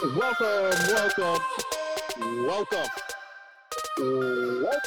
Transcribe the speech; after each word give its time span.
Welcome, 0.00 0.16
welcome, 0.16 1.40
welcome, 2.46 2.88
welcome, 3.88 4.80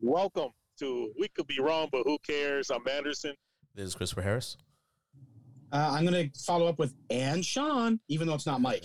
welcome 0.00 0.50
to 0.78 1.12
We 1.18 1.28
Could 1.28 1.46
Be 1.46 1.60
Wrong, 1.60 1.88
but 1.92 2.02
Who 2.04 2.18
Cares? 2.26 2.70
I'm 2.70 2.86
Anderson. 2.88 3.34
This 3.74 3.86
is 3.86 3.94
Christopher 3.94 4.22
Harris. 4.22 4.56
Uh, 5.70 5.90
I'm 5.92 6.04
going 6.04 6.30
to 6.30 6.40
follow 6.40 6.66
up 6.66 6.78
with 6.78 6.94
and 7.10 7.44
Sean, 7.44 8.00
even 8.08 8.26
though 8.26 8.34
it's 8.34 8.46
not 8.46 8.60
Mike. 8.60 8.84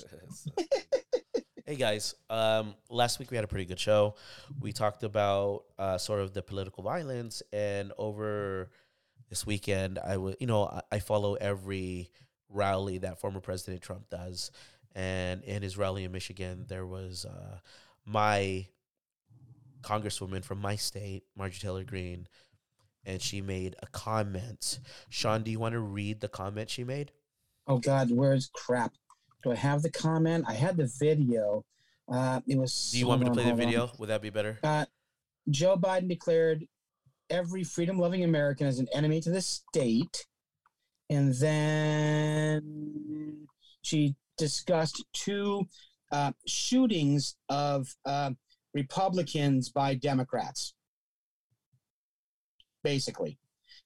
hey 1.66 1.76
guys, 1.76 2.16
um, 2.30 2.76
last 2.90 3.20
week 3.20 3.32
we 3.32 3.38
had 3.38 3.44
a 3.44 3.48
pretty 3.48 3.66
good 3.66 3.80
show. 3.80 4.16
We 4.62 4.72
talked 4.72 5.04
about 5.04 5.64
uh, 5.80 5.98
sort 5.98 6.22
of 6.22 6.34
the 6.34 6.42
political 6.42 6.84
violence, 6.84 7.42
and 7.52 7.92
over 7.98 8.70
this 9.30 9.46
weekend, 9.46 10.00
I 10.00 10.16
would, 10.16 10.38
you 10.40 10.48
know, 10.48 10.66
I, 10.66 10.82
I 10.92 11.00
follow 11.00 11.34
every 11.36 12.12
rally 12.50 12.98
that 13.00 13.20
former 13.20 13.40
President 13.40 13.82
Trump 13.82 14.10
does, 14.10 14.52
and 14.96 15.44
in 15.44 15.62
his 15.62 15.78
rally 15.78 16.04
in 16.04 16.12
Michigan, 16.12 16.66
there 16.68 16.86
was 16.86 17.26
uh, 17.26 17.60
my 18.06 18.68
congresswoman 19.82 20.44
from 20.44 20.60
my 20.60 20.76
state, 20.76 21.24
Marjorie 21.36 21.60
Taylor 21.60 21.84
Greene, 21.84 22.28
and 23.06 23.22
she 23.22 23.42
made 23.42 23.76
a 23.82 23.88
comment. 23.88 24.80
Sean, 25.10 25.44
do 25.44 25.52
you 25.52 25.60
want 25.60 25.74
to 25.74 25.80
read 25.80 26.20
the 26.20 26.28
comment 26.28 26.70
she 26.70 26.84
made? 26.84 27.12
Oh 27.68 27.78
God, 27.78 28.12
where's 28.12 28.50
crap? 28.54 28.94
Do 29.44 29.52
I 29.52 29.56
have 29.56 29.82
the 29.82 29.92
comment? 29.92 30.46
I 30.48 30.54
had 30.54 30.78
the 30.78 30.92
video. 31.00 31.64
Uh, 32.12 32.42
it 32.48 32.58
was. 32.58 32.90
Do 32.92 33.00
you 33.00 33.08
want 33.08 33.22
me 33.22 33.28
to 33.28 33.34
play 33.34 33.44
the 33.44 33.54
video? 33.54 33.92
Would 34.00 34.10
that 34.10 34.22
be 34.22 34.30
better? 34.30 34.58
Uh, 34.64 34.86
Joe 35.50 35.78
Biden 35.78 36.08
declared 36.08 36.66
every 37.30 37.64
freedom-loving 37.64 38.24
American 38.24 38.68
as 38.68 38.80
an 38.80 38.88
enemy 38.94 39.22
to 39.22 39.30
the 39.30 39.42
state, 39.42 40.26
and 41.10 41.34
then 41.36 43.48
she 43.82 44.16
discussed 44.38 45.04
two 45.14 45.68
uh, 46.12 46.32
shootings 46.46 47.36
of 47.50 47.88
uh, 48.06 48.32
Republicans 48.74 49.70
by 49.70 49.96
Democrats. 49.96 50.74
Basically, 52.84 53.38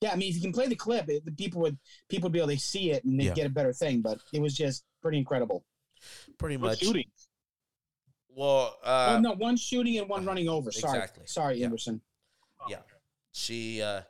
yeah. 0.01 0.11
I 0.11 0.15
mean, 0.15 0.29
if 0.29 0.35
you 0.35 0.41
can 0.41 0.53
play 0.53 0.67
the 0.67 0.75
clip, 0.75 1.09
it, 1.09 1.25
the 1.25 1.31
people 1.31 1.61
would 1.61 1.77
people 2.09 2.27
would 2.27 2.33
be 2.33 2.39
able 2.39 2.49
to 2.49 2.59
see 2.59 2.91
it 2.91 3.03
and 3.03 3.19
they'd 3.19 3.25
Yeah. 3.27 3.33
get 3.33 3.45
a 3.47 3.49
better 3.49 3.73
thing. 3.73 4.01
But 4.01 4.19
it 4.33 4.41
was 4.41 4.53
just 4.55 4.83
pretty 5.01 5.17
incredible. 5.17 5.65
Pretty 6.37 6.57
much. 6.57 6.79
shooting? 6.79 7.09
Well, 8.29 8.77
uh, 8.83 9.15
oh 9.17 9.21
no, 9.21 9.33
one 9.33 9.57
shooting 9.57 9.97
and 9.97 10.07
one 10.07 10.23
uh, 10.23 10.27
running 10.27 10.49
over. 10.49 10.71
Sorry, 10.71 10.99
exactly. 10.99 11.23
sorry, 11.25 11.57
Yeah. 11.59 11.65
Anderson. 11.65 12.01
yeah, 12.69 12.77
she 13.31 13.81
uh, 13.81 14.01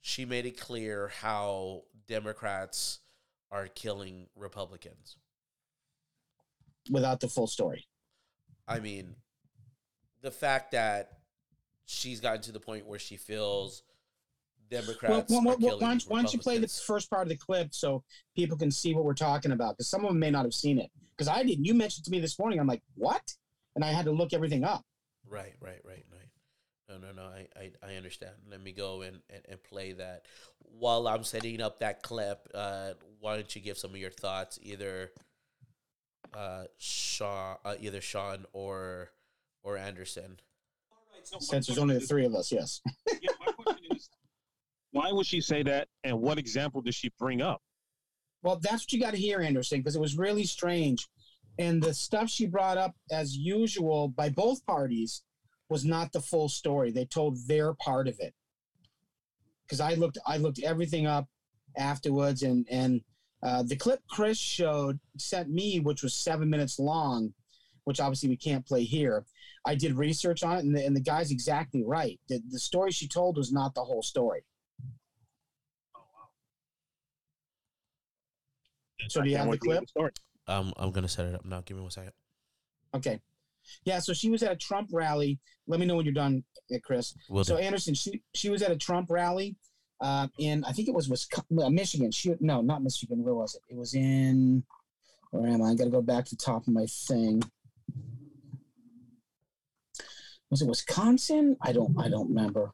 she 0.00 0.24
made 0.24 0.46
it 0.46 0.58
clear 0.58 1.08
how 1.08 1.82
Democrats 2.06 3.00
are 3.50 3.68
killing 3.68 4.26
Republicans. 4.36 5.16
Without 6.90 7.20
the 7.20 7.28
full 7.28 7.46
story. 7.46 7.86
I 8.68 8.80
mean, 8.80 9.14
the 10.22 10.30
fact 10.30 10.72
that 10.72 11.18
she's 11.86 12.20
gotten 12.20 12.42
to 12.42 12.52
the 12.52 12.60
point 12.60 12.86
where 12.86 12.98
she 12.98 13.16
feels 13.16 13.82
Democrats 14.70 15.30
well, 15.30 15.42
well, 15.44 15.56
well, 15.60 15.78
why, 15.78 15.88
don't, 15.90 16.02
why 16.04 16.22
don't 16.22 16.32
you 16.32 16.38
play 16.38 16.58
the 16.58 16.68
first 16.68 17.10
part 17.10 17.22
of 17.22 17.28
the 17.28 17.36
clip 17.36 17.74
so 17.74 18.02
people 18.34 18.56
can 18.56 18.70
see 18.70 18.94
what 18.94 19.04
we're 19.04 19.14
talking 19.14 19.52
about? 19.52 19.76
Because 19.76 19.88
some 19.88 20.04
of 20.04 20.10
them 20.10 20.18
may 20.18 20.30
not 20.30 20.44
have 20.44 20.54
seen 20.54 20.78
it. 20.78 20.90
Because 21.16 21.28
I 21.28 21.42
didn't. 21.42 21.64
You 21.64 21.74
mentioned 21.74 22.04
to 22.06 22.10
me 22.10 22.20
this 22.20 22.38
morning. 22.38 22.58
I'm 22.58 22.66
like, 22.66 22.82
what? 22.96 23.22
And 23.76 23.84
I 23.84 23.92
had 23.92 24.04
to 24.06 24.10
look 24.10 24.32
everything 24.32 24.64
up. 24.64 24.82
Right, 25.28 25.54
right, 25.60 25.80
right, 25.84 26.04
right. 26.12 26.23
No, 26.88 26.98
no, 26.98 27.12
no. 27.12 27.22
I, 27.22 27.46
I, 27.58 27.70
I 27.82 27.94
understand. 27.96 28.32
Let 28.50 28.62
me 28.62 28.72
go 28.72 29.02
and, 29.02 29.20
and, 29.30 29.42
and 29.48 29.62
play 29.62 29.92
that. 29.92 30.26
While 30.58 31.08
I'm 31.08 31.24
setting 31.24 31.60
up 31.60 31.80
that 31.80 32.02
clip, 32.02 32.48
uh, 32.54 32.90
why 33.20 33.36
don't 33.36 33.54
you 33.54 33.62
give 33.62 33.78
some 33.78 33.90
of 33.90 33.96
your 33.96 34.10
thoughts, 34.10 34.58
either 34.62 35.12
uh, 36.34 36.64
Sean, 36.78 37.56
uh, 37.64 37.74
either 37.80 38.00
Sean 38.00 38.44
or 38.52 39.10
or 39.62 39.78
Anderson. 39.78 40.38
Since 41.22 41.68
there's 41.68 41.78
only 41.78 41.94
the 41.94 42.06
three 42.06 42.26
of 42.26 42.34
us, 42.34 42.52
yes. 42.52 42.82
Yeah, 43.22 43.30
my 43.40 43.52
question 43.52 43.96
is, 43.96 44.10
why 44.90 45.10
would 45.10 45.24
she 45.24 45.40
say 45.40 45.62
that, 45.62 45.88
and 46.02 46.20
what 46.20 46.38
example 46.38 46.82
did 46.82 46.94
she 46.94 47.10
bring 47.18 47.40
up? 47.40 47.62
Well, 48.42 48.60
that's 48.60 48.82
what 48.82 48.92
you 48.92 49.00
got 49.00 49.12
to 49.12 49.16
hear, 49.16 49.40
Anderson, 49.40 49.78
because 49.78 49.96
it 49.96 50.00
was 50.00 50.18
really 50.18 50.44
strange. 50.44 51.08
And 51.58 51.82
the 51.82 51.94
stuff 51.94 52.28
she 52.28 52.46
brought 52.46 52.76
up, 52.76 52.94
as 53.10 53.34
usual, 53.34 54.08
by 54.08 54.28
both 54.28 54.64
parties, 54.66 55.22
was 55.68 55.84
not 55.84 56.12
the 56.12 56.20
full 56.20 56.48
story. 56.48 56.90
They 56.90 57.04
told 57.04 57.38
their 57.46 57.74
part 57.74 58.08
of 58.08 58.16
it. 58.18 58.34
Because 59.66 59.80
I 59.80 59.94
looked, 59.94 60.18
I 60.26 60.36
looked 60.36 60.62
everything 60.62 61.06
up 61.06 61.26
afterwards, 61.76 62.42
and 62.42 62.66
and 62.70 63.00
uh, 63.42 63.62
the 63.62 63.76
clip 63.76 64.00
Chris 64.10 64.38
showed 64.38 64.98
sent 65.16 65.48
me, 65.48 65.80
which 65.80 66.02
was 66.02 66.14
seven 66.14 66.50
minutes 66.50 66.78
long, 66.78 67.32
which 67.84 68.00
obviously 68.00 68.28
we 68.28 68.36
can't 68.36 68.66
play 68.66 68.84
here. 68.84 69.24
I 69.66 69.74
did 69.74 69.96
research 69.96 70.42
on 70.42 70.58
it, 70.58 70.64
and 70.64 70.76
the, 70.76 70.84
and 70.84 70.94
the 70.94 71.00
guy's 71.00 71.30
exactly 71.30 71.82
right. 71.84 72.20
The, 72.28 72.42
the 72.50 72.58
story 72.58 72.90
she 72.92 73.08
told 73.08 73.38
was 73.38 73.50
not 73.50 73.74
the 73.74 73.82
whole 73.82 74.02
story. 74.02 74.44
Oh, 75.96 76.00
wow. 76.14 76.28
So 79.08 79.22
do 79.22 79.30
you 79.30 79.36
have 79.36 79.46
the 79.46 79.52
wait 79.52 79.60
to 79.62 79.68
hear 79.70 79.76
clip? 79.78 79.88
story. 79.88 80.10
Um, 80.46 80.74
I'm 80.76 80.90
gonna 80.90 81.08
set 81.08 81.26
it 81.26 81.34
up 81.34 81.46
now. 81.46 81.62
Give 81.64 81.78
me 81.78 81.82
one 81.82 81.90
second. 81.90 82.12
Okay. 82.94 83.18
Yeah, 83.84 83.98
so 83.98 84.12
she 84.12 84.30
was 84.30 84.42
at 84.42 84.52
a 84.52 84.56
Trump 84.56 84.90
rally. 84.92 85.38
Let 85.66 85.80
me 85.80 85.86
know 85.86 85.96
when 85.96 86.04
you're 86.04 86.14
done, 86.14 86.44
uh, 86.74 86.78
Chris. 86.84 87.14
Will 87.28 87.44
So 87.44 87.56
do. 87.56 87.62
Anderson, 87.62 87.94
she 87.94 88.22
she 88.34 88.50
was 88.50 88.62
at 88.62 88.70
a 88.70 88.76
Trump 88.76 89.10
rally 89.10 89.56
uh, 90.00 90.28
in 90.38 90.64
I 90.64 90.72
think 90.72 90.88
it 90.88 90.94
was 90.94 91.08
Wisconsin, 91.08 91.74
Michigan. 91.74 92.10
She 92.12 92.34
no, 92.40 92.60
not 92.60 92.82
Michigan. 92.82 93.22
Where 93.22 93.34
was 93.34 93.54
it? 93.54 93.62
It 93.72 93.76
was 93.76 93.94
in 93.94 94.64
where 95.30 95.48
am 95.50 95.62
I? 95.62 95.70
I 95.70 95.74
got 95.74 95.84
to 95.84 95.90
go 95.90 96.02
back 96.02 96.24
to 96.26 96.36
the 96.36 96.42
top 96.42 96.66
of 96.66 96.72
my 96.72 96.86
thing. 96.86 97.42
Was 100.50 100.62
it 100.62 100.68
Wisconsin? 100.68 101.56
I 101.62 101.72
don't 101.72 101.98
I 101.98 102.08
don't 102.08 102.28
remember. 102.28 102.72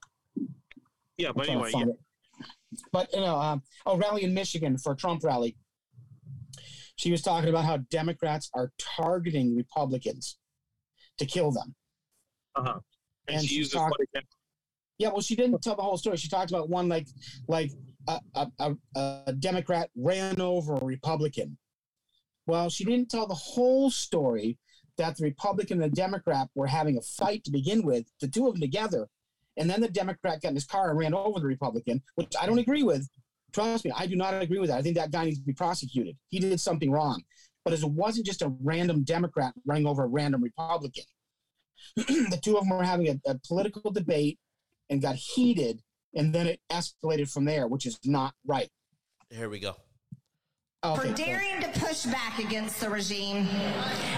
Yeah, 1.16 1.32
but 1.34 1.48
anyway, 1.48 1.70
yeah. 1.74 1.84
But 2.92 3.12
you 3.12 3.20
know, 3.20 3.36
um, 3.36 3.62
a 3.86 3.96
rally 3.96 4.24
in 4.24 4.34
Michigan 4.34 4.78
for 4.78 4.92
a 4.92 4.96
Trump 4.96 5.22
rally. 5.24 5.56
She 6.96 7.10
was 7.10 7.22
talking 7.22 7.48
about 7.48 7.64
how 7.64 7.78
Democrats 7.90 8.50
are 8.54 8.72
targeting 8.78 9.56
Republicans 9.56 10.36
to 11.20 11.26
kill 11.26 11.53
them. 11.53 11.75
uh-huh. 12.56 12.81
and, 13.28 13.36
and 13.36 13.42
she 13.42 13.48
she's 13.48 13.58
uses 13.58 13.72
talk- 13.75 13.91
what 13.91 14.00
example? 14.00 14.36
Yeah, 14.98 15.08
well, 15.08 15.22
she 15.22 15.34
didn't 15.34 15.62
tell 15.62 15.76
the 15.76 15.82
whole 15.82 15.97
story. 15.97 16.19
She 16.19 16.28
talked 16.28 16.50
about 16.50 16.69
one 16.69 16.86
like 16.88 17.06
like 17.48 17.70
a, 18.06 18.20
a, 18.58 18.75
a 18.97 19.32
Democrat 19.32 19.88
ran 19.97 20.41
over 20.41 20.75
a 20.75 20.84
Republican. 20.84 21.56
Well, 22.47 22.69
she 22.69 22.84
didn't 22.84 23.10
tell 23.10 23.26
the 23.26 23.34
whole 23.34 23.91
story 23.91 24.59
that 24.98 25.16
the 25.16 25.25
Republican 25.25 25.80
and 25.82 25.91
the 25.91 25.97
Democrat 25.97 26.48
were 26.54 26.66
having 26.66 26.98
a 26.98 27.00
fight 27.00 27.44
to 27.44 27.50
begin 27.50 27.82
with, 27.82 28.04
the 28.20 28.28
two 28.28 28.47
of 28.47 28.54
them 28.54 28.60
together, 28.60 29.09
and 29.56 29.70
then 29.70 29.80
the 29.80 29.88
Democrat 29.88 30.42
got 30.42 30.48
in 30.48 30.54
his 30.54 30.66
car 30.66 30.91
and 30.91 30.98
ran 30.98 31.14
over 31.14 31.41
the 31.41 31.47
Republican, 31.47 32.03
which 32.16 32.34
I 32.38 32.44
don't 32.44 32.59
agree 32.59 32.82
with. 32.82 33.09
Trust 33.53 33.84
me, 33.86 33.92
I 33.97 34.06
do 34.06 34.16
not 34.16 34.42
agree 34.42 34.59
with 34.59 34.69
that. 34.69 34.78
I 34.78 34.82
think 34.82 34.97
that 34.97 35.12
guy 35.12 35.25
needs 35.25 35.38
to 35.38 35.44
be 35.44 35.54
prosecuted. 35.54 36.16
He 36.28 36.41
did 36.41 36.60
something 36.60 36.91
wrong. 36.91 37.22
But 37.65 37.75
it 37.75 37.84
wasn't 37.84 38.26
just 38.26 38.43
a 38.43 38.53
random 38.62 39.04
Democrat 39.04 39.53
running 39.66 39.87
over 39.87 40.04
a 40.04 40.09
random 40.09 40.43
Republican. 40.43 41.04
the 41.97 42.41
two 42.43 42.56
of 42.56 42.65
them 42.65 42.76
were 42.76 42.82
having 42.82 43.09
a, 43.09 43.31
a 43.31 43.38
political 43.47 43.91
debate 43.91 44.38
and 44.88 45.03
got 45.03 45.16
heated, 45.16 45.81
and 46.15 46.34
then 46.34 46.47
it 46.47 46.60
escalated 46.71 47.31
from 47.31 47.44
there, 47.44 47.69
which 47.69 47.87
is 47.87 47.98
not 48.04 48.34
right. 48.47 48.69
Here 49.31 49.48
we 49.48 49.60
go. 49.60 49.76
Okay, 50.82 51.09
for 51.09 51.15
daring 51.15 51.60
to 51.60 51.69
push 51.78 52.06
back 52.06 52.38
against 52.38 52.81
the 52.81 52.88
regime, 52.88 53.47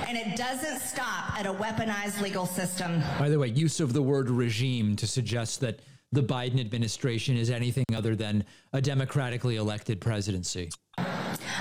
and 0.06 0.16
it 0.16 0.36
doesn't 0.36 0.78
stop 0.78 1.36
at 1.36 1.44
a 1.44 1.52
weaponized 1.52 2.20
legal 2.22 2.46
system. 2.46 3.02
By 3.18 3.28
the 3.28 3.38
way, 3.38 3.48
use 3.48 3.80
of 3.80 3.92
the 3.92 4.02
word 4.02 4.30
regime 4.30 4.94
to 4.96 5.06
suggest 5.08 5.60
that 5.62 5.80
the 6.12 6.22
Biden 6.22 6.60
administration 6.60 7.36
is 7.36 7.50
anything 7.50 7.86
other 7.96 8.14
than 8.14 8.44
a 8.72 8.80
democratically 8.80 9.56
elected 9.56 10.00
presidency. 10.00 10.70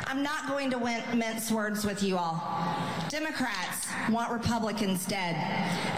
I'm 0.07 0.21
not 0.23 0.47
going 0.47 0.69
to 0.71 0.77
win- 0.77 1.03
mince 1.17 1.51
words 1.51 1.85
with 1.85 2.03
you 2.03 2.17
all. 2.17 2.41
Democrats 3.09 3.87
want 4.09 4.31
Republicans 4.31 5.05
dead, 5.05 5.35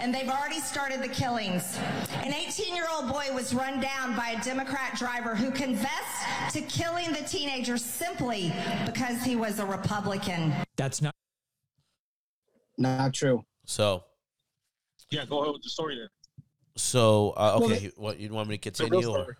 and 0.02 0.14
they've 0.14 0.28
already 0.28 0.60
started 0.60 1.02
the 1.02 1.08
killings. 1.08 1.78
An 2.22 2.32
18 2.34 2.74
year 2.74 2.86
old 2.92 3.08
boy 3.10 3.26
was 3.32 3.54
run 3.54 3.80
down 3.80 4.16
by 4.16 4.30
a 4.30 4.44
Democrat 4.44 4.96
driver 4.98 5.34
who 5.34 5.50
confessed 5.50 6.52
to 6.54 6.60
killing 6.62 7.12
the 7.12 7.22
teenager 7.22 7.76
simply 7.78 8.52
because 8.86 9.22
he 9.22 9.36
was 9.36 9.58
a 9.58 9.66
Republican. 9.66 10.52
That's 10.76 11.00
not 11.02 11.14
not 12.76 13.14
true. 13.14 13.44
So, 13.66 14.04
Yeah, 15.10 15.24
go 15.24 15.42
ahead 15.42 15.52
with 15.52 15.62
the 15.62 15.70
story 15.70 15.96
then. 15.96 16.08
so 16.76 17.30
uh, 17.36 17.56
Well, 17.60 17.72
okay. 17.72 17.90
what 17.96 18.18
you 18.18 18.30
want 18.32 18.48
me 18.48 18.56
to 18.58 18.60
continue, 18.70 19.08
or, 19.10 19.36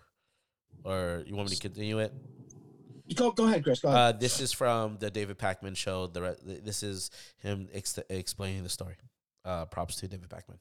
or 0.85 1.23
you 1.27 1.35
want 1.35 1.49
me 1.49 1.55
to 1.55 1.61
continue 1.61 1.99
it? 1.99 2.13
Go, 3.13 3.31
go 3.31 3.45
ahead, 3.45 3.63
Chris. 3.63 3.79
Go 3.81 3.89
ahead. 3.89 3.99
Uh, 4.15 4.17
this 4.17 4.39
is 4.41 4.51
from 4.51 4.97
the 4.99 5.11
David 5.11 5.37
Pakman 5.37 5.77
show. 5.77 6.07
The 6.07 6.21
re- 6.21 6.35
this 6.63 6.81
is 6.81 7.11
him 7.37 7.67
ex- 7.73 7.99
explaining 8.09 8.63
the 8.63 8.69
story. 8.69 8.95
Uh, 9.43 9.65
props 9.65 9.97
to 9.97 10.07
David 10.07 10.29
Pakman. 10.29 10.57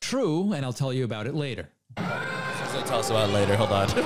true, 0.00 0.52
and 0.52 0.64
I'll 0.64 0.72
tell 0.72 0.92
you 0.92 1.04
about 1.04 1.26
it 1.26 1.34
later. 1.34 1.68
She's 1.98 2.06
gonna 2.06 2.86
tell 2.86 3.00
us 3.00 3.10
about 3.10 3.30
it 3.30 3.32
later. 3.32 3.56
Hold 3.56 3.70
on. 3.72 3.88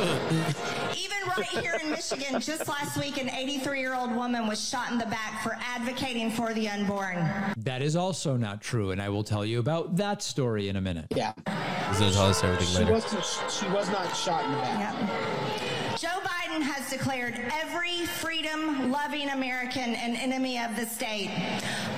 Even 0.97 1.19
right 1.37 1.47
here 1.63 1.79
in 1.83 1.91
Michigan, 1.91 2.41
just 2.41 2.67
last 2.69 2.97
week, 2.99 3.21
an 3.21 3.29
83 3.29 3.81
year 3.81 3.95
old 3.95 4.15
woman 4.15 4.47
was 4.47 4.67
shot 4.67 4.91
in 4.93 4.99
the 4.99 5.07
back 5.07 5.43
for 5.43 5.57
advocating 5.61 6.31
for 6.31 6.55
the 6.55 6.69
unborn. 6.69 7.19
That 7.59 7.83
is 7.83 7.95
also 7.97 8.37
not 8.37 8.63
true, 8.63 8.93
and 8.93 9.03
I 9.03 9.09
will 9.11 9.25
tell 9.25 9.45
you 9.45 9.59
about 9.59 9.97
that 9.97 10.23
story 10.23 10.69
in 10.69 10.77
a 10.77 10.81
minute. 10.81 11.07
Yeah, 11.15 11.33
He's 11.89 11.99
gonna 11.99 12.13
tell 12.13 12.27
us 12.27 12.43
everything 12.43 12.69
she 12.69 12.79
later. 12.79 12.93
wasn't. 12.93 13.51
She 13.51 13.67
was 13.69 13.91
not 13.91 14.17
shot 14.17 14.45
in 14.47 14.53
the 14.53 14.57
back. 14.59 14.95
Yep. 15.01 15.52
Joe 16.53 16.59
Biden 16.59 16.63
has 16.63 16.91
declared 16.91 17.41
every 17.53 18.07
freedom 18.07 18.91
loving 18.91 19.31
American 19.31 19.95
an 19.95 20.17
enemy 20.17 20.59
of 20.59 20.75
the 20.77 20.87
state. 20.87 21.31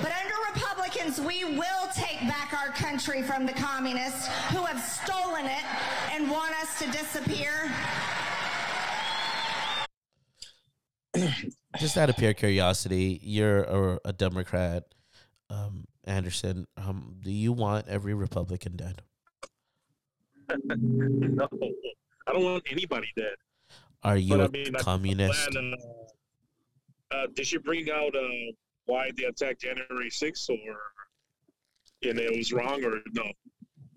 But 0.01 0.11
under 0.23 0.35
Republicans, 0.53 1.19
we 1.19 1.45
will 1.45 1.87
take 1.95 2.19
back 2.21 2.53
our 2.53 2.71
country 2.73 3.21
from 3.21 3.45
the 3.45 3.53
communists 3.53 4.27
who 4.51 4.63
have 4.63 4.81
stolen 4.81 5.45
it 5.45 5.63
and 6.11 6.29
want 6.29 6.53
us 6.61 6.79
to 6.79 6.91
disappear. 6.91 7.71
Just 11.79 11.97
out 11.97 12.09
of 12.09 12.17
pure 12.17 12.33
curiosity, 12.33 13.19
you're 13.21 13.63
a, 13.63 13.99
a 14.05 14.13
Democrat, 14.13 14.83
um, 15.49 15.85
Anderson. 16.05 16.67
Um, 16.77 17.17
do 17.21 17.31
you 17.31 17.51
want 17.51 17.87
every 17.87 18.13
Republican 18.13 18.75
dead? 18.75 19.01
no, 20.67 21.47
I 22.27 22.33
don't 22.33 22.43
want 22.43 22.63
anybody 22.69 23.07
dead. 23.15 23.35
Are 24.05 24.17
you 24.17 24.29
But 24.37 24.41
I 24.41 24.45
a 24.45 24.49
mean, 24.49 24.75
I- 24.75 24.79
communist? 24.79 25.51
Plan, 25.51 25.73
uh, 27.11 27.15
uh, 27.15 27.27
did 27.33 27.47
she 27.47 27.57
bring 27.57 27.89
out 27.89 28.15
uh, 28.15 28.21
why 28.85 29.09
they 29.17 29.23
attacked 29.23 29.61
January 29.61 30.09
6th, 30.11 30.47
or 30.49 30.77
and 32.07 32.19
it 32.19 32.37
was 32.37 32.53
wrong, 32.53 32.83
or 32.83 32.99
no? 33.13 33.23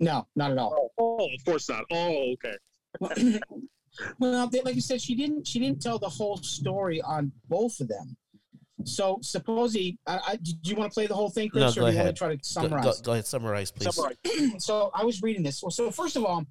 No, 0.00 0.26
not 0.34 0.50
at 0.52 0.58
all. 0.58 0.92
Oh, 0.98 1.28
of 1.34 1.44
course 1.44 1.68
not. 1.68 1.84
Oh, 1.90 2.32
okay. 2.34 2.56
well, 4.18 4.48
they, 4.48 4.62
like 4.62 4.76
I 4.76 4.78
said, 4.78 5.02
she 5.02 5.14
didn't. 5.14 5.46
She 5.46 5.58
didn't 5.58 5.82
tell 5.82 5.98
the 5.98 6.08
whole 6.08 6.38
story 6.38 7.02
on 7.02 7.30
both 7.48 7.78
of 7.80 7.88
them. 7.88 8.16
So 8.84 9.18
supposedly, 9.22 9.98
I, 10.06 10.20
I, 10.28 10.36
did 10.36 10.56
you 10.66 10.76
want 10.76 10.92
to 10.92 10.94
play 10.94 11.06
the 11.06 11.14
whole 11.14 11.28
thing, 11.30 11.48
Chris, 11.50 11.60
No, 11.62 11.66
or 11.66 11.68
go 11.68 11.74
do 11.74 11.80
you 11.80 11.84
want 11.84 11.96
ahead. 11.96 12.14
to 12.14 12.18
try 12.18 12.28
to 12.28 12.36
Go, 12.36 12.40
summarize? 12.42 12.84
go, 12.84 12.92
go 13.02 13.12
ahead, 13.12 13.26
summarize, 13.26 13.70
please. 13.72 13.92
Summarize. 13.94 14.64
so 14.64 14.90
I 14.94 15.04
was 15.04 15.20
reading 15.20 15.42
this. 15.42 15.60
Well, 15.62 15.70
so 15.72 15.90
first 15.90 16.14
of 16.16 16.24
all, 16.24 16.44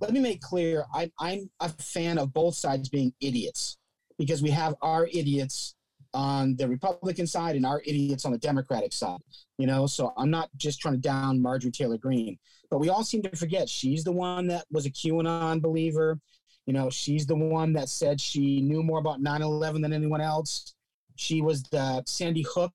let 0.00 0.12
me 0.12 0.20
make 0.20 0.40
clear 0.40 0.84
I, 0.92 1.10
I'm 1.18 1.50
a 1.60 1.68
fan 1.68 2.18
of 2.18 2.32
both 2.32 2.54
sides 2.54 2.88
being 2.88 3.12
idiots 3.20 3.78
because 4.18 4.42
we 4.42 4.50
have 4.50 4.74
our 4.82 5.06
idiots 5.06 5.74
on 6.14 6.56
the 6.56 6.68
Republican 6.68 7.26
side 7.26 7.56
and 7.56 7.66
our 7.66 7.82
idiots 7.84 8.24
on 8.24 8.32
the 8.32 8.38
Democratic 8.38 8.92
side. 8.92 9.20
You 9.58 9.66
know, 9.66 9.86
so 9.86 10.12
I'm 10.16 10.30
not 10.30 10.50
just 10.56 10.80
trying 10.80 10.94
to 10.94 11.00
down 11.00 11.40
Marjorie 11.40 11.70
Taylor 11.70 11.98
Greene, 11.98 12.38
but 12.70 12.78
we 12.78 12.88
all 12.88 13.04
seem 13.04 13.22
to 13.22 13.36
forget 13.36 13.68
she's 13.68 14.04
the 14.04 14.12
one 14.12 14.46
that 14.48 14.64
was 14.70 14.86
a 14.86 14.90
QAnon 14.90 15.60
believer. 15.60 16.18
You 16.66 16.72
know, 16.72 16.90
she's 16.90 17.26
the 17.26 17.36
one 17.36 17.72
that 17.74 17.88
said 17.88 18.20
she 18.20 18.60
knew 18.60 18.82
more 18.82 18.98
about 18.98 19.20
9 19.20 19.42
11 19.42 19.82
than 19.82 19.92
anyone 19.92 20.20
else. 20.20 20.74
She 21.16 21.40
was 21.40 21.62
the 21.64 22.02
Sandy 22.06 22.44
Hook, 22.54 22.72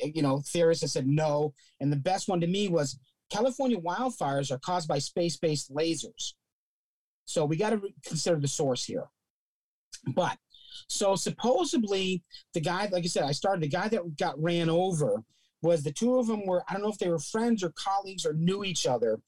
you 0.00 0.22
know, 0.22 0.42
theorist 0.46 0.82
that 0.82 0.88
said 0.88 1.06
no. 1.06 1.54
And 1.80 1.90
the 1.90 1.96
best 1.96 2.28
one 2.28 2.40
to 2.40 2.46
me 2.46 2.68
was 2.68 2.98
California 3.30 3.78
wildfires 3.78 4.50
are 4.50 4.58
caused 4.58 4.88
by 4.88 4.98
space 4.98 5.36
based 5.36 5.74
lasers. 5.74 6.34
So 7.24 7.44
we 7.44 7.56
got 7.56 7.70
to 7.70 7.78
re- 7.78 7.94
consider 8.04 8.38
the 8.38 8.48
source 8.48 8.84
here. 8.84 9.04
But 10.14 10.38
so 10.88 11.16
supposedly 11.16 12.22
the 12.54 12.60
guy, 12.60 12.88
like 12.92 13.04
I 13.04 13.08
said, 13.08 13.24
I 13.24 13.32
started 13.32 13.62
the 13.62 13.68
guy 13.68 13.88
that 13.88 14.16
got 14.16 14.40
ran 14.40 14.68
over 14.70 15.22
was 15.62 15.82
the 15.82 15.92
two 15.92 16.18
of 16.18 16.26
them 16.26 16.46
were, 16.46 16.62
I 16.68 16.74
don't 16.74 16.82
know 16.82 16.90
if 16.90 16.98
they 16.98 17.08
were 17.08 17.18
friends 17.18 17.64
or 17.64 17.72
colleagues 17.76 18.24
or 18.24 18.34
knew 18.34 18.62
each 18.62 18.86
other, 18.86 19.18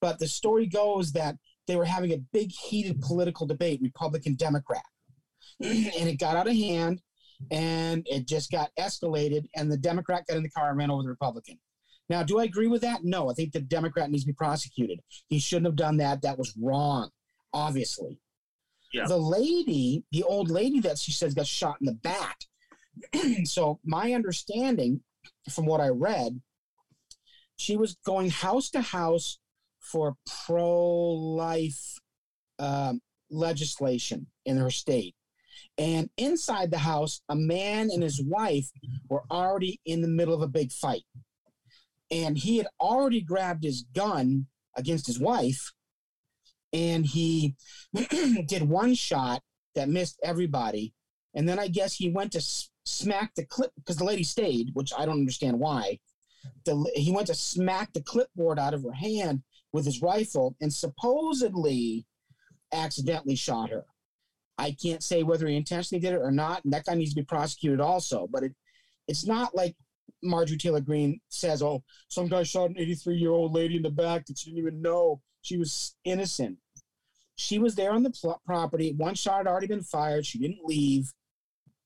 but 0.00 0.18
the 0.18 0.28
story 0.28 0.66
goes 0.66 1.12
that 1.12 1.36
they 1.66 1.76
were 1.76 1.84
having 1.84 2.12
a 2.12 2.18
big 2.32 2.50
heated 2.50 3.00
political 3.02 3.46
debate, 3.46 3.80
Republican 3.82 4.34
Democrat. 4.34 4.84
and 5.60 6.08
it 6.08 6.18
got 6.18 6.36
out 6.36 6.48
of 6.48 6.54
hand 6.54 7.02
and 7.50 8.06
it 8.08 8.26
just 8.26 8.50
got 8.50 8.70
escalated, 8.78 9.46
and 9.56 9.70
the 9.70 9.76
Democrat 9.76 10.24
got 10.28 10.36
in 10.36 10.42
the 10.42 10.50
car 10.50 10.70
and 10.70 10.78
ran 10.78 10.90
over 10.90 11.02
the 11.02 11.08
Republican. 11.08 11.58
Now, 12.08 12.22
do 12.22 12.38
I 12.38 12.44
agree 12.44 12.66
with 12.66 12.82
that? 12.82 13.04
No, 13.04 13.30
I 13.30 13.34
think 13.34 13.52
the 13.52 13.60
Democrat 13.60 14.10
needs 14.10 14.24
to 14.24 14.28
be 14.28 14.34
prosecuted. 14.34 15.00
He 15.28 15.38
shouldn't 15.38 15.66
have 15.66 15.76
done 15.76 15.96
that. 15.98 16.22
That 16.22 16.38
was 16.38 16.54
wrong, 16.60 17.10
obviously. 17.52 18.18
Yeah. 18.92 19.06
The 19.06 19.16
lady, 19.16 20.04
the 20.12 20.22
old 20.22 20.50
lady 20.50 20.80
that 20.80 20.98
she 20.98 21.12
says 21.12 21.34
got 21.34 21.46
shot 21.46 21.76
in 21.80 21.86
the 21.86 21.94
back. 21.94 22.38
so, 23.44 23.80
my 23.84 24.12
understanding 24.12 25.00
from 25.50 25.64
what 25.64 25.80
I 25.80 25.88
read, 25.88 26.40
she 27.56 27.76
was 27.76 27.96
going 28.04 28.30
house 28.30 28.68
to 28.70 28.82
house 28.82 29.38
for 29.80 30.16
pro 30.46 31.10
life 31.10 31.98
um, 32.58 33.00
legislation 33.30 34.26
in 34.44 34.58
her 34.58 34.70
state. 34.70 35.14
And 35.78 36.10
inside 36.18 36.70
the 36.70 36.78
house, 36.78 37.22
a 37.28 37.36
man 37.36 37.88
and 37.90 38.02
his 38.02 38.22
wife 38.22 38.68
were 39.08 39.22
already 39.30 39.80
in 39.86 40.02
the 40.02 40.08
middle 40.08 40.34
of 40.34 40.42
a 40.42 40.48
big 40.48 40.70
fight 40.70 41.04
and 42.12 42.36
he 42.36 42.58
had 42.58 42.68
already 42.78 43.22
grabbed 43.22 43.64
his 43.64 43.84
gun 43.94 44.46
against 44.76 45.06
his 45.06 45.18
wife 45.18 45.72
and 46.72 47.06
he 47.06 47.56
did 48.46 48.62
one 48.62 48.94
shot 48.94 49.42
that 49.74 49.88
missed 49.88 50.20
everybody. 50.22 50.92
And 51.34 51.48
then 51.48 51.58
i 51.58 51.66
guess 51.66 51.94
he 51.94 52.10
went 52.10 52.32
to 52.32 52.38
s- 52.38 52.70
smack 52.84 53.34
the 53.34 53.46
clip 53.46 53.72
because 53.76 53.96
the 53.96 54.04
lady 54.04 54.24
stayed 54.24 54.70
which 54.74 54.92
i 54.96 55.06
don't 55.06 55.18
understand 55.18 55.58
why. 55.58 55.98
The, 56.64 56.90
he 56.94 57.12
went 57.12 57.28
to 57.28 57.34
smack 57.34 57.92
the 57.92 58.02
clipboard 58.02 58.58
out 58.58 58.74
of 58.74 58.82
her 58.82 58.92
hand 58.92 59.42
with 59.72 59.86
his 59.86 60.02
rifle 60.02 60.56
and 60.60 60.72
supposedly 60.72 62.04
accidentally 62.72 63.36
shot 63.36 63.70
her. 63.70 63.84
I 64.58 64.72
can't 64.72 65.02
say 65.02 65.22
whether 65.22 65.46
he 65.46 65.56
intentionally 65.56 66.00
did 66.00 66.14
it 66.14 66.20
or 66.20 66.32
not 66.32 66.64
and 66.64 66.72
that 66.74 66.84
guy 66.84 66.94
needs 66.94 67.14
to 67.14 67.20
be 67.20 67.24
prosecuted 67.24 67.80
also 67.80 68.28
but 68.30 68.42
it 68.42 68.52
it's 69.08 69.26
not 69.26 69.54
like 69.54 69.74
Marjorie 70.22 70.56
Taylor 70.58 70.80
Greene 70.80 71.20
says, 71.28 71.62
"Oh, 71.62 71.82
some 72.08 72.28
guy 72.28 72.42
shot 72.44 72.70
an 72.70 72.78
83 72.78 73.16
year 73.16 73.30
old 73.30 73.52
lady 73.52 73.76
in 73.76 73.82
the 73.82 73.90
back 73.90 74.26
that 74.26 74.38
she 74.38 74.50
didn't 74.50 74.66
even 74.66 74.80
know 74.82 75.20
she 75.42 75.56
was 75.58 75.94
innocent." 76.04 76.58
She 77.36 77.58
was 77.58 77.74
there 77.74 77.92
on 77.92 78.02
the 78.02 78.10
pl- 78.10 78.40
property. 78.46 78.92
One 78.92 79.14
shot 79.14 79.38
had 79.38 79.46
already 79.46 79.66
been 79.66 79.82
fired. 79.82 80.24
She 80.26 80.38
didn't 80.38 80.64
leave. 80.64 81.12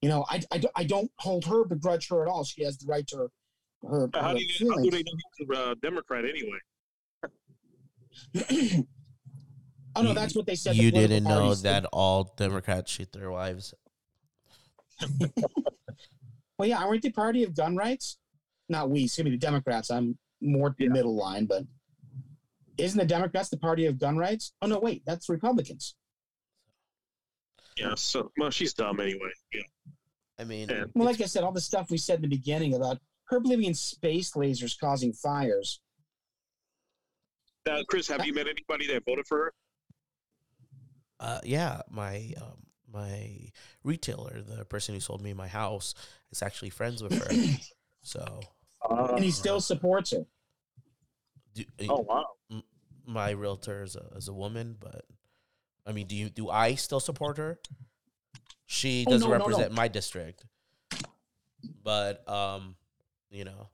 You 0.03 0.09
know, 0.11 0.27
I, 0.29 0.43
I, 0.53 0.61
I 0.75 0.85
don't 0.85 1.11
hold 1.19 1.45
her, 1.47 1.65
begrudge 1.65 2.09
her 2.11 2.21
at 2.23 2.29
all. 2.29 2.45
She 2.45 2.63
has 2.65 2.77
the 2.77 2.87
right 2.87 3.07
to 3.07 3.17
her. 3.17 3.29
her, 3.89 4.11
How 4.13 4.29
her 4.31 4.35
do, 4.35 4.41
you, 4.45 4.71
how 4.71 4.83
do 4.83 4.91
they 4.91 5.03
know 5.03 5.13
he's 5.39 5.49
a 5.49 5.61
uh, 5.71 5.75
Democrat 5.81 6.25
anyway? 6.25 6.59
oh 9.97 10.03
no, 10.03 10.09
You- 10.11 10.15
that's 10.15 10.35
what 10.37 10.47
they 10.47 10.55
said. 10.57 10.77
You 10.77 10.91
political 10.91 11.15
didn't 11.17 11.29
know 11.29 11.41
parties- 11.41 11.63
that 11.63 11.85
all 11.87 12.35
Democrats 12.37 12.91
shoot 12.93 13.11
their 13.13 13.31
wives. 13.31 13.73
Well, 16.59 16.67
yeah, 16.67 16.79
aren't 16.83 17.03
they 17.03 17.11
party 17.11 17.45
of 17.45 17.55
gun 17.55 17.77
rights? 17.77 18.17
Not 18.69 18.91
we. 18.91 19.05
Excuse 19.05 19.25
me, 19.25 19.31
the 19.31 19.37
Democrats. 19.37 19.91
I'm 19.91 20.19
more 20.41 20.75
Yeah. 20.79 20.89
middle 20.89 21.15
line, 21.17 21.47
but 21.47 21.65
isn't 22.79 22.99
the 22.99 23.07
Democrats 23.07 23.49
the 23.49 23.57
party 23.57 23.87
of 23.87 23.99
gun 23.99 24.17
rights? 24.17 24.53
Oh 24.63 24.67
no, 24.67 24.79
wait, 24.79 25.03
that's 25.07 25.29
Republicans. 25.29 25.95
Yeah. 27.77 27.95
So, 27.95 28.33
well, 28.39 28.51
she's 28.51 28.75
dumb 28.75 29.01
anyway. 29.01 29.31
Yeah. 29.53 29.63
I 30.39 30.45
mean, 30.45 30.69
Yeah. 30.69 30.85
Well, 30.95 31.07
like 31.07 31.21
I 31.21 31.27
said, 31.27 31.45
all 31.45 31.53
the 31.53 31.61
stuff 31.61 31.91
we 31.91 31.99
said 31.99 32.17
in 32.17 32.23
the 32.23 32.29
beginning 32.29 32.75
about 32.75 32.99
her 33.25 33.41
believing 33.41 33.67
in 33.67 33.75
space 33.75 34.33
lasers 34.33 34.79
causing 34.79 35.13
fires. 35.13 35.81
Now, 37.67 37.83
Chris, 37.89 38.07
have 38.09 38.25
you 38.25 38.33
met 38.33 38.47
anybody 38.47 38.87
that 38.89 39.05
voted 39.05 39.27
for 39.27 39.39
her? 39.47 39.55
uh, 41.21 41.41
yeah, 41.45 41.81
my 41.91 42.33
um, 42.41 42.63
my 42.93 43.51
retailer, 43.83 44.43
the 44.43 44.65
person 44.67 44.95
who 44.95 45.01
sold 45.01 45.21
me 45.23 45.33
my 45.33 45.49
house, 45.49 45.95
is 46.31 46.43
actually 46.43 46.71
friends 46.71 47.03
with 47.03 47.13
her. 47.19 47.59
so, 48.03 48.41
and 48.91 49.25
he 49.25 49.31
still 49.31 49.61
supports 49.61 50.11
her. 50.13 50.27
do, 51.55 51.65
oh 51.89 52.01
wow. 52.01 52.63
my 53.07 53.31
realtor 53.31 53.83
is 53.83 53.97
a, 53.97 54.17
is 54.17 54.29
a 54.29 54.33
woman, 54.33 54.77
but 54.79 55.05
I 55.87 55.93
mean, 55.93 56.07
do 56.07 56.17
you 56.17 56.29
do 56.31 56.51
I 56.51 56.75
still 56.75 57.01
support 57.01 57.39
her? 57.39 57.59
She 58.67 59.05
Oh, 59.07 59.13
doesn't 59.13 59.29
no, 59.31 59.37
no, 59.37 59.39
no. 59.39 59.47
represent 59.47 59.73
my 59.73 59.89
district, 59.89 60.45
but 61.83 62.29
um, 62.29 62.75
you 63.31 63.45
know, 63.45 63.69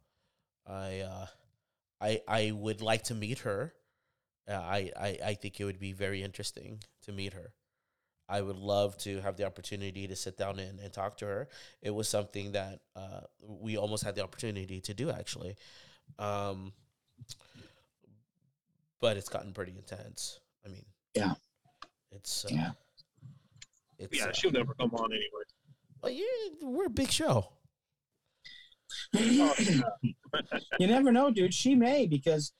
I 0.66 1.00
uh, 1.00 1.26
I 2.00 2.20
I 2.28 2.50
would 2.52 2.82
like 2.82 3.04
to 3.04 3.14
meet 3.14 3.40
her. 3.40 3.72
Uh, 4.48 4.54
I, 4.54 4.90
I 4.96 5.18
I 5.24 5.34
think 5.34 5.60
it 5.60 5.64
would 5.64 5.78
be 5.80 5.92
very 5.92 6.22
interesting 6.22 6.82
to 7.02 7.12
meet 7.12 7.32
her. 7.32 7.52
I 8.32 8.40
would 8.40 8.56
love 8.56 8.96
to 8.98 9.20
have 9.20 9.36
the 9.36 9.44
opportunity 9.44 10.08
to 10.08 10.16
sit 10.16 10.38
down 10.38 10.58
and, 10.58 10.80
and 10.80 10.90
talk 10.90 11.18
to 11.18 11.26
her. 11.26 11.48
It 11.82 11.90
was 11.90 12.08
something 12.08 12.52
that 12.52 12.80
uh, 12.96 13.20
we 13.40 13.76
almost 13.76 14.02
had 14.04 14.14
the 14.14 14.22
opportunity 14.24 14.80
to 14.80 14.94
do 14.94 15.10
actually. 15.10 15.54
Um, 16.18 16.72
but 19.02 19.18
it's 19.18 19.28
gotten 19.28 19.52
pretty 19.52 19.72
intense. 19.76 20.40
I 20.64 20.70
mean, 20.70 20.86
Yeah. 21.14 21.34
it's 22.10 22.46
uh, 22.46 22.48
Yeah. 22.52 22.70
it's 23.98 24.16
Yeah, 24.18 24.26
uh, 24.28 24.32
she'll 24.32 24.50
never 24.50 24.72
come 24.80 24.94
on 24.94 25.12
anyway. 25.12 25.44
well, 26.02 26.10
yeah, 26.12 26.48
we're 26.62 26.86
a 26.86 26.90
big 26.90 27.10
show. 27.10 27.52
you 29.12 30.86
never 30.86 31.12
know, 31.12 31.30
dude. 31.30 31.52
She 31.52 31.74
may 31.74 32.06
because 32.06 32.52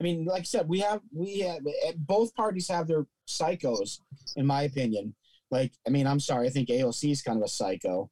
I 0.00 0.04
mean, 0.04 0.24
like 0.26 0.42
I 0.42 0.44
said, 0.44 0.68
we 0.68 0.78
have 0.80 1.00
we 1.12 1.40
have 1.40 1.62
both 1.96 2.34
parties 2.36 2.68
have 2.68 2.86
their 2.86 3.06
psychos, 3.28 4.00
in 4.36 4.46
my 4.46 4.62
opinion. 4.62 5.14
Like, 5.50 5.72
I 5.86 5.90
mean, 5.90 6.06
I'm 6.06 6.20
sorry, 6.20 6.46
I 6.46 6.50
think 6.50 6.68
AOC 6.68 7.10
is 7.10 7.22
kind 7.22 7.38
of 7.38 7.44
a 7.44 7.48
psycho, 7.48 8.10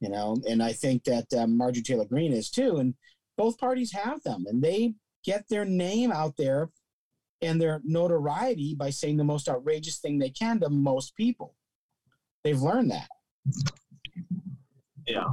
you 0.00 0.08
know, 0.08 0.36
and 0.48 0.62
I 0.62 0.72
think 0.72 1.04
that 1.04 1.32
um, 1.34 1.56
Marjorie 1.56 1.82
Taylor 1.82 2.04
Greene 2.04 2.32
is 2.32 2.50
too, 2.50 2.78
and 2.78 2.94
both 3.36 3.58
parties 3.58 3.92
have 3.92 4.22
them, 4.22 4.44
and 4.48 4.62
they 4.62 4.94
get 5.24 5.48
their 5.48 5.64
name 5.64 6.10
out 6.10 6.36
there 6.36 6.70
and 7.40 7.60
their 7.60 7.80
notoriety 7.84 8.74
by 8.74 8.90
saying 8.90 9.16
the 9.16 9.24
most 9.24 9.48
outrageous 9.48 9.98
thing 9.98 10.18
they 10.18 10.30
can 10.30 10.60
to 10.60 10.70
most 10.70 11.16
people. 11.16 11.54
They've 12.44 12.60
learned 12.60 12.90
that. 12.90 13.08
Yeah. 15.06 15.24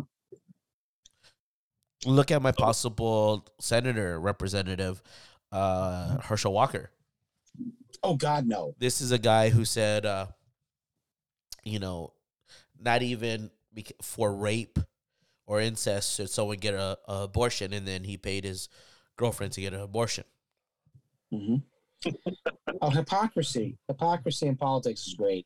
Look 2.06 2.32
at 2.32 2.42
my 2.42 2.52
possible 2.52 3.48
senator 3.60 4.20
representative, 4.20 5.02
uh, 5.52 6.18
Herschel 6.22 6.54
Walker. 6.54 6.92
Oh 8.04 8.16
God, 8.16 8.46
no. 8.46 8.76
This 8.78 9.00
is 9.02 9.12
a 9.12 9.20
guy 9.20 9.50
who 9.50 9.64
said, 9.66 10.06
uh, 10.06 10.28
you 11.64 11.80
know, 11.80 12.14
not 12.80 13.02
even 13.02 13.52
for 14.02 14.34
rape 14.34 14.80
or 15.48 15.62
incest 15.62 16.16
should 16.18 16.30
someone 16.30 16.58
get 16.58 16.74
a, 16.76 16.98
a 17.08 17.24
abortion, 17.24 17.74
and 17.74 17.88
then 17.88 18.04
he 18.04 18.18
paid 18.18 18.44
his 18.46 18.70
girlfriend 19.18 19.54
to 19.54 19.62
get 19.62 19.74
an 19.74 19.82
abortion. 19.82 20.26
hmm 21.32 21.58
oh, 22.82 22.90
hypocrisy. 22.90 23.78
Hypocrisy 23.88 24.48
in 24.48 24.56
politics 24.56 25.08
is 25.08 25.14
great. 25.14 25.46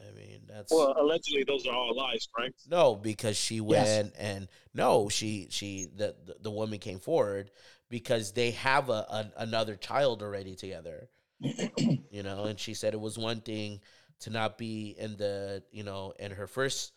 I 0.00 0.10
mean, 0.12 0.42
that's 0.46 0.88
Well, 0.88 0.94
allegedly 0.98 1.44
those 1.44 1.66
are 1.66 1.74
all 1.74 1.94
lies, 1.94 2.26
right? 2.38 2.54
no 2.66 2.94
because 2.94 3.36
she 3.36 3.60
Yes. 3.66 4.00
went 4.00 4.14
and 4.18 4.48
no, 4.74 5.08
she 5.08 5.48
she 5.50 5.88
the, 5.94 6.14
the 6.24 6.36
the 6.42 6.50
woman 6.50 6.78
came 6.78 6.98
forward 6.98 7.50
because 7.88 8.32
they 8.32 8.50
have 8.52 8.88
a, 8.90 9.06
a 9.08 9.32
another 9.38 9.76
child 9.76 10.22
already 10.22 10.54
together. 10.54 11.08
you 12.10 12.22
know, 12.22 12.44
and 12.44 12.58
she 12.58 12.74
said 12.74 12.94
it 12.94 13.00
was 13.00 13.16
one 13.18 13.40
thing 13.40 13.80
to 14.20 14.30
not 14.30 14.58
be 14.58 14.96
in 14.98 15.16
the 15.16 15.62
you 15.70 15.84
know 15.84 16.12
in 16.18 16.32
her 16.32 16.46
first 16.46 16.92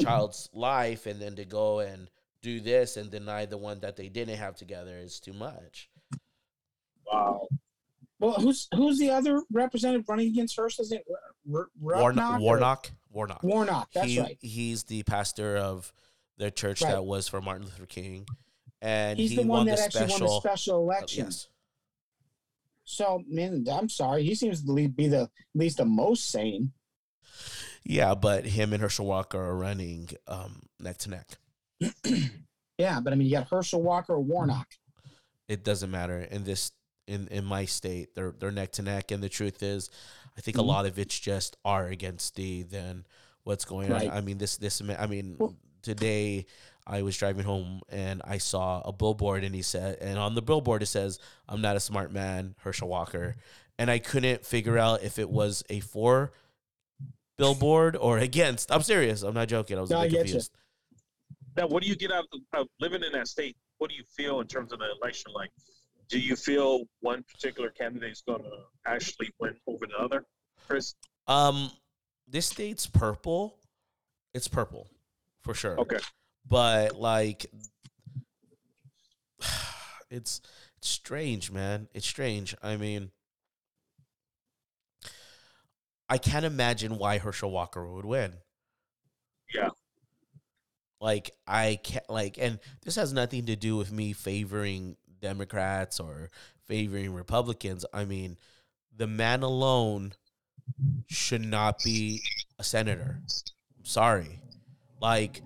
child's 0.00 0.48
life 0.52 1.06
and 1.06 1.20
then 1.20 1.34
to 1.36 1.44
go 1.44 1.80
and 1.80 2.08
do 2.42 2.60
this 2.60 2.96
and 2.96 3.10
deny 3.10 3.44
the 3.46 3.56
one 3.58 3.80
that 3.80 3.96
they 3.96 4.08
didn't 4.08 4.36
have 4.36 4.56
together 4.56 4.96
is 4.98 5.20
too 5.20 5.32
much. 5.32 5.88
Wow. 7.10 7.48
Well, 8.18 8.32
who's 8.34 8.68
who's 8.74 8.98
the 8.98 9.10
other 9.10 9.42
representative 9.50 10.08
running 10.08 10.28
against 10.28 10.56
her? 10.56 10.66
Is 10.66 10.92
it 10.92 11.04
R- 11.52 11.60
R- 11.60 11.68
Warnock, 11.80 12.34
or- 12.34 12.40
Warnock, 12.40 12.90
Warnock. 13.10 13.42
Warnock. 13.42 13.88
That's 13.94 14.06
he, 14.08 14.20
right. 14.20 14.38
He's 14.42 14.84
the 14.84 15.02
pastor 15.04 15.56
of 15.56 15.92
the 16.36 16.50
church 16.50 16.82
Right. 16.82 16.92
that 16.92 17.04
was 17.04 17.28
for 17.28 17.40
Martin 17.40 17.64
Luther 17.64 17.86
King, 17.86 18.26
and 18.82 19.18
He's 19.18 19.30
he 19.30 19.36
the 19.36 19.42
one 19.44 19.66
that 19.66 19.78
the 19.78 19.84
actually 19.84 20.08
special. 20.08 20.26
won 20.26 20.34
the 20.36 20.40
special 20.40 20.74
uh, 20.76 20.78
election. 20.82 21.24
yes, 21.24 21.48
So, 22.90 23.22
man, 23.28 23.64
I'm 23.70 23.88
sorry. 23.88 24.24
He 24.24 24.34
seems 24.34 24.64
to 24.64 24.88
be 24.88 25.08
the 25.08 25.22
at 25.22 25.28
least 25.54 25.76
the 25.78 25.84
most 25.84 26.30
sane. 26.30 26.72
yeah, 27.84 28.14
but 28.14 28.44
him 28.44 28.72
and 28.72 28.82
Herschel 28.82 29.06
Walker 29.06 29.38
are 29.38 29.56
running 29.56 30.08
um, 30.26 30.62
neck 30.80 30.98
to 30.98 31.10
neck. 31.10 31.28
Yeah, 32.78 32.98
but 33.00 33.12
I 33.12 33.16
mean, 33.16 33.28
you 33.28 33.34
got 33.36 33.46
Herschel 33.50 33.82
Walker 33.82 34.14
or 34.14 34.20
Warnock. 34.22 34.66
It 35.48 35.64
doesn't 35.64 35.90
matter 35.90 36.20
in 36.20 36.44
this 36.44 36.72
in 37.06 37.28
in 37.28 37.44
my 37.44 37.66
state. 37.66 38.14
They're 38.14 38.34
they're 38.38 38.50
neck 38.50 38.72
to 38.72 38.82
neck, 38.82 39.10
and 39.10 39.22
the 39.22 39.28
truth 39.28 39.62
is, 39.62 39.90
I 40.38 40.40
think 40.40 40.56
Mhm. 40.56 40.60
a 40.60 40.62
lot 40.62 40.86
of 40.86 40.98
it's 40.98 41.18
just 41.18 41.58
R 41.62 41.88
against 41.88 42.34
D 42.36 42.62
than 42.62 43.04
what's 43.44 43.66
going 43.66 43.90
Right. 43.90 44.08
on. 44.10 44.16
I 44.16 44.22
mean, 44.22 44.38
this 44.38 44.56
this 44.56 44.80
I 44.98 45.06
mean 45.06 45.36
Well- 45.38 45.54
today. 45.82 46.46
I 46.86 47.02
was 47.02 47.16
driving 47.16 47.44
home 47.44 47.80
and 47.88 48.22
I 48.24 48.38
saw 48.38 48.80
a 48.84 48.92
billboard 48.92 49.44
and 49.44 49.54
he 49.54 49.62
said 49.62 49.98
and 50.00 50.18
on 50.18 50.34
the 50.34 50.42
billboard 50.42 50.82
it 50.82 50.86
says 50.86 51.18
I'm 51.48 51.60
not 51.60 51.76
a 51.76 51.80
smart 51.80 52.12
man 52.12 52.54
Herschel 52.60 52.88
Walker 52.88 53.36
and 53.78 53.90
I 53.90 53.98
couldn't 53.98 54.44
figure 54.44 54.78
out 54.78 55.02
if 55.02 55.18
it 55.18 55.30
was 55.30 55.62
a 55.70 55.80
for 55.80 56.32
billboard 57.38 57.96
or 57.96 58.18
against 58.18 58.70
I'm 58.72 58.82
serious 58.82 59.22
I'm 59.22 59.34
not 59.34 59.48
joking 59.48 59.78
I 59.78 59.80
was 59.80 59.90
No, 59.90 59.96
a 59.98 60.00
I 60.00 60.04
bit 60.04 60.10
get 60.10 60.18
you. 60.18 60.22
confused 60.24 60.52
Now, 61.56 61.66
what 61.66 61.82
do 61.82 61.88
you 61.88 61.96
get 61.96 62.12
out 62.12 62.24
of, 62.32 62.40
of 62.60 62.66
living 62.80 63.02
in 63.02 63.12
that 63.12 63.28
state? 63.28 63.56
What 63.78 63.90
do 63.90 63.96
you 63.96 64.04
feel 64.16 64.40
in 64.40 64.46
terms 64.46 64.72
of 64.72 64.78
the 64.78 64.86
election? 65.00 65.32
Like, 65.34 65.50
do 66.08 66.18
you 66.20 66.36
feel 66.36 66.84
one 67.00 67.24
particular 67.24 67.70
candidate 67.70 68.12
is 68.12 68.22
going 68.26 68.42
to 68.42 68.50
actually 68.86 69.30
win 69.40 69.56
over 69.66 69.86
the 69.86 69.96
other? 69.98 70.24
Chris? 70.68 70.94
um 71.26 71.70
this 72.28 72.46
state's 72.46 72.86
purple 72.86 73.56
it's 74.34 74.48
purple 74.48 74.88
for 75.42 75.54
sure 75.54 75.78
Okay. 75.78 75.98
But 76.46 76.96
like 76.98 77.46
it's 80.10 80.40
it's 80.76 80.88
strange 80.88 81.50
man. 81.50 81.88
It's 81.94 82.06
strange. 82.06 82.54
I 82.62 82.76
mean 82.76 83.10
i 86.08 86.18
can't 86.18 86.44
imagine 86.44 86.98
why 86.98 87.18
herschel 87.18 87.50
walker 87.50 87.86
would 87.86 88.04
win. 88.04 88.34
Yeah. 89.54 89.70
like 91.00 91.30
i 91.46 91.78
can't 91.82 92.08
like 92.08 92.38
and 92.38 92.58
this 92.84 92.96
has 92.96 93.12
nothing 93.12 93.46
to 93.46 93.56
do 93.56 93.76
with 93.76 93.90
me 93.92 94.12
favoring 94.12 94.96
democrats 95.20 96.00
or 96.00 96.30
favoring 96.66 97.12
republicans. 97.14 97.84
I 97.92 98.04
mean 98.04 98.36
the 98.96 99.06
man 99.06 99.42
alone 99.42 100.12
should 101.08 101.44
not 101.44 101.82
be 101.82 102.22
a 102.58 102.64
senator. 102.64 103.20
Sorry. 103.82 104.40
Like 105.00 105.42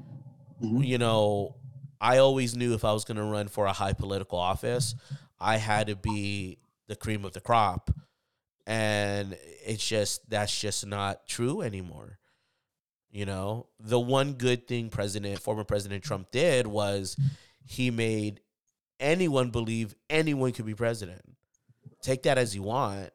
Mhm. 0.63 0.87
you 0.87 0.99
know 0.99 1.57
i 2.01 2.19
always 2.19 2.57
knew 2.57 2.75
if 2.75 2.85
i 2.85 2.93
was 2.93 3.05
going 3.05 3.17
to 3.17 3.25
run 3.25 3.49
for 3.49 3.67
a 3.67 3.73
high 3.73 3.93
political 3.93 4.39
office 4.39 4.95
i 5.41 5.57
had 5.57 5.89
to 5.89 5.97
be 5.97 6.59
the 6.87 6.97
cream 6.97 7.25
of 7.25 7.33
the 7.33 7.41
crop. 7.41 7.91
And 8.67 9.37
it's 9.67 9.87
just 9.87 10.29
that's 10.31 10.59
just 10.59 10.87
not 10.87 11.27
true 11.27 11.61
anymore. 11.61 12.19
You 13.11 13.27
know 13.27 13.69
the 13.79 14.01
one 14.01 14.35
good 14.35 14.67
thing 14.67 14.89
president 14.89 15.39
former 15.39 15.65
president 15.65 16.03
trump 16.03 16.31
did 16.33 16.67
was 16.67 17.17
he 17.65 17.91
made 17.91 18.41
anyone 18.99 19.51
believe 19.51 19.95
anyone 20.09 20.53
could 20.53 20.67
be 20.67 20.75
president. 20.75 21.23
Take 22.03 22.23
that 22.25 22.39
as 22.39 22.55
you 22.55 22.63
want. 22.63 23.11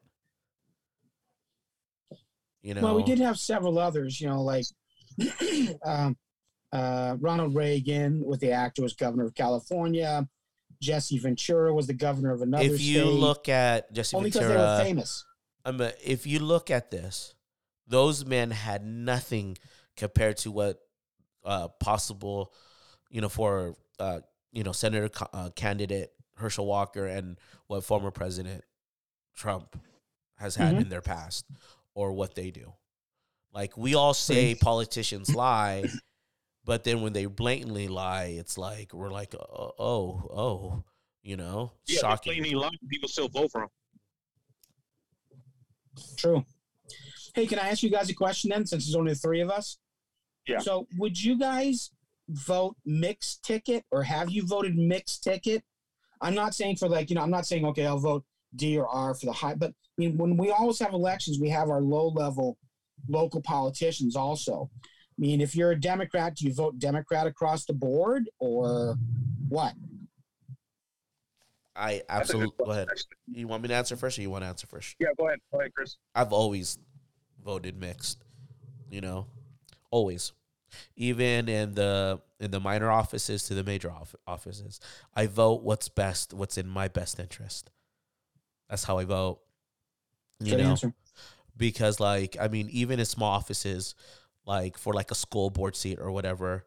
You 2.61 2.75
know 2.75 2.81
Well, 2.81 2.95
we 2.95 3.03
did 3.03 3.19
have 3.19 3.39
several 3.39 3.79
others, 3.79 4.21
you 4.21 4.27
know, 4.27 4.41
like 4.41 4.65
um, 5.85 6.15
uh, 6.71 7.15
Ronald 7.19 7.55
Reagan 7.55 8.23
with 8.25 8.39
the 8.39 8.51
actor 8.51 8.81
was 8.81 8.93
governor 8.93 9.25
of 9.25 9.33
California. 9.35 10.27
Jesse 10.81 11.17
Ventura 11.17 11.73
was 11.73 11.87
the 11.87 11.93
governor 11.93 12.31
of 12.31 12.41
another 12.41 12.63
if 12.63 12.79
you 12.81 13.01
state. 13.01 13.05
look 13.13 13.49
at 13.49 13.91
Jesse 13.91 14.15
only 14.15 14.29
because 14.29 14.47
they 14.47 14.55
were 14.55 14.61
Ventura, 14.61 14.83
famous. 14.85 15.25
I 15.65 15.71
mean, 15.71 15.91
if 16.03 16.25
you 16.25 16.39
look 16.39 16.71
at 16.71 16.89
this, 16.89 17.33
those 17.87 18.25
men 18.25 18.51
had 18.51 18.85
nothing 18.85 19.57
compared 19.97 20.37
to 20.37 20.51
what 20.51 20.79
uh, 21.43 21.67
possible, 21.79 22.53
you 23.09 23.19
know, 23.19 23.27
for 23.29 23.75
uh, 23.99 24.19
you 24.53 24.63
know 24.63 24.71
Senator 24.71 25.09
uh, 25.33 25.49
candidate 25.55 26.11
Herschel 26.37 26.65
Walker 26.65 27.05
and 27.05 27.37
what 27.67 27.83
former 27.83 28.11
President 28.11 28.63
Trump 29.35 29.77
has 30.37 30.55
had 30.55 30.75
Mhm. 30.75 30.81
in 30.83 30.89
their 30.89 31.01
past 31.01 31.45
or 31.93 32.13
what 32.13 32.35
they 32.35 32.51
do. 32.51 32.71
Like 33.51 33.75
we 33.75 33.95
all 33.95 34.13
say 34.13 34.55
politicians 34.55 35.33
lie, 35.35 35.83
but 36.69 36.83
then 36.83 37.01
when 37.01 37.13
they 37.13 37.25
blatantly 37.25 37.87
lie, 37.87 38.25
it's 38.25 38.55
like 38.55 38.93
we're 38.93 39.09
like, 39.09 39.33
oh, 39.33 39.73
oh, 39.79 40.29
oh 40.31 40.83
you 41.23 41.35
know, 41.35 41.71
Yeah, 41.87 41.97
shocking. 41.97 42.43
they're 42.43 42.55
lying. 42.55 42.77
People 42.87 43.09
still 43.09 43.27
vote 43.27 43.51
for 43.51 43.63
him. 43.63 43.69
True. 46.15 46.45
Hey, 47.33 47.47
can 47.47 47.57
I 47.57 47.69
ask 47.69 47.81
you 47.81 47.89
guys 47.89 48.11
a 48.11 48.13
question 48.13 48.51
then, 48.51 48.67
since 48.67 48.85
there's 48.85 48.95
only 48.95 49.15
three 49.15 49.41
of 49.41 49.49
us? 49.49 49.79
Yeah. 50.47 50.59
So, 50.59 50.85
would 50.99 51.19
you 51.19 51.39
guys 51.39 51.89
vote 52.29 52.75
mixed 52.85 53.43
ticket, 53.43 53.83
or 53.89 54.03
have 54.03 54.29
you 54.29 54.45
voted 54.45 54.77
mixed 54.77 55.23
ticket? 55.23 55.63
I'm 56.21 56.35
not 56.35 56.53
saying 56.53 56.75
for 56.75 56.87
like 56.87 57.09
you 57.09 57.15
know, 57.15 57.23
I'm 57.23 57.31
not 57.31 57.47
saying 57.47 57.65
okay, 57.65 57.87
I'll 57.87 57.97
vote 57.97 58.23
D 58.55 58.77
or 58.77 58.87
R 58.87 59.15
for 59.15 59.25
the 59.25 59.33
high, 59.33 59.55
but 59.55 59.71
I 59.71 59.73
mean, 59.97 60.19
when 60.19 60.37
we 60.37 60.51
always 60.51 60.77
have 60.81 60.93
elections, 60.93 61.39
we 61.41 61.49
have 61.49 61.71
our 61.71 61.81
low 61.81 62.09
level 62.09 62.59
local 63.07 63.41
politicians 63.41 64.15
also. 64.15 64.69
I 65.19 65.21
mean, 65.21 65.41
if 65.41 65.53
you're 65.53 65.71
a 65.71 65.79
Democrat, 65.79 66.35
do 66.35 66.45
you 66.45 66.53
vote 66.53 66.79
Democrat 66.79 67.27
across 67.27 67.65
the 67.65 67.73
board, 67.73 68.29
or 68.39 68.95
what? 69.49 69.73
I 71.75 72.01
That's 72.07 72.29
a 72.29 72.33
good 72.33 72.43
absolutely 72.43 72.65
go 72.65 72.71
ahead. 72.71 72.87
You 73.29 73.47
want 73.49 73.63
me 73.63 73.67
to 73.67 73.75
answer 73.75 73.97
first, 73.97 74.17
or 74.17 74.21
you 74.21 74.29
want 74.29 74.45
to 74.45 74.47
answer 74.47 74.65
first? 74.65 74.95
Yeah, 74.97 75.09
go 75.17 75.27
ahead. 75.27 75.39
Go 75.51 75.59
ahead, 75.59 75.73
Chris. 75.73 75.97
I've 76.15 76.31
always 76.31 76.77
voted 77.43 77.77
mixed. 77.77 78.23
You 78.89 79.01
know, 79.01 79.27
always. 79.91 80.31
Even 80.95 81.49
in 81.49 81.73
the 81.73 82.21
in 82.39 82.51
the 82.51 82.61
minor 82.61 82.89
offices 82.89 83.43
to 83.43 83.55
the 83.55 83.63
major 83.63 83.91
off- 83.91 84.15
offices, 84.25 84.79
I 85.13 85.27
vote 85.27 85.63
what's 85.63 85.89
best, 85.89 86.33
what's 86.33 86.57
in 86.57 86.67
my 86.67 86.87
best 86.87 87.19
interest. 87.19 87.71
That's 88.69 88.85
how 88.85 88.99
I 88.99 89.03
vote. 89.03 89.41
You 90.39 90.51
Good 90.51 90.63
know, 90.63 90.69
answer. 90.69 90.93
because 91.57 91.99
like 91.99 92.37
I 92.39 92.47
mean, 92.47 92.69
even 92.71 92.99
in 92.99 93.05
small 93.05 93.31
offices, 93.33 93.95
like 94.49 94.77
for 94.79 94.93
like 94.93 95.11
a 95.11 95.15
school 95.15 95.51
board 95.51 95.75
seat 95.75 95.99
or 96.01 96.11
whatever, 96.11 96.65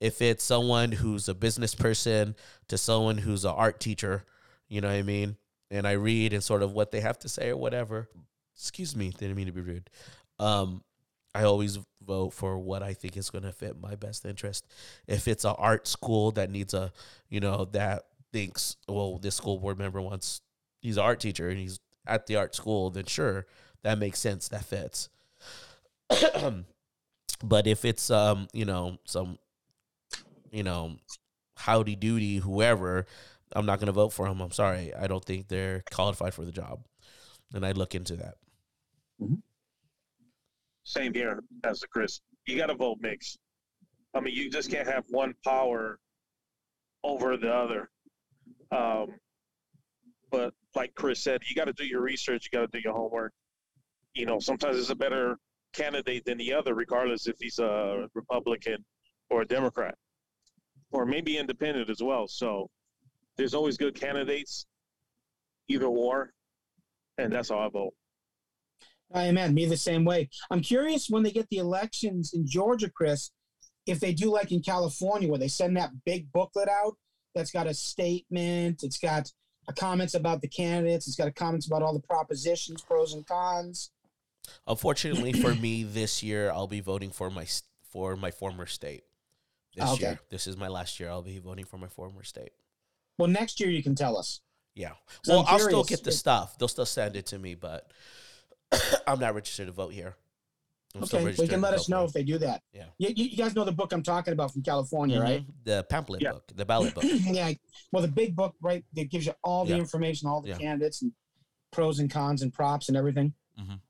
if 0.00 0.20
it's 0.20 0.42
someone 0.42 0.90
who's 0.90 1.28
a 1.28 1.34
business 1.34 1.74
person 1.76 2.34
to 2.68 2.76
someone 2.76 3.18
who's 3.18 3.44
an 3.44 3.52
art 3.52 3.78
teacher, 3.78 4.24
you 4.68 4.80
know 4.80 4.88
what 4.88 4.94
I 4.94 5.02
mean. 5.02 5.36
and 5.70 5.86
I 5.86 5.92
read 5.92 6.32
and 6.32 6.42
sort 6.42 6.64
of 6.64 6.72
what 6.72 6.90
they 6.90 7.00
have 7.00 7.20
to 7.20 7.28
say 7.28 7.50
or 7.50 7.56
whatever. 7.56 8.08
Excuse 8.56 8.96
me, 8.96 9.10
didn't 9.16 9.36
mean 9.36 9.46
to 9.46 9.52
be 9.52 9.60
rude. 9.60 9.88
Um, 10.40 10.82
I 11.32 11.44
always 11.44 11.78
vote 12.04 12.30
for 12.30 12.58
what 12.58 12.82
I 12.82 12.92
think 12.92 13.16
is 13.16 13.30
going 13.30 13.44
to 13.44 13.52
fit 13.52 13.80
my 13.80 13.94
best 13.94 14.26
interest. 14.26 14.66
If 15.06 15.28
it's 15.28 15.44
an 15.44 15.54
art 15.56 15.86
school 15.86 16.32
that 16.32 16.50
needs 16.50 16.74
a, 16.74 16.92
you 17.28 17.38
know, 17.38 17.66
that 17.66 18.06
thinks, 18.32 18.76
well, 18.88 19.18
this 19.18 19.36
school 19.36 19.58
board 19.58 19.78
member 19.78 20.00
wants, 20.00 20.40
he's 20.80 20.96
an 20.96 21.04
art 21.04 21.20
teacher 21.20 21.48
and 21.48 21.58
he's 21.60 21.78
at 22.04 22.26
the 22.26 22.34
art 22.34 22.56
school, 22.56 22.90
then 22.90 23.04
sure, 23.04 23.46
that 23.82 23.98
makes 23.98 24.18
sense. 24.18 24.48
That 24.48 24.64
fits. 24.64 25.08
but 27.42 27.66
if 27.66 27.84
it's, 27.84 28.10
um, 28.10 28.48
you 28.52 28.64
know, 28.64 28.98
some, 29.04 29.38
you 30.50 30.62
know, 30.62 30.96
howdy 31.56 31.96
doody, 31.96 32.36
whoever, 32.36 33.06
I'm 33.52 33.66
not 33.66 33.78
going 33.78 33.86
to 33.86 33.92
vote 33.92 34.12
for 34.12 34.28
them. 34.28 34.40
I'm 34.40 34.52
sorry. 34.52 34.94
I 34.94 35.06
don't 35.06 35.24
think 35.24 35.48
they're 35.48 35.82
qualified 35.92 36.34
for 36.34 36.44
the 36.44 36.52
job. 36.52 36.84
And 37.52 37.66
I 37.66 37.72
look 37.72 37.94
into 37.94 38.16
that. 38.16 38.36
Same 40.84 41.12
here 41.14 41.40
as 41.64 41.80
the 41.80 41.88
Chris. 41.88 42.20
You 42.46 42.56
got 42.56 42.66
to 42.66 42.74
vote 42.74 42.98
mix. 43.00 43.36
I 44.14 44.20
mean, 44.20 44.34
you 44.34 44.50
just 44.50 44.70
can't 44.70 44.88
have 44.88 45.04
one 45.08 45.34
power 45.44 45.98
over 47.04 47.36
the 47.36 47.52
other. 47.52 47.90
Um, 48.72 49.08
but 50.30 50.54
like 50.74 50.94
Chris 50.94 51.22
said, 51.22 51.40
you 51.48 51.54
got 51.54 51.66
to 51.66 51.72
do 51.72 51.84
your 51.84 52.02
research. 52.02 52.48
You 52.50 52.58
got 52.58 52.70
to 52.70 52.78
do 52.78 52.82
your 52.82 52.94
homework. 52.94 53.32
You 54.14 54.26
know, 54.26 54.38
sometimes 54.38 54.78
it's 54.78 54.90
a 54.90 54.94
better 54.94 55.36
candidate 55.72 56.24
than 56.24 56.38
the 56.38 56.52
other, 56.52 56.74
regardless 56.74 57.26
if 57.26 57.36
he's 57.38 57.58
a 57.58 58.06
Republican 58.14 58.84
or 59.30 59.42
a 59.42 59.46
Democrat, 59.46 59.94
or 60.90 61.06
maybe 61.06 61.38
independent 61.38 61.90
as 61.90 62.02
well. 62.02 62.26
So 62.26 62.68
there's 63.36 63.54
always 63.54 63.76
good 63.76 63.98
candidates, 63.98 64.66
either 65.68 65.86
or, 65.86 66.32
and 67.18 67.32
that's 67.32 67.50
how 67.50 67.58
I 67.58 67.68
vote. 67.68 67.94
Amen. 69.14 69.54
Me 69.54 69.66
the 69.66 69.76
same 69.76 70.04
way. 70.04 70.28
I'm 70.50 70.60
curious 70.60 71.08
when 71.08 71.22
they 71.22 71.32
get 71.32 71.48
the 71.50 71.58
elections 71.58 72.32
in 72.32 72.46
Georgia, 72.46 72.88
Chris, 72.88 73.30
if 73.86 73.98
they 73.98 74.12
do 74.12 74.30
like 74.30 74.52
in 74.52 74.62
California, 74.62 75.28
where 75.28 75.38
they 75.38 75.48
send 75.48 75.76
that 75.76 75.90
big 76.04 76.30
booklet 76.32 76.68
out 76.68 76.96
that's 77.34 77.50
got 77.50 77.66
a 77.66 77.74
statement, 77.74 78.82
it's 78.82 78.98
got 78.98 79.30
comments 79.76 80.14
about 80.14 80.40
the 80.42 80.48
candidates, 80.48 81.06
it's 81.06 81.16
got 81.16 81.28
a 81.28 81.32
comments 81.32 81.66
about 81.66 81.82
all 81.82 81.92
the 81.92 82.00
propositions, 82.00 82.82
pros 82.82 83.14
and 83.14 83.26
cons. 83.26 83.90
Unfortunately 84.66 85.32
for 85.32 85.54
me, 85.66 85.82
this 85.82 86.22
year 86.22 86.50
I'll 86.50 86.66
be 86.66 86.80
voting 86.80 87.10
for 87.10 87.30
my 87.30 87.46
for 87.90 88.16
my 88.16 88.30
former 88.30 88.66
state. 88.66 89.04
This 89.74 89.88
Okay. 89.90 90.02
year, 90.02 90.20
this 90.30 90.46
is 90.46 90.56
my 90.56 90.68
last 90.68 90.98
year. 90.98 91.10
I'll 91.10 91.22
be 91.22 91.38
voting 91.38 91.64
for 91.64 91.78
my 91.78 91.88
former 91.88 92.22
state. 92.24 92.52
Well, 93.18 93.28
next 93.28 93.60
year 93.60 93.70
you 93.70 93.82
can 93.82 93.94
tell 93.94 94.16
us. 94.16 94.40
Yeah. 94.74 94.92
Well, 95.26 95.44
I'll 95.46 95.58
still 95.58 95.84
get 95.84 96.04
the 96.04 96.12
stuff. 96.12 96.58
They'll 96.58 96.68
still 96.68 96.86
send 96.86 97.16
it 97.16 97.26
to 97.26 97.38
me, 97.38 97.54
but 97.54 97.92
I'm 99.06 99.20
not 99.20 99.34
registered 99.34 99.66
to 99.66 99.72
vote 99.72 99.92
here. 99.92 100.16
I'm 100.94 101.04
Okay, 101.04 101.18
we 101.18 101.24
registered 101.26 101.50
can 101.50 101.60
let 101.60 101.74
us 101.74 101.88
know 101.88 102.04
if 102.04 102.12
they 102.12 102.24
do 102.24 102.38
that. 102.38 102.62
Yeah. 102.72 102.86
You, 102.98 103.10
you, 103.14 103.36
guys 103.36 103.54
know 103.54 103.64
the 103.64 103.70
book 103.70 103.92
I'm 103.92 104.02
talking 104.02 104.32
about 104.32 104.52
from 104.52 104.62
California, 104.62 105.20
right? 105.20 105.42
Mhm. 105.42 105.52
The 105.64 105.86
pamphlet 105.88 106.20
Yeah. 106.22 106.32
book, 106.32 106.50
the 106.54 106.64
ballot 106.64 106.94
book. 106.94 107.04
yeah. 107.06 107.52
Well, 107.92 108.02
the 108.02 108.08
big 108.08 108.34
book, 108.34 108.56
right, 108.60 108.84
that 108.94 109.08
gives 109.08 109.26
you 109.26 109.32
all 109.44 109.64
the 109.64 109.72
Yeah. 109.74 109.78
information, 109.78 110.28
all 110.28 110.40
the 110.40 110.48
Yeah. 110.48 110.58
candidates 110.58 111.02
and 111.02 111.12
pros 111.70 112.00
and 112.00 112.10
cons 112.10 112.42
and 112.42 112.52
props 112.52 112.88
and 112.88 112.96
everything. 112.96 113.34
Mhm. 113.60 113.80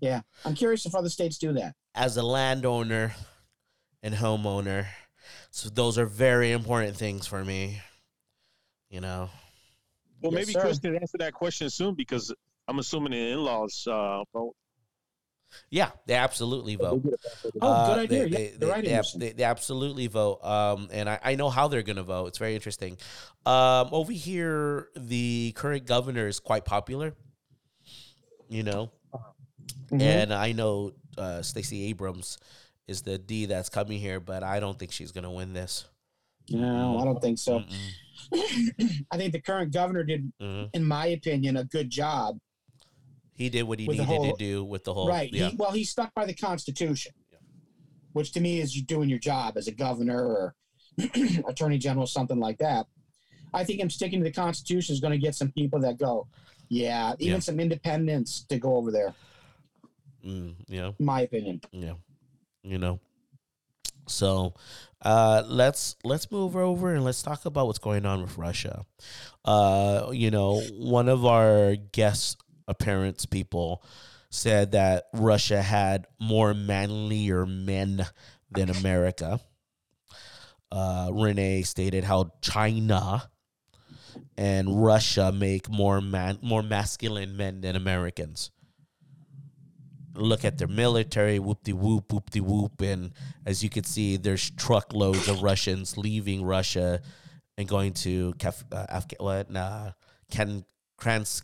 Yep. 0.00 0.10
Yeah. 0.12 0.20
I'm 0.48 0.54
curious 0.54 0.86
if 0.86 0.94
other 0.94 1.08
states 1.08 1.38
do 1.38 1.52
that. 1.54 1.74
As 1.94 2.16
a 2.16 2.22
landowner 2.22 3.14
and 4.02 4.14
homeowner, 4.14 4.86
so 5.50 5.68
those 5.68 5.98
are 5.98 6.06
very 6.06 6.52
important 6.52 6.96
things 6.96 7.26
for 7.26 7.44
me. 7.44 7.80
You 8.90 9.00
know. 9.00 9.30
Well, 10.22 10.32
Yes, 10.32 10.46
maybe 10.46 10.52
sir. 10.54 10.60
Chris 10.62 10.78
can 10.78 10.96
answer 10.96 11.18
that 11.18 11.32
question 11.32 11.70
soon 11.70 11.94
because 11.94 12.32
I'm 12.66 12.78
assuming 12.78 13.12
the 13.12 13.30
in-laws 13.32 13.86
uh, 13.90 14.24
vote. 14.32 14.54
Yeah, 15.70 15.90
they 16.06 16.14
absolutely 16.14 16.76
vote. 16.76 17.02
Oh, 17.62 17.66
Uh, 17.72 17.94
good 17.94 17.98
idea. 18.04 18.28
They, 18.28 18.44
yeah, 18.44 18.50
they, 18.50 18.56
they, 18.58 18.66
right, 18.66 18.84
they, 18.84 18.90
ab- 18.90 18.96
Anderson. 18.96 19.20
they, 19.20 19.32
they 19.32 19.44
absolutely 19.44 20.06
vote. 20.06 20.44
Um, 20.44 20.88
and 20.92 21.08
I, 21.08 21.18
I 21.22 21.34
know 21.36 21.48
how 21.48 21.68
they're 21.68 21.82
going 21.82 21.96
to 21.96 22.02
vote. 22.02 22.26
It's 22.26 22.38
very 22.38 22.54
interesting. 22.54 22.98
Um, 23.46 23.88
over 23.92 24.12
here, 24.12 24.88
the 24.96 25.52
current 25.56 25.86
governor 25.86 26.26
is 26.28 26.38
quite 26.40 26.64
popular. 26.66 27.14
You 28.50 28.62
know, 28.62 28.90
Mhm. 29.90 30.00
and 30.02 30.34
I 30.34 30.52
know 30.52 30.92
uh, 31.16 31.42
Stacey 31.42 31.84
Abrams 31.84 32.38
is 32.86 33.02
the 33.02 33.18
D 33.18 33.46
that's 33.46 33.68
coming 33.68 33.98
here, 33.98 34.20
but 34.20 34.42
I 34.42 34.60
don't 34.60 34.78
think 34.78 34.92
she's 34.92 35.12
going 35.12 35.24
to 35.24 35.30
win 35.30 35.52
this. 35.52 35.84
No, 36.50 36.98
I 36.98 37.04
don't 37.04 37.20
think 37.20 37.38
so. 37.38 37.62
I 38.32 39.16
think 39.16 39.32
the 39.32 39.40
current 39.40 39.72
governor 39.72 40.04
did, 40.04 40.32
Mhm. 40.40 40.70
in 40.74 40.84
my 40.84 41.06
opinion, 41.06 41.56
a 41.56 41.64
good 41.64 41.90
job. 41.90 42.38
He 43.34 43.48
did 43.48 43.62
what 43.64 43.78
he 43.78 43.86
needed 43.86 44.04
whole- 44.06 44.32
to 44.32 44.36
do 44.38 44.64
with 44.64 44.84
the 44.84 44.92
whole. 44.94 45.08
right. 45.08 45.32
Yeah. 45.32 45.50
He, 45.50 45.56
well, 45.56 45.70
he 45.72 45.84
stuck 45.84 46.14
by 46.14 46.24
the 46.26 46.34
Constitution, 46.34 47.12
Yeah. 47.30 47.38
which 48.12 48.32
to 48.32 48.40
me 48.40 48.60
is 48.60 48.74
you 48.76 48.82
doing 48.82 49.08
your 49.08 49.18
job 49.20 49.56
as 49.56 49.68
a 49.68 49.72
governor 49.72 50.24
or 50.24 50.54
attorney 51.46 51.78
general, 51.78 52.06
something 52.06 52.40
like 52.40 52.58
that. 52.58 52.86
I 53.54 53.64
think 53.64 53.80
him 53.80 53.90
sticking 53.90 54.18
to 54.20 54.24
the 54.24 54.32
Constitution 54.32 54.92
is 54.92 55.00
going 55.00 55.12
to 55.12 55.18
get 55.18 55.34
some 55.34 55.52
people 55.52 55.78
that 55.80 55.98
go, 55.98 56.26
yeah, 56.68 57.14
even 57.18 57.34
Yeah. 57.34 57.40
some 57.40 57.60
independents 57.60 58.44
to 58.48 58.58
go 58.58 58.76
over 58.76 58.90
there, 58.90 59.14
Mm, 60.24 60.54
yeah. 60.68 60.92
my 60.98 61.22
opinion. 61.22 61.60
Yeah. 61.72 61.94
You 62.62 62.78
know. 62.78 63.00
So 64.06 64.54
uh 65.02 65.44
let's 65.46 65.96
let's 66.02 66.30
move 66.30 66.56
over 66.56 66.94
and 66.94 67.04
let's 67.04 67.22
talk 67.22 67.44
about 67.44 67.66
what's 67.66 67.78
going 67.78 68.06
on 68.06 68.22
with 68.22 68.36
Russia. 68.38 68.84
Uh 69.44 70.10
you 70.12 70.30
know, 70.30 70.60
one 70.72 71.08
of 71.08 71.24
our 71.24 71.76
guest 71.76 72.42
appearance 72.66 73.26
people 73.26 73.82
said 74.30 74.72
that 74.72 75.04
Russia 75.14 75.62
had 75.62 76.06
more 76.20 76.52
manlier 76.52 77.46
men 77.46 78.04
than 78.50 78.70
America. 78.70 79.40
Uh 80.72 81.10
Renee 81.12 81.62
stated 81.62 82.04
how 82.04 82.32
China 82.40 83.30
and 84.36 84.84
Russia 84.84 85.32
make 85.32 85.68
more 85.68 86.00
man 86.00 86.38
more 86.42 86.62
masculine 86.62 87.36
men 87.36 87.60
than 87.60 87.76
Americans 87.76 88.50
look 90.18 90.44
at 90.44 90.58
their 90.58 90.68
military, 90.68 91.38
whoop 91.38 91.62
de 91.64 91.72
whoop, 91.72 92.12
whoop 92.12 92.30
de 92.30 92.40
whoop, 92.40 92.80
and 92.80 93.12
as 93.46 93.62
you 93.62 93.70
can 93.70 93.84
see, 93.84 94.16
there's 94.16 94.50
truckloads 94.50 95.28
of 95.28 95.42
Russians 95.42 95.96
leaving 95.96 96.44
Russia 96.44 97.00
and 97.56 97.68
going 97.68 97.92
to 97.92 98.34
Kaf- 98.38 98.64
uh, 98.72 98.86
Afga- 98.90 99.20
what 99.20 99.50
nah, 99.50 99.92
Kan 100.30 100.64
Krans 101.00 101.42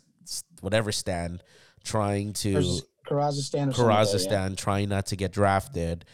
whatever 0.61 0.91
stand, 0.91 1.43
trying 1.83 2.33
to 2.33 2.53
There's 2.53 2.83
Kazakhstan 3.07 3.69
or 3.69 3.73
something 3.73 3.85
like 3.85 4.07
that, 4.09 4.49
yeah. 4.49 4.55
Trying 4.55 4.89
not 4.89 5.07
to 5.07 5.15
get 5.15 5.31
drafted, 5.31 6.05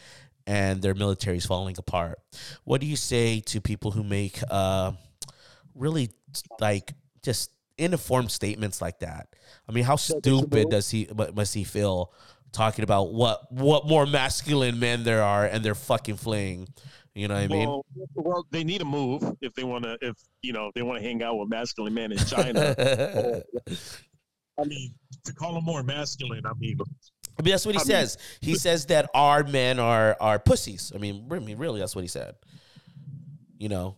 and 0.45 0.81
their 0.81 0.93
military 0.93 1.37
is 1.37 1.45
falling 1.45 1.75
apart. 1.77 2.19
What 2.63 2.81
do 2.81 2.87
you 2.87 2.95
say 2.95 3.39
to 3.41 3.61
people 3.61 3.91
who 3.91 4.03
make 4.03 4.39
uh, 4.49 4.91
really 5.75 6.09
like 6.59 6.93
just 7.23 7.51
informed 7.77 8.31
statements 8.31 8.81
like 8.81 8.99
that? 8.99 9.27
I 9.67 9.71
mean, 9.71 9.83
how 9.83 9.95
stupid 9.95 10.69
does 10.69 10.89
he 10.89 11.07
must 11.33 11.53
he 11.53 11.63
feel 11.63 12.11
talking 12.51 12.83
about 12.83 13.13
what 13.13 13.51
what 13.51 13.87
more 13.87 14.05
masculine 14.05 14.79
men 14.79 15.03
there 15.03 15.23
are 15.23 15.45
and 15.45 15.63
they're 15.63 15.75
fucking 15.75 16.17
fleeing? 16.17 16.67
You 17.13 17.27
know 17.27 17.35
what 17.35 17.43
I 17.43 17.47
mean? 17.47 17.67
Well, 17.67 17.85
well, 18.15 18.47
they 18.51 18.63
need 18.63 18.79
to 18.79 18.85
move 18.85 19.23
if 19.41 19.53
they 19.53 19.63
want 19.63 19.83
to. 19.83 19.97
If 20.01 20.15
you 20.41 20.53
know, 20.53 20.71
they 20.75 20.81
want 20.81 21.01
to 21.01 21.07
hang 21.07 21.21
out 21.23 21.37
with 21.37 21.49
masculine 21.49 21.93
men 21.93 22.11
in 22.13 22.17
China. 22.25 22.73
I 24.59 24.63
mean, 24.65 24.93
to 25.25 25.33
call 25.33 25.53
them 25.53 25.63
more 25.65 25.83
masculine, 25.83 26.45
I 26.45 26.53
mean, 26.57 26.77
I 27.39 27.41
mean, 27.41 27.51
that's 27.51 27.65
what 27.65 27.75
he 27.75 27.79
I 27.79 27.83
mean- 27.83 27.87
says. 27.87 28.17
he 28.41 28.55
says 28.55 28.85
that 28.87 29.09
our 29.13 29.43
men 29.43 29.79
are 29.79 30.15
are 30.19 30.39
pussies. 30.39 30.91
I 30.95 30.99
mean, 30.99 31.27
I 31.31 31.39
mean, 31.39 31.57
really, 31.57 31.79
that's 31.79 31.95
what 31.95 32.01
he 32.03 32.07
said. 32.07 32.35
You 33.57 33.69
know, 33.69 33.95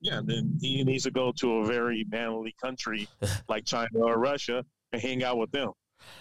yeah. 0.00 0.20
Then 0.24 0.58
he 0.60 0.82
needs 0.84 1.04
to 1.04 1.10
go 1.10 1.32
to 1.36 1.58
a 1.58 1.66
very 1.66 2.04
manly 2.10 2.54
country 2.62 3.08
like 3.48 3.64
China 3.64 3.88
or 3.98 4.18
Russia 4.18 4.64
and 4.92 5.00
hang 5.02 5.22
out 5.22 5.38
with 5.38 5.50
them 5.52 5.70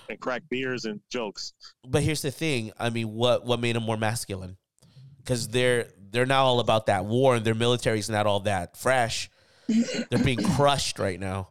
and 0.10 0.20
crack 0.20 0.44
beers 0.50 0.86
and 0.86 1.00
jokes. 1.10 1.54
but 1.88 2.04
here's 2.04 2.22
the 2.22 2.32
thing. 2.32 2.72
I 2.80 2.90
mean, 2.90 3.14
what 3.14 3.46
what 3.46 3.60
made 3.60 3.76
them 3.76 3.84
more 3.84 3.98
masculine? 3.98 4.58
Because 5.18 5.48
they're 5.50 5.88
they're 6.12 6.26
not 6.26 6.42
all 6.44 6.60
about 6.60 6.88
that 6.88 7.06
war, 7.06 7.36
and 7.36 7.46
their 7.46 7.56
military's 7.56 8.10
not 8.10 8.26
all 8.28 8.42
that 8.42 8.76
fresh. 8.78 9.30
They're 9.68 10.24
being 10.24 10.44
crushed 10.56 11.00
right 11.00 11.20
now. 11.20 11.50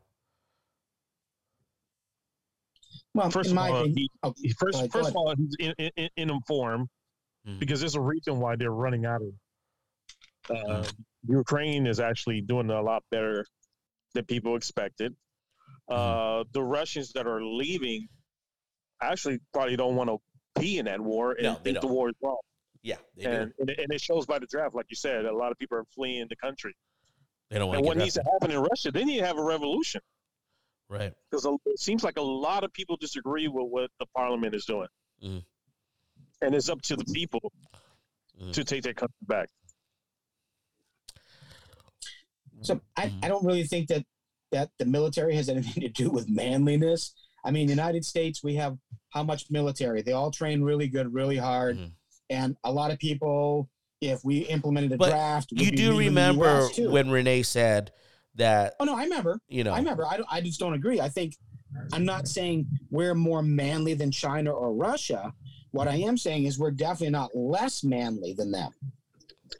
Well, 3.14 3.31
First 3.31 3.51
of 3.51 3.59
all, 3.59 3.77
opinion, 3.77 3.97
he, 3.97 4.11
oh, 4.23 4.35
first, 4.59 4.73
go 4.75 4.79
ahead, 4.79 4.93
first 4.93 5.09
of 5.11 5.16
all, 5.16 5.35
he's 5.37 5.57
in, 5.59 5.75
in, 5.79 6.09
in 6.16 6.31
informed 6.31 6.88
Mhm. 7.49 7.59
because 7.59 7.81
there's 7.81 7.95
a 7.97 8.01
reason 8.01 8.38
why 8.38 8.55
they're 8.55 8.71
running 8.71 9.07
out 9.07 9.23
of. 9.23 10.55
Uh, 10.55 10.85
Ukraine 11.27 11.87
is 11.87 11.99
actually 11.99 12.43
doing 12.43 12.69
a 12.71 12.83
lot 12.83 13.03
better 13.11 13.47
than 14.14 14.25
people 14.27 14.57
expected. 14.57 15.16
Uh, 15.88 16.45
the 16.53 16.62
Russians 16.62 17.12
that 17.12 17.27
are 17.27 17.43
leaving 17.43 18.09
actually 19.03 19.41
probably 19.53 19.77
don't 19.77 19.97
want 19.97 20.11
to 20.11 20.19
be 20.61 20.79
in 20.79 20.85
that 20.87 21.01
war 21.01 21.33
and 21.33 21.43
No, 21.45 21.55
they 21.55 21.71
think 21.73 21.77
the 21.77 21.81
don't. 21.83 21.91
war 21.93 22.09
is 22.11 22.15
wrong. 22.23 22.39
Yeah, 22.83 22.97
they 23.17 23.25
do. 23.25 23.29
And, 23.31 23.53
and, 23.59 23.71
it- 23.71 23.79
and 23.81 23.93
it 23.93 24.01
shows 24.01 24.27
by 24.27 24.39
the 24.39 24.47
draft, 24.47 24.75
like 24.75 24.87
you 24.89 24.97
said, 24.97 25.25
a 25.27 25.35
lot 25.35 25.53
of 25.53 25.59
people 25.59 25.77
are 25.79 25.85
fleeing 25.95 26.27
the 26.29 26.37
country. 26.37 26.75
They 27.51 27.59
don't 27.59 27.69
want 27.69 27.79
And 27.79 27.85
to 27.85 27.89
what 27.89 27.97
needs 27.99 28.15
to 28.15 28.23
happen 28.33 28.51
in 28.51 28.59
Russia, 28.61 28.91
they 28.91 29.05
need 29.05 29.19
to 29.19 29.27
have 29.27 29.39
a 29.39 29.43
revolution. 29.45 30.01
Right. 30.89 31.13
because 31.31 31.45
it 31.67 31.79
seems 31.79 32.03
like 32.03 32.17
a 32.19 32.23
lot 32.23 32.65
of 32.65 32.73
people 32.73 32.97
disagree 32.97 33.47
with 33.47 33.67
what 33.69 33.91
the 34.01 34.07
parliament 34.17 34.57
is 34.57 34.65
doing, 34.65 34.89
Mhm. 35.23 35.45
and 36.43 36.53
it's 36.55 36.69
up 36.69 36.83
to 36.83 36.97
the 36.97 37.05
people 37.15 37.53
Mhm. 38.41 38.53
to 38.55 38.65
take 38.65 38.83
their 38.83 38.95
country 38.95 39.15
back. 39.23 39.49
So 42.63 42.81
I. 42.97 43.13
I 43.23 43.29
don't 43.29 43.45
really 43.45 43.65
think 43.65 43.89
that 43.89 44.05
that 44.53 44.71
the 44.79 44.85
military 44.85 45.35
has 45.37 45.49
anything 45.49 45.83
to 45.83 45.89
do 45.89 46.11
with 46.11 46.29
manliness. 46.29 47.15
I 47.44 47.50
mean, 47.50 47.68
United 47.68 48.05
States, 48.05 48.42
we 48.42 48.55
have 48.57 48.76
how 49.11 49.22
much 49.22 49.50
military? 49.50 50.03
They 50.03 50.12
all 50.12 50.31
train 50.31 50.62
really 50.62 50.88
good, 50.88 51.12
really 51.12 51.37
hard, 51.37 51.79
Mhm. 51.79 51.92
and 52.31 52.57
a 52.64 52.72
lot 52.72 52.90
of 52.90 52.98
people. 52.98 53.68
If 54.03 54.24
we 54.24 54.38
implemented 54.46 54.92
a 54.92 54.96
But 54.96 55.11
draft, 55.11 55.53
You 55.53 55.70
do 55.70 55.98
remember 55.98 56.66
when 56.79 57.11
Renee 57.11 57.42
said 57.42 57.92
that, 58.37 58.72
Oh 58.81 58.85
no, 58.87 58.96
I 58.96 59.03
remember. 59.05 59.40
you 59.46 59.62
know, 59.62 59.74
I 59.74 59.79
remember. 59.79 60.07
I, 60.07 60.20
I 60.31 60.40
just 60.40 60.59
don't 60.59 60.72
agree. 60.72 61.00
I 61.03 61.11
think 61.11 61.37
I'm 61.92 62.07
not 62.07 62.26
saying 62.26 62.66
we're 62.90 63.14
more 63.14 63.42
manly 63.42 63.92
than 63.92 64.11
China 64.11 64.53
or 64.53 64.72
Russia. 64.72 65.35
What 65.72 65.87
I 65.87 65.96
am 65.96 66.16
saying 66.16 66.44
is 66.44 66.59
we're 66.59 66.70
definitely 66.70 67.11
not 67.11 67.37
less 67.37 67.85
manly 67.85 68.33
than 68.33 68.50
them. 68.50 68.72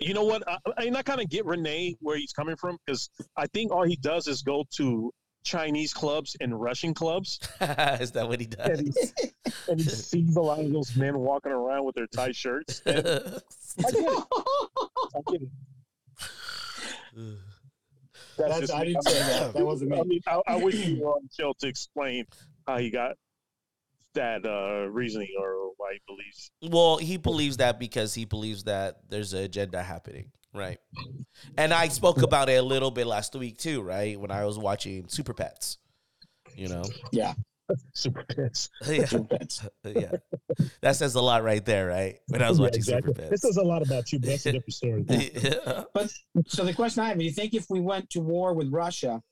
You 0.01 0.15
know 0.15 0.25
what? 0.25 0.43
I, 0.49 0.57
and 0.87 0.97
I 0.97 1.03
kind 1.03 1.21
of 1.21 1.29
get 1.29 1.45
Renee 1.45 1.97
where 2.01 2.17
he's 2.17 2.33
coming 2.33 2.57
from 2.57 2.79
because 2.87 3.11
I 3.37 3.47
think 3.49 3.71
all 3.73 3.83
he 3.85 3.97
does 3.97 4.27
is 4.27 4.41
go 4.41 4.65
to 4.77 5.13
Chinese 5.45 5.93
clubs 5.95 6.37
and 6.41 6.61
Russian 6.61 6.95
clubs, 6.95 7.41
is 8.01 8.13
that 8.13 8.29
what 8.29 8.41
he 8.41 8.47
does? 8.47 8.79
and 8.79 8.95
he, 8.95 9.31
and 9.69 9.81
he 9.81 9.89
sees 9.89 10.37
a 10.37 10.41
lot 10.41 10.61
of 10.61 10.73
those 10.73 10.95
men 10.97 11.19
walking 11.19 11.53
around 11.53 11.85
with 11.85 11.95
their 11.95 12.07
tight 12.09 12.37
shirts. 12.37 12.83
I 12.87 12.93
get 12.93 13.07
it. 13.07 13.43
I 13.83 15.21
get 15.31 15.43
it. 15.43 15.49
That's, 18.37 18.61
That's, 18.61 18.73
I 18.73 18.85
didn't 18.85 19.03
say 19.03 19.19
that. 19.19 19.55
That 19.55 19.67
wasn't 19.67 19.93
I 19.93 20.03
me. 20.03 20.09
mean, 20.09 20.21
I, 20.27 20.41
I 20.47 20.57
wish 20.57 20.75
you 20.77 21.01
were 21.03 21.11
on 21.13 21.29
show 21.37 21.53
to 21.59 21.67
explain 21.67 22.25
how 22.67 22.79
he 22.79 22.91
got 22.91 23.17
that 24.15 24.45
uh, 24.47 24.89
reasoning 24.89 25.29
or 25.39 25.73
why 25.77 25.93
he 25.95 26.01
believes. 26.07 26.51
well, 26.63 26.97
he 26.97 27.17
believes 27.17 27.59
that 27.59 27.79
because 27.79 28.15
he 28.15 28.25
believes 28.25 28.65
that 28.65 28.99
there's 29.09 29.33
an 29.35 29.45
agenda 29.45 29.83
happening, 29.83 30.31
right? 30.55 30.79
And 31.57 31.73
I 31.73 31.89
spoke 31.89 32.23
about 32.23 32.49
it 32.49 32.55
a 32.55 32.63
little 32.63 32.91
bit 32.91 33.07
last 33.07 33.35
week 33.35 33.59
too, 33.59 33.83
right? 33.83 34.19
When 34.19 34.31
I 34.31 34.45
was 34.45 34.59
watching 34.59 35.09
Super 35.09 35.35
Pets, 35.35 35.79
you 36.57 36.69
know, 36.69 36.85
Yeah. 37.13 37.35
Super 37.95 38.25
pits. 38.25 38.69
yeah, 38.89 39.07
yeah, 39.85 40.11
that 40.81 40.97
says 40.97 41.15
a 41.15 41.21
lot 41.21 41.45
right 41.45 41.65
there, 41.65 41.87
right? 41.87 42.19
When 42.27 42.43
I 42.43 42.49
was 42.49 42.59
watching 42.61 42.83
Super 42.83 43.13
Pets. 43.13 43.31
This 43.31 43.43
says 43.43 43.59
a 43.59 43.63
lot 43.63 43.81
about 43.87 44.11
you. 44.11 44.19
but 44.19 44.29
That's 44.31 44.47
a 44.47 44.53
different 44.53 44.75
story. 44.75 45.05
Yeah. 45.09 45.85
So 46.49 46.65
the 46.65 46.73
question 46.75 47.05
I 47.05 47.11
have: 47.11 47.19
Do 47.19 47.25
you 47.25 47.31
think 47.31 47.55
if 47.55 47.67
we 47.71 47.79
went 47.81 48.11
to 48.11 48.21
war 48.21 48.55
with 48.55 48.73
Russia 48.73 49.23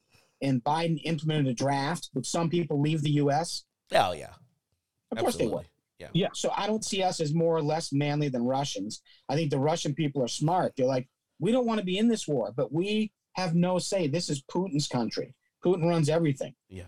and 0.41 0.63
Biden 0.63 1.01
implemented 1.05 1.49
a 1.49 1.55
draft, 1.55 2.11
would 2.15 2.25
some 2.27 2.49
people 2.49 2.81
leave 2.81 3.03
the 3.03 3.11
U.S.? 3.11 3.65
Oh 3.93 4.13
yeah, 4.13 4.35
Of 5.11 5.19
course 5.19 5.35
they 5.35 5.49
would. 5.49 5.67
Absolutely. 6.07 6.31
So 6.35 6.51
I 6.57 6.67
don't 6.67 6.85
see 6.85 7.03
us 7.03 7.21
as 7.21 7.35
more 7.35 7.57
or 7.57 7.63
less 7.63 7.93
manly 7.93 8.29
than 8.29 8.45
Russians. 8.45 9.03
I 9.29 9.35
think 9.35 9.51
the 9.51 9.59
Russian 9.59 9.95
people 9.95 10.23
are 10.23 10.29
smart. 10.29 10.73
They're 10.77 10.87
like, 10.87 11.09
we 11.41 11.53
don't 11.53 11.67
want 11.67 11.79
to 11.81 11.85
be 11.87 11.99
in 11.99 12.09
this 12.09 12.27
war, 12.27 12.53
but 12.57 12.73
we 12.73 13.13
have 13.35 13.55
no 13.55 13.79
say. 13.79 14.07
This 14.09 14.29
is 14.29 14.43
Putin's 14.43 14.89
country. 14.89 15.35
Putin 15.65 15.89
runs 15.89 16.09
everything. 16.09 16.55
Yeah. 16.69 16.85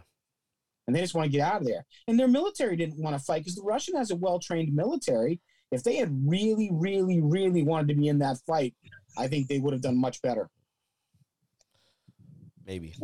And 0.86 0.96
they 0.96 1.00
just 1.00 1.14
want 1.14 1.26
to 1.26 1.30
get 1.36 1.40
out 1.46 1.60
of 1.60 1.66
there. 1.66 1.84
And 2.08 2.18
their 2.18 2.26
military 2.28 2.76
didn't 2.76 3.00
want 3.00 3.16
to 3.16 3.22
fight 3.24 3.40
because 3.40 3.54
the 3.54 3.62
Russian 3.62 3.96
has 3.96 4.10
a 4.10 4.16
well 4.16 4.38
trained 4.40 4.74
military. 4.74 5.40
If 5.70 5.84
they 5.84 5.96
had 5.96 6.10
really, 6.28 6.68
really, 6.72 7.20
really 7.20 7.62
wanted 7.62 7.88
to 7.88 7.94
be 7.94 8.08
in 8.08 8.18
that 8.20 8.38
fight, 8.46 8.74
I 9.16 9.28
think 9.28 9.46
they 9.46 9.60
would 9.60 9.72
have 9.72 9.82
done 9.82 9.96
much 9.96 10.20
better. 10.22 10.50
Maybe. 12.66 12.94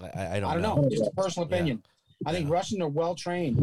I- 0.00 0.36
I, 0.36 0.40
don't, 0.40 0.50
I 0.50 0.54
don't 0.54 0.62
know. 0.62 0.88
Just 0.90 1.06
a 1.06 1.10
personal 1.12 1.48
Yeah. 1.48 1.54
opinion. 1.56 1.82
I 2.26 2.32
think 2.32 2.48
Yeah. 2.48 2.54
Russians 2.54 2.80
are 2.82 2.88
well 2.88 3.14
trained. 3.14 3.58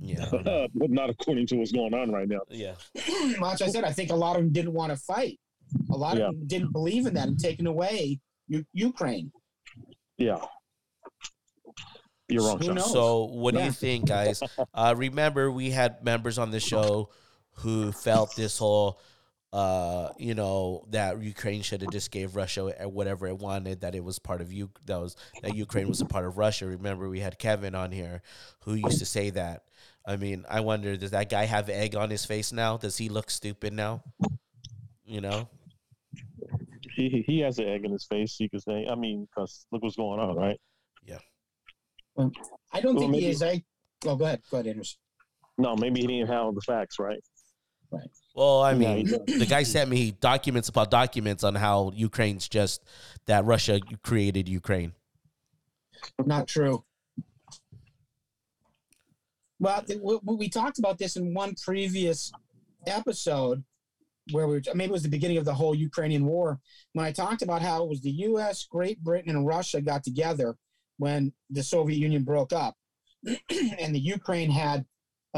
Yeah. 0.00 0.24
I 0.26 0.30
don't 0.30 0.44
know. 0.44 0.66
but 0.74 0.90
not 0.90 1.10
according 1.10 1.46
to 1.48 1.56
what's 1.56 1.72
going 1.72 1.94
on 1.94 2.10
right 2.10 2.28
now. 2.28 2.40
Yeah. 2.48 2.74
Like 3.40 3.62
I 3.62 3.68
said, 3.68 3.84
I 3.84 3.92
think 3.92 4.10
a 4.10 4.14
lot 4.16 4.36
of 4.36 4.42
them 4.42 4.52
didn't 4.52 4.72
want 4.72 4.90
to 4.90 4.96
fight. 4.96 5.38
A 5.90 5.96
lot 5.96 6.16
Yeah. 6.16 6.28
of 6.28 6.34
them 6.34 6.46
didn't 6.46 6.72
believe 6.72 7.06
in 7.06 7.14
that 7.14 7.28
and 7.28 7.38
taking 7.38 7.66
away 7.66 8.20
U- 8.48 8.64
Ukraine. 8.72 9.30
Yeah. 10.16 10.38
You're 12.28 12.42
wrong, 12.44 12.58
Who 12.60 12.74
knows? 12.74 12.92
So, 12.92 13.24
what 13.24 13.54
do 13.54 13.62
you 13.62 13.72
think, 13.72 14.06
guys? 14.06 14.42
Uh, 14.74 14.94
remember, 14.96 15.50
we 15.50 15.70
had 15.70 16.04
members 16.04 16.36
on 16.38 16.50
the 16.50 16.60
show 16.60 17.08
who 17.52 17.90
felt 17.90 18.36
this 18.36 18.58
whole, 18.58 19.00
uh, 19.52 20.10
you 20.18 20.34
know, 20.34 20.84
that 20.90 21.20
Ukraine 21.22 21.62
should 21.62 21.80
have 21.82 21.90
just 21.90 22.10
gave 22.10 22.36
Russia 22.36 22.70
whatever 22.88 23.26
it 23.26 23.38
wanted. 23.38 23.80
That 23.80 23.94
it 23.94 24.04
was 24.04 24.18
part 24.18 24.40
of 24.40 24.52
you. 24.52 24.70
That 24.86 25.00
was 25.00 25.16
that 25.42 25.54
Ukraine 25.54 25.88
was 25.88 26.00
a 26.00 26.06
part 26.06 26.26
of 26.26 26.36
Russia. 26.38 26.66
Remember, 26.66 27.08
we 27.08 27.20
had 27.20 27.38
Kevin 27.38 27.74
on 27.74 27.90
here 27.92 28.22
who 28.64 28.74
used 28.74 28.98
to 28.98 29.06
say 29.06 29.30
that. 29.30 29.64
I 30.06 30.16
mean, 30.16 30.44
I 30.48 30.60
wonder, 30.60 30.96
does 30.96 31.10
that 31.10 31.28
guy 31.28 31.44
have 31.44 31.68
egg 31.68 31.94
on 31.94 32.08
his 32.10 32.24
face 32.24 32.52
now? 32.52 32.76
Does 32.78 32.96
he 32.96 33.08
look 33.08 33.30
stupid 33.30 33.72
now? 33.72 34.02
You 35.04 35.20
know. 35.20 35.48
He, 36.94 37.08
he- 37.08 37.22
he 37.26 37.40
has 37.40 37.58
an 37.58 37.68
egg 37.68 37.84
in 37.84 37.92
his 37.92 38.04
face, 38.04 38.38
you 38.40 38.48
could 38.50 38.62
say. 38.62 38.86
I 38.90 38.94
mean, 38.94 39.26
because 39.30 39.66
look 39.70 39.82
what's 39.82 39.96
going 39.96 40.18
on, 40.20 40.34
right? 40.36 40.58
Yeah. 41.04 41.18
I 42.72 42.80
don't 42.80 42.96
Well, 42.96 43.04
think 43.04 43.14
he 43.14 43.26
is. 43.26 43.42
I 43.42 43.62
oh, 44.06 44.16
go 44.16 44.24
ahead, 44.24 44.40
go 44.50 44.56
ahead, 44.58 44.66
Anderson. 44.66 44.98
No, 45.58 45.76
maybe 45.76 46.00
he 46.00 46.06
didn't 46.06 46.28
have 46.28 46.54
the 46.54 46.60
facts, 46.60 46.98
right? 46.98 47.20
Well, 48.34 48.62
I 48.62 48.74
mean, 48.74 49.06
he 49.26 49.38
the 49.38 49.46
guy 49.46 49.64
sent 49.64 49.90
me 49.90 50.12
documents 50.12 50.68
upon 50.68 50.90
documents 50.90 51.42
on 51.42 51.54
how 51.54 51.90
Ukraine's 51.94 52.48
just 52.48 52.84
that 53.26 53.44
Russia 53.44 53.80
created 54.04 54.48
Ukraine. 54.48 54.92
Not 56.24 56.46
true. 56.46 56.84
Well, 59.58 59.82
th- 59.82 59.98
we, 60.00 60.18
we 60.22 60.48
talked 60.48 60.78
about 60.78 60.98
this 60.98 61.16
in 61.16 61.34
one 61.34 61.54
previous 61.64 62.30
episode 62.86 63.64
where 64.30 64.46
we 64.46 64.54
were, 64.54 64.62
maybe 64.74 64.90
it 64.90 64.92
was 64.92 65.02
the 65.02 65.08
beginning 65.08 65.38
of 65.38 65.44
the 65.44 65.54
whole 65.54 65.74
Ukrainian 65.74 66.24
war 66.24 66.60
when 66.92 67.04
I 67.04 67.12
talked 67.12 67.42
about 67.42 67.62
how 67.62 67.82
it 67.82 67.88
was 67.88 68.00
the 68.00 68.10
U.S., 68.10 68.66
Great 68.70 69.02
Britain, 69.02 69.34
and 69.34 69.46
Russia 69.46 69.80
got 69.80 70.04
together 70.04 70.56
when 70.98 71.32
the 71.50 71.62
Soviet 71.62 71.98
Union 71.98 72.22
broke 72.22 72.52
up, 72.52 72.76
and 73.78 73.94
the 73.94 74.00
Ukraine 74.00 74.50
had 74.50 74.84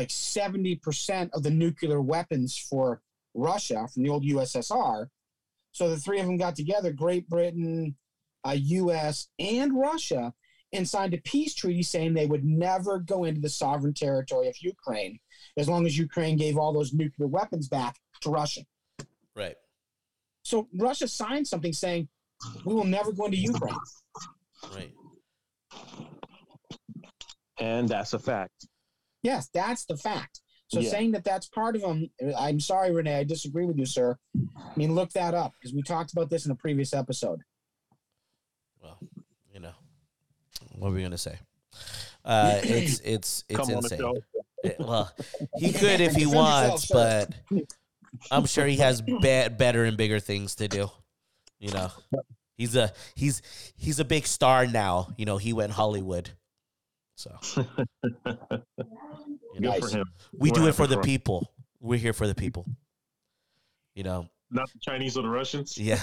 like 0.01 0.11
seventy 0.11 0.77
percent 0.77 1.31
of 1.35 1.43
the 1.43 1.51
nuclear 1.51 2.01
weapons 2.01 2.57
for 2.57 3.03
Russia 3.35 3.87
from 3.93 4.03
the 4.03 4.09
old 4.09 4.25
USSR. 4.25 5.09
So 5.73 5.91
the 5.91 5.99
three 5.99 6.21
of 6.21 6.27
them 6.27 6.39
got 6.39 6.57
together, 6.57 6.91
Great 6.91 7.29
Britain, 7.29 7.95
uh, 8.47 8.57
U.S., 8.57 9.29
and 9.39 9.79
Russia, 9.79 10.33
and 10.73 10.89
signed 10.89 11.13
a 11.13 11.19
peace 11.19 11.55
treaty 11.55 11.83
saying 11.83 12.15
they 12.15 12.25
would 12.27 12.45
never 12.45 12.99
go 12.99 13.25
into 13.25 13.43
the 13.43 13.51
sovereign 13.51 13.93
territory 13.93 14.49
of 14.49 14.57
Ukraine 14.63 15.19
as 15.59 15.69
long 15.69 15.85
as 15.85 15.99
Ukraine 15.99 16.39
gave 16.39 16.57
all 16.57 16.73
those 16.73 16.95
nuclear 16.95 17.29
weapons 17.29 17.69
back 17.69 17.97
to 18.23 18.31
Russia. 18.31 18.63
Right. 19.37 19.57
So 20.45 20.67
Russia 20.79 21.09
signed 21.09 21.47
something 21.47 21.75
saying 21.75 22.09
we 22.65 22.73
will 22.73 22.85
never 22.85 23.13
go 23.13 23.27
into 23.27 23.37
Ukraine. 23.37 23.77
Right. 24.75 24.93
And 27.59 27.87
that's 27.87 28.15
a 28.15 28.19
fact. 28.19 28.67
Yes, 29.23 29.49
that's 29.53 29.85
the 29.85 29.97
fact. 29.97 30.41
So 30.69 30.81
Yeah. 30.81 30.91
saying 30.91 31.13
that 31.13 31.25
that's 31.25 31.49
part 31.49 31.75
of 31.77 31.83
them, 31.83 32.09
I'm 32.39 32.61
sorry, 32.61 32.93
Renee, 32.93 33.17
I 33.19 33.25
disagree 33.25 33.65
with 33.67 33.77
you, 33.77 33.87
sir. 33.87 34.17
I 34.37 34.73
mean, 34.77 34.95
look 34.95 35.11
that 35.13 35.35
up 35.35 35.53
because 35.59 35.75
we 35.75 35.83
talked 35.83 36.13
about 36.13 36.31
this 36.31 36.47
in 36.47 36.53
a 36.53 36.57
previous 36.57 36.93
episode. 36.95 37.41
Well, 38.83 38.99
you 39.53 39.61
know, 39.61 39.73
what 40.77 40.89
are 40.89 40.93
we 40.93 41.03
gonna 41.03 41.19
say? 41.19 41.39
Uh, 42.25 42.61
it's 42.65 43.01
it's 43.01 43.45
it's 43.49 43.57
Come 43.59 43.71
insane. 43.71 43.99
show. 43.99 44.17
Eh, 44.65 44.73
well, 44.79 45.11
he 45.57 45.73
could 45.81 46.01
if 46.01 46.15
he 46.15 46.27
wants, 46.27 46.89
yourself, 46.91 47.29
but 47.51 47.61
I'm 48.31 48.47
sure 48.47 48.67
he 48.67 48.77
has 48.77 49.01
be- 49.03 49.19
better 49.49 49.85
and 49.85 49.97
bigger 49.97 50.21
things 50.21 50.55
to 50.57 50.69
do. 50.69 50.91
You 51.59 51.73
know, 51.73 51.91
he's 52.57 52.77
a 52.77 52.93
he's 53.17 53.43
he's 53.77 53.99
a 54.01 54.05
big 54.05 54.27
star 54.27 54.67
now. 54.67 55.09
You 55.17 55.25
know, 55.27 55.37
he 55.37 55.53
went 55.53 55.73
Hollywood, 55.73 56.31
so 57.21 57.39
you 58.05 58.15
Good 59.55 59.61
know, 59.61 59.73
for 59.81 59.89
him. 59.89 60.07
we 60.33 60.51
We're 60.51 60.55
do 60.55 60.67
it 60.69 60.75
for 60.75 60.87
the 60.87 60.95
for 60.95 61.01
him. 61.01 61.05
people. 61.05 61.53
We're 61.81 61.99
here 61.99 62.13
for 62.13 62.27
the 62.27 62.35
people. 62.35 62.67
You 63.95 64.05
know, 64.05 64.29
Not 64.51 64.71
the 64.73 64.79
Chinese 64.81 65.17
or 65.17 65.23
the 65.23 65.29
Russians. 65.29 65.77
yeah, 65.77 66.01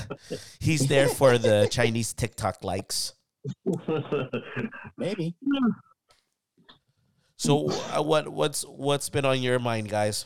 he's 0.60 0.88
there 0.88 1.08
for 1.08 1.38
the 1.38 1.68
Chinese 1.72 2.14
TikTok 2.14 2.64
likes. 2.64 3.14
Maybe. 4.98 5.36
So, 7.38 7.70
uh, 7.72 8.02
what 8.04 8.28
what's 8.30 8.64
what's 8.64 9.10
been 9.10 9.26
on 9.26 9.42
your 9.42 9.60
mind, 9.60 9.90
guys? 9.90 10.26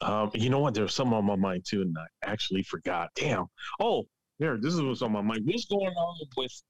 um, 0.00 0.30
you 0.34 0.48
know 0.50 0.60
what? 0.60 0.74
There's 0.74 0.94
some 0.94 1.12
on 1.14 1.24
my 1.24 1.36
mind 1.36 1.64
too, 1.66 1.82
and 1.82 1.96
I 1.98 2.06
actually 2.30 2.62
forgot. 2.62 3.10
Damn. 3.14 3.46
Oh, 3.80 4.04
here, 4.38 4.58
this 4.60 4.74
is 4.74 4.80
what's 4.82 5.02
on 5.02 5.12
my 5.12 5.20
mind. 5.22 5.42
What's 5.44 5.66
going 5.66 5.94
on 5.94 6.18
with 6.36 6.62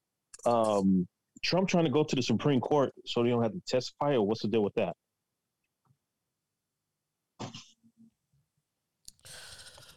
um, 0.46 1.06
Trump 1.42 1.68
trying 1.68 1.84
to 1.84 1.90
go 1.90 2.02
to 2.04 2.16
the 2.16 2.22
Supreme 2.22 2.60
Court 2.60 2.92
so 3.06 3.22
they 3.22 3.30
don't 3.30 3.42
have 3.42 3.52
to 3.52 3.60
testify, 3.66 4.14
or 4.14 4.22
what's 4.26 4.42
the 4.42 4.48
deal 4.48 4.62
with 4.62 4.74
that? 4.74 4.94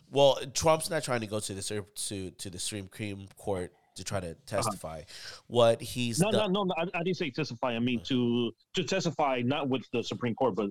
Well, 0.09 0.37
Trump's 0.53 0.89
not 0.89 1.03
trying 1.03 1.21
to 1.21 1.27
go 1.27 1.39
to 1.39 1.53
the 1.53 1.85
to 1.95 2.31
to 2.31 2.49
the 2.49 2.59
Supreme 2.59 2.89
Court 3.37 3.71
to 3.95 4.03
try 4.03 4.19
to 4.19 4.35
testify. 4.45 5.03
What 5.47 5.81
he's 5.81 6.19
No, 6.19 6.29
no, 6.29 6.39
done- 6.39 6.53
no, 6.53 6.63
no. 6.63 6.73
I, 6.77 6.83
I 6.93 7.03
didn't 7.03 7.17
say 7.17 7.29
testify. 7.29 7.73
I 7.75 7.79
mean 7.79 8.01
to 8.05 8.51
to 8.75 8.83
testify 8.83 9.41
not 9.43 9.69
with 9.69 9.83
the 9.93 10.03
Supreme 10.03 10.35
Court, 10.35 10.55
but 10.55 10.69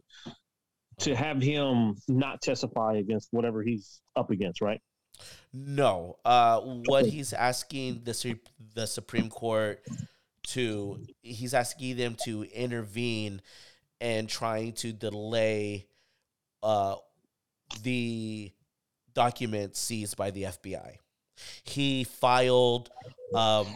to 1.01 1.17
have 1.17 1.41
him 1.41 1.97
not 2.09 2.43
testify 2.43 2.97
against 2.97 3.29
whatever 3.31 3.63
he's 3.63 4.03
up 4.17 4.31
against, 4.31 4.61
right? 4.61 4.81
No, 5.53 6.17
uh, 6.25 6.61
what 6.61 7.07
he's 7.07 7.33
asking 7.33 8.03
the 8.05 8.39
the 8.75 8.87
Supreme 8.87 9.31
Court 9.31 9.83
to 10.53 11.05
he's 11.23 11.55
asking 11.55 11.97
them 11.97 12.17
to 12.25 12.45
intervene 12.45 13.41
and 14.01 14.29
trying 14.29 14.73
to 14.73 14.93
delay 14.93 15.87
uh, 16.63 16.97
the 17.83 18.53
documents 19.15 19.81
seized 19.81 20.17
by 20.17 20.31
the 20.31 20.45
FBI. 20.45 20.97
He 21.65 22.05
filed, 22.05 22.91
um, 23.35 23.67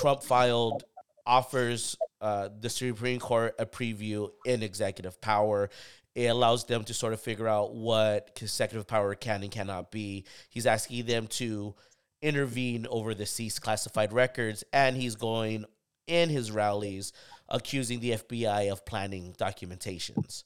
Trump 0.00 0.22
filed 0.22 0.84
offers 1.26 1.96
uh, 2.20 2.48
the 2.60 2.70
Supreme 2.70 3.20
Court 3.20 3.54
a 3.58 3.66
preview 3.66 4.30
in 4.44 4.62
executive 4.62 5.20
power. 5.20 5.70
It 6.14 6.26
allows 6.26 6.64
them 6.64 6.84
to 6.84 6.94
sort 6.94 7.12
of 7.12 7.20
figure 7.20 7.48
out 7.48 7.74
what 7.74 8.34
consecutive 8.34 8.86
power 8.86 9.14
can 9.14 9.42
and 9.42 9.50
cannot 9.50 9.90
be. 9.90 10.24
He's 10.48 10.66
asking 10.66 11.06
them 11.06 11.26
to 11.28 11.74
intervene 12.22 12.86
over 12.88 13.14
the 13.14 13.26
seized 13.26 13.60
classified 13.60 14.12
records, 14.12 14.64
and 14.72 14.96
he's 14.96 15.14
going 15.14 15.66
in 16.06 16.28
his 16.28 16.50
rallies 16.50 17.12
accusing 17.48 18.00
the 18.00 18.12
FBI 18.12 18.70
of 18.70 18.84
planning 18.84 19.34
documentations. 19.38 20.44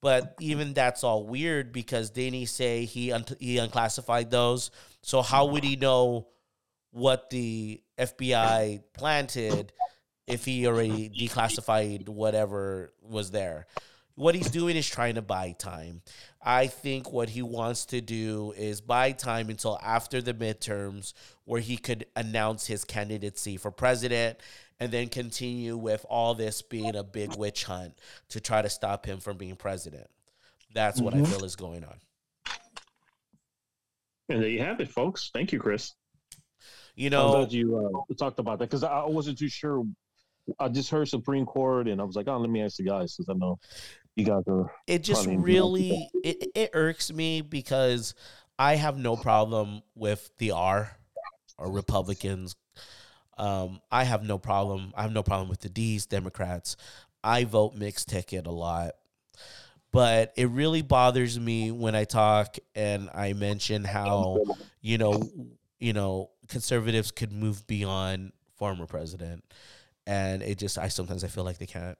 But 0.00 0.34
even 0.40 0.74
that's 0.74 1.02
all 1.02 1.24
weird 1.24 1.72
because 1.72 2.12
he 2.14 2.46
say 2.46 2.84
he 2.84 3.12
un- 3.12 3.24
he 3.40 3.58
unclassified 3.58 4.30
those? 4.30 4.70
So 5.02 5.22
how 5.22 5.46
would 5.46 5.64
he 5.64 5.76
know 5.76 6.28
what 6.90 7.30
the 7.30 7.82
FBI 7.98 8.82
planted 8.92 9.72
if 10.26 10.44
he 10.44 10.66
already 10.66 11.10
declassified 11.10 12.08
whatever 12.08 12.92
was 13.02 13.30
there? 13.32 13.66
What 14.14 14.34
he's 14.34 14.50
doing 14.50 14.76
is 14.76 14.88
trying 14.88 15.14
to 15.14 15.22
buy 15.22 15.52
time. 15.52 16.02
I 16.42 16.66
think 16.66 17.12
what 17.12 17.28
he 17.28 17.42
wants 17.42 17.86
to 17.86 18.00
do 18.00 18.52
is 18.56 18.80
buy 18.80 19.12
time 19.12 19.48
until 19.48 19.78
after 19.80 20.20
the 20.20 20.34
midterms 20.34 21.12
where 21.44 21.60
he 21.60 21.76
could 21.76 22.06
announce 22.16 22.66
his 22.66 22.84
candidacy 22.84 23.56
for 23.56 23.70
president 23.70 24.38
and 24.80 24.92
then 24.92 25.08
continue 25.08 25.76
with 25.76 26.04
all 26.08 26.34
this 26.34 26.62
being 26.62 26.94
a 26.96 27.02
big 27.02 27.36
witch 27.36 27.64
hunt 27.64 27.98
to 28.28 28.40
try 28.40 28.62
to 28.62 28.70
stop 28.70 29.04
him 29.06 29.18
from 29.20 29.36
being 29.36 29.56
president. 29.56 30.08
That's 30.72 31.00
what 31.00 31.14
I 31.14 31.18
Mhm. 31.18 31.28
feel 31.28 31.44
is 31.44 31.56
going 31.56 31.84
on. 31.84 32.00
And 34.28 34.42
there 34.42 34.48
you 34.48 34.60
have 34.60 34.80
it, 34.80 34.90
folks. 34.90 35.30
Thank 35.32 35.52
you, 35.52 35.58
Chris. 35.58 35.94
You 36.94 37.06
I'm 37.06 37.10
know, 37.12 37.30
glad 37.30 37.52
you 37.52 38.04
uh, 38.10 38.14
talked 38.14 38.38
about 38.38 38.58
that 38.58 38.66
because 38.66 38.84
I 38.84 39.00
I 39.00 39.06
wasn't 39.06 39.38
too 39.38 39.48
sure. 39.48 39.84
I 40.58 40.68
just 40.68 40.90
heard 40.90 41.08
Supreme 41.08 41.46
Court, 41.46 41.88
and 41.88 42.00
I 42.00 42.04
was 42.04 42.16
like, 42.16 42.26
"Oh, 42.28 42.36
let 42.38 42.50
me 42.50 42.60
ask 42.62 42.76
the 42.76 42.82
guys," 42.84 43.16
because 43.16 43.28
I 43.28 43.34
know 43.38 43.58
you 44.16 44.24
guys 44.24 44.42
are. 44.48 44.70
it 44.86 45.04
just 45.04 45.26
really 45.26 46.10
it, 46.24 46.50
it 46.54 46.70
irks 46.74 47.12
me 47.12 47.40
because 47.40 48.14
I 48.58 48.74
have 48.76 48.98
no 48.98 49.16
problem 49.16 49.82
with 49.94 50.30
the 50.38 50.50
R 50.50 50.96
or 51.56 51.70
Republicans. 51.70 52.56
Um, 53.38 53.80
I 53.90 54.04
have 54.04 54.24
no 54.24 54.38
problem. 54.38 54.92
I 54.96 55.02
have 55.02 55.12
no 55.12 55.22
problem 55.22 55.48
with 55.48 55.60
the 55.60 55.68
D's, 55.68 56.06
Democrats. 56.06 56.76
I 57.22 57.44
vote 57.44 57.74
mixed 57.74 58.08
ticket 58.08 58.46
a 58.46 58.50
lot. 58.50 58.92
But 59.90 60.32
it 60.36 60.50
really 60.50 60.82
bothers 60.82 61.38
me 61.40 61.70
when 61.70 61.94
I 61.94 62.04
talk 62.04 62.56
and 62.74 63.08
I 63.14 63.32
mention 63.32 63.84
how, 63.84 64.44
you 64.82 64.98
know, 64.98 65.22
you 65.78 65.94
know, 65.94 66.30
conservatives 66.48 67.10
could 67.10 67.32
move 67.32 67.66
beyond 67.66 68.32
former 68.56 68.86
president. 68.86 69.44
And 70.06 70.42
it 70.42 70.58
just 70.58 70.76
I 70.76 70.88
sometimes 70.88 71.24
I 71.24 71.28
feel 71.28 71.44
like 71.44 71.58
they 71.58 71.66
can't. 71.66 71.96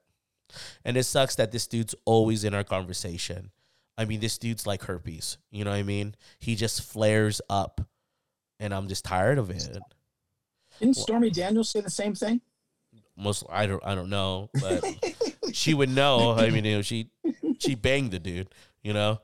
And 0.85 0.97
it 0.97 1.03
sucks 1.03 1.35
that 1.35 1.51
this 1.51 1.67
dude's 1.67 1.95
always 2.05 2.43
in 2.43 2.53
our 2.53 2.63
conversation. 2.63 3.51
I 3.97 4.05
mean, 4.05 4.19
this 4.19 4.37
dude's 4.37 4.67
like 4.67 4.83
herpes. 4.83 5.37
You 5.51 5.63
know 5.65 5.71
what 5.71 5.77
I 5.77 5.83
mean? 5.83 6.15
He 6.39 6.55
just 6.55 6.83
flares 6.83 7.41
up. 7.49 7.81
And 8.59 8.73
I'm 8.73 8.87
just 8.87 9.05
tired 9.05 9.37
of 9.37 9.49
it. 9.49 9.77
Didn't 10.79 10.95
Stormy 10.95 11.29
Daniels 11.29 11.69
say 11.69 11.81
the 11.81 11.89
same 11.89 12.15
thing? 12.15 12.41
Most 13.17 13.43
I 13.49 13.65
don't 13.65 13.83
I 13.85 13.95
don't 13.95 14.09
know, 14.09 14.49
but 14.59 14.83
she 15.51 15.73
would 15.73 15.89
know. 15.89 16.33
I 16.37 16.49
mean, 16.49 16.65
you 16.65 16.77
know, 16.77 16.81
she 16.81 17.09
she 17.59 17.75
banged 17.75 18.11
the 18.11 18.19
dude, 18.19 18.53
you 18.81 18.93
know? 18.93 19.19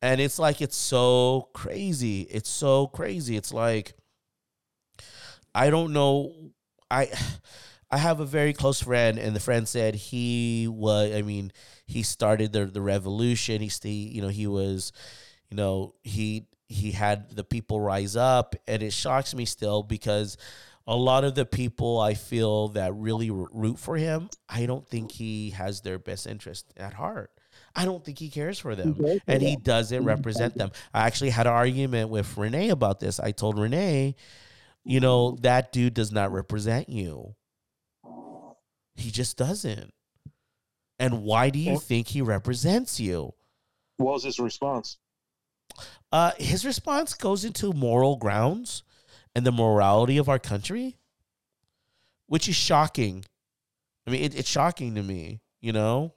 And 0.00 0.20
it's 0.20 0.38
like 0.38 0.60
it's 0.60 0.76
so 0.76 1.48
crazy. 1.52 2.22
It's 2.22 2.48
so 2.48 2.86
crazy. 2.86 3.36
It's 3.36 3.52
like 3.52 3.94
I 5.54 5.70
don't 5.70 5.92
know. 5.92 6.32
I 6.90 7.10
I 7.90 7.98
have 7.98 8.20
a 8.20 8.26
very 8.26 8.52
close 8.52 8.82
friend, 8.82 9.18
and 9.18 9.36
the 9.36 9.40
friend 9.40 9.68
said 9.68 9.94
he 9.94 10.66
was. 10.68 11.14
I 11.14 11.22
mean, 11.22 11.52
he 11.86 12.02
started 12.02 12.52
the 12.52 12.66
the 12.66 12.80
revolution. 12.80 13.60
He 13.60 13.68
st- 13.68 14.12
you 14.12 14.20
know 14.20 14.28
he 14.28 14.46
was, 14.46 14.92
you 15.50 15.56
know 15.56 15.94
he 16.02 16.46
he 16.66 16.90
had 16.90 17.30
the 17.30 17.44
people 17.44 17.80
rise 17.80 18.16
up, 18.16 18.56
and 18.66 18.82
it 18.82 18.92
shocks 18.92 19.34
me 19.34 19.44
still 19.44 19.82
because 19.82 20.36
a 20.86 20.96
lot 20.96 21.24
of 21.24 21.34
the 21.34 21.46
people 21.46 21.98
I 21.98 22.14
feel 22.14 22.68
that 22.68 22.94
really 22.94 23.30
root 23.30 23.78
for 23.78 23.96
him, 23.96 24.28
I 24.48 24.66
don't 24.66 24.86
think 24.86 25.12
he 25.12 25.50
has 25.50 25.80
their 25.80 25.98
best 25.98 26.26
interest 26.26 26.72
at 26.76 26.94
heart. 26.94 27.30
I 27.74 27.84
don't 27.84 28.04
think 28.04 28.18
he 28.18 28.28
cares 28.28 28.58
for 28.58 28.74
them 28.74 29.00
and 29.26 29.42
he 29.42 29.56
doesn't 29.56 30.04
represent 30.04 30.56
them. 30.56 30.72
I 30.92 31.06
actually 31.06 31.30
had 31.30 31.46
an 31.46 31.52
argument 31.52 32.10
with 32.10 32.36
Renee 32.36 32.70
about 32.70 33.00
this. 33.00 33.18
I 33.18 33.32
told 33.32 33.58
Renee, 33.58 34.16
you 34.84 35.00
know, 35.00 35.36
that 35.42 35.72
dude 35.72 35.94
does 35.94 36.12
not 36.12 36.32
represent 36.32 36.88
you. 36.88 37.34
He 38.96 39.10
just 39.10 39.36
doesn't. 39.36 39.92
And 40.98 41.22
why 41.22 41.50
do 41.50 41.58
you 41.58 41.78
think 41.78 42.08
he 42.08 42.22
represents 42.22 43.00
you? 43.00 43.34
What 43.96 44.14
was 44.14 44.24
his 44.24 44.38
response? 44.38 44.98
Uh, 46.12 46.32
his 46.38 46.64
response 46.64 47.14
goes 47.14 47.44
into 47.44 47.72
moral 47.72 48.16
grounds 48.16 48.84
and 49.34 49.44
the 49.44 49.52
morality 49.52 50.18
of 50.18 50.28
our 50.28 50.38
country, 50.38 50.96
which 52.26 52.48
is 52.48 52.56
shocking. 52.56 53.24
I 54.06 54.10
mean, 54.10 54.22
it, 54.22 54.34
it's 54.34 54.48
shocking 54.48 54.94
to 54.94 55.02
me, 55.02 55.40
you 55.60 55.72
know? 55.72 56.14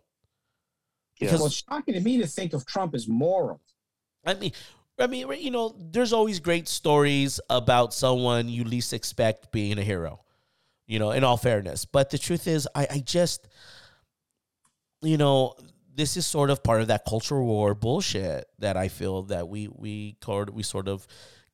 Yeah. 1.19 1.27
Because 1.27 1.39
Well, 1.39 1.47
it's 1.47 1.63
shocking 1.67 1.93
to 1.95 1.99
me 1.99 2.17
to 2.19 2.27
think 2.27 2.53
of 2.53 2.65
Trump 2.65 2.93
as 2.93 3.07
moral. 3.07 3.61
I 4.25 4.33
mean, 4.35 4.51
I 4.99 5.07
mean, 5.07 5.27
you 5.39 5.51
know, 5.51 5.75
there's 5.77 6.13
always 6.13 6.39
great 6.39 6.67
stories 6.67 7.39
about 7.49 7.93
someone 7.93 8.49
you 8.49 8.63
least 8.63 8.93
expect 8.93 9.51
being 9.51 9.77
a 9.77 9.83
hero. 9.83 10.21
You 10.87 10.99
know, 10.99 11.11
in 11.11 11.25
all 11.25 11.35
fairness, 11.35 11.83
but 11.83 12.11
the 12.11 12.17
truth 12.17 12.47
is, 12.47 12.65
I, 12.73 12.87
I 12.89 12.99
just, 12.99 13.49
you 15.01 15.17
know, 15.17 15.53
this 15.93 16.15
is 16.15 16.25
sort 16.25 16.49
of 16.49 16.63
part 16.63 16.79
of 16.79 16.87
that 16.87 17.03
cultural 17.05 17.45
war 17.45 17.75
bullshit 17.75 18.45
that 18.59 18.77
I 18.77 18.87
feel 18.87 19.23
that 19.23 19.49
we 19.49 19.67
we 19.67 20.15
we 20.53 20.63
sort 20.63 20.87
of 20.87 21.05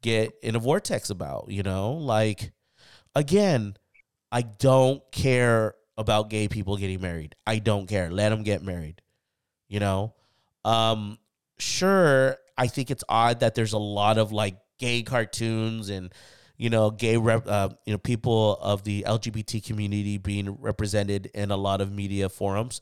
get 0.03 0.33
in 0.43 0.55
a 0.55 0.59
vortex 0.59 1.09
about. 1.09 1.47
You 1.47 1.63
know, 1.63 1.93
like 1.93 2.51
again, 3.15 3.75
I 4.31 4.43
don't 4.43 5.01
care 5.11 5.73
about 5.97 6.29
gay 6.29 6.47
people 6.47 6.77
getting 6.77 7.01
married. 7.01 7.35
I 7.47 7.57
don't 7.57 7.87
care. 7.87 8.11
Let 8.11 8.29
them 8.29 8.43
get 8.43 8.61
married. 8.61 9.01
You 9.67 9.79
know, 9.79 10.13
um, 10.63 11.17
sure. 11.57 12.37
I 12.55 12.67
think 12.67 12.91
it's 12.91 13.03
odd 13.09 13.39
that 13.39 13.55
there's 13.55 13.73
a 13.73 13.79
lot 13.79 14.19
of 14.19 14.31
like 14.31 14.57
gay 14.77 15.01
cartoons 15.01 15.89
and 15.89 16.13
you 16.57 16.69
know 16.69 16.91
gay 16.91 17.17
rep, 17.17 17.47
uh, 17.47 17.69
you 17.85 17.93
know 17.93 17.97
people 17.97 18.57
of 18.61 18.83
the 18.83 19.05
LGBT 19.07 19.65
community 19.65 20.17
being 20.17 20.57
represented 20.61 21.31
in 21.33 21.49
a 21.49 21.57
lot 21.57 21.81
of 21.81 21.91
media 21.91 22.29
forums. 22.29 22.81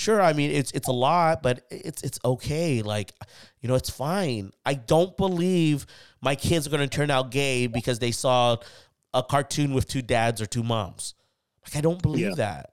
Sure, 0.00 0.22
I 0.22 0.32
mean 0.32 0.50
it's 0.50 0.72
it's 0.72 0.88
a 0.88 0.92
lot, 0.92 1.42
but 1.42 1.60
it's 1.70 2.02
it's 2.02 2.18
okay. 2.24 2.80
Like, 2.80 3.12
you 3.60 3.68
know, 3.68 3.74
it's 3.74 3.90
fine. 3.90 4.50
I 4.64 4.72
don't 4.72 5.14
believe 5.14 5.84
my 6.22 6.34
kids 6.36 6.66
are 6.66 6.70
going 6.70 6.80
to 6.80 6.88
turn 6.88 7.10
out 7.10 7.30
gay 7.30 7.66
because 7.66 7.98
they 7.98 8.10
saw 8.10 8.56
a 9.12 9.22
cartoon 9.22 9.74
with 9.74 9.86
two 9.86 10.00
dads 10.00 10.40
or 10.40 10.46
two 10.46 10.62
moms. 10.62 11.12
Like, 11.66 11.76
I 11.76 11.80
don't 11.82 12.00
believe 12.00 12.28
Yeah. 12.28 12.34
that. 12.36 12.70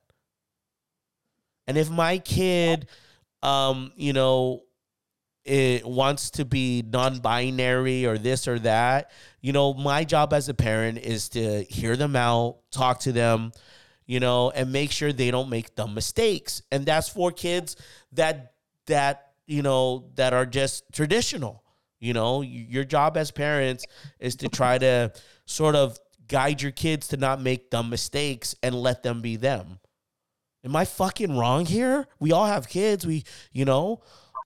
And 1.67 1.77
if 1.77 1.89
my 1.89 2.17
kid, 2.19 2.87
um, 3.43 3.91
you 3.97 4.13
know, 4.13 4.63
it 5.43 5.85
wants 5.85 6.29
to 6.31 6.45
be 6.45 6.81
non-binary 6.81 8.05
or 8.05 8.17
this 8.17 8.47
or 8.47 8.57
that, 8.59 9.11
you 9.41 9.51
know, 9.51 9.73
my 9.73 10.05
job 10.05 10.31
as 10.31 10.47
a 10.47 10.53
parent 10.53 10.97
is 10.99 11.27
to 11.29 11.63
hear 11.63 11.97
them 11.97 12.15
out, 12.15 12.59
talk 12.71 13.01
to 13.01 13.11
them, 13.11 13.51
you 14.07 14.19
know, 14.19 14.49
and 14.51 14.71
make 14.71 14.91
sure 14.91 15.13
they 15.13 15.29
don't 15.29 15.49
make 15.49 15.75
dumb 15.75 15.93
mistakes. 15.93 16.63
And 16.71 16.85
that's 16.85 17.09
for 17.09 17.31
kids 17.31 17.75
that 18.13 18.53
that 18.87 19.33
you 19.45 19.61
know 19.61 20.05
that 20.15 20.33
are 20.33 20.45
just 20.45 20.83
traditional. 20.91 21.63
You 21.99 22.13
know, 22.13 22.41
your 22.41 22.83
job 22.83 23.17
as 23.17 23.31
parents 23.31 23.85
is 24.19 24.35
to 24.37 24.49
try 24.49 24.77
to 24.77 25.11
sort 25.45 25.75
of 25.75 25.97
guide 26.27 26.61
your 26.61 26.71
kids 26.71 27.07
to 27.09 27.17
not 27.17 27.41
make 27.41 27.69
dumb 27.69 27.89
mistakes 27.89 28.55
and 28.61 28.75
let 28.75 29.03
them 29.03 29.21
be 29.21 29.35
them. 29.35 29.79
Am 30.63 30.75
I 30.75 30.85
fucking 30.85 31.37
wrong 31.37 31.65
here? 31.65 32.07
We 32.19 32.31
all 32.31 32.45
have 32.45 32.67
kids. 32.67 33.05
We, 33.07 33.23
you 33.51 33.65
know, 33.65 34.01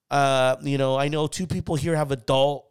uh, 0.10 0.58
you 0.62 0.78
know, 0.78 0.97
I 0.97 1.08
know 1.08 1.28
two 1.28 1.47
people 1.47 1.76
here 1.76 1.95
have 1.95 2.12
adult 2.12 2.67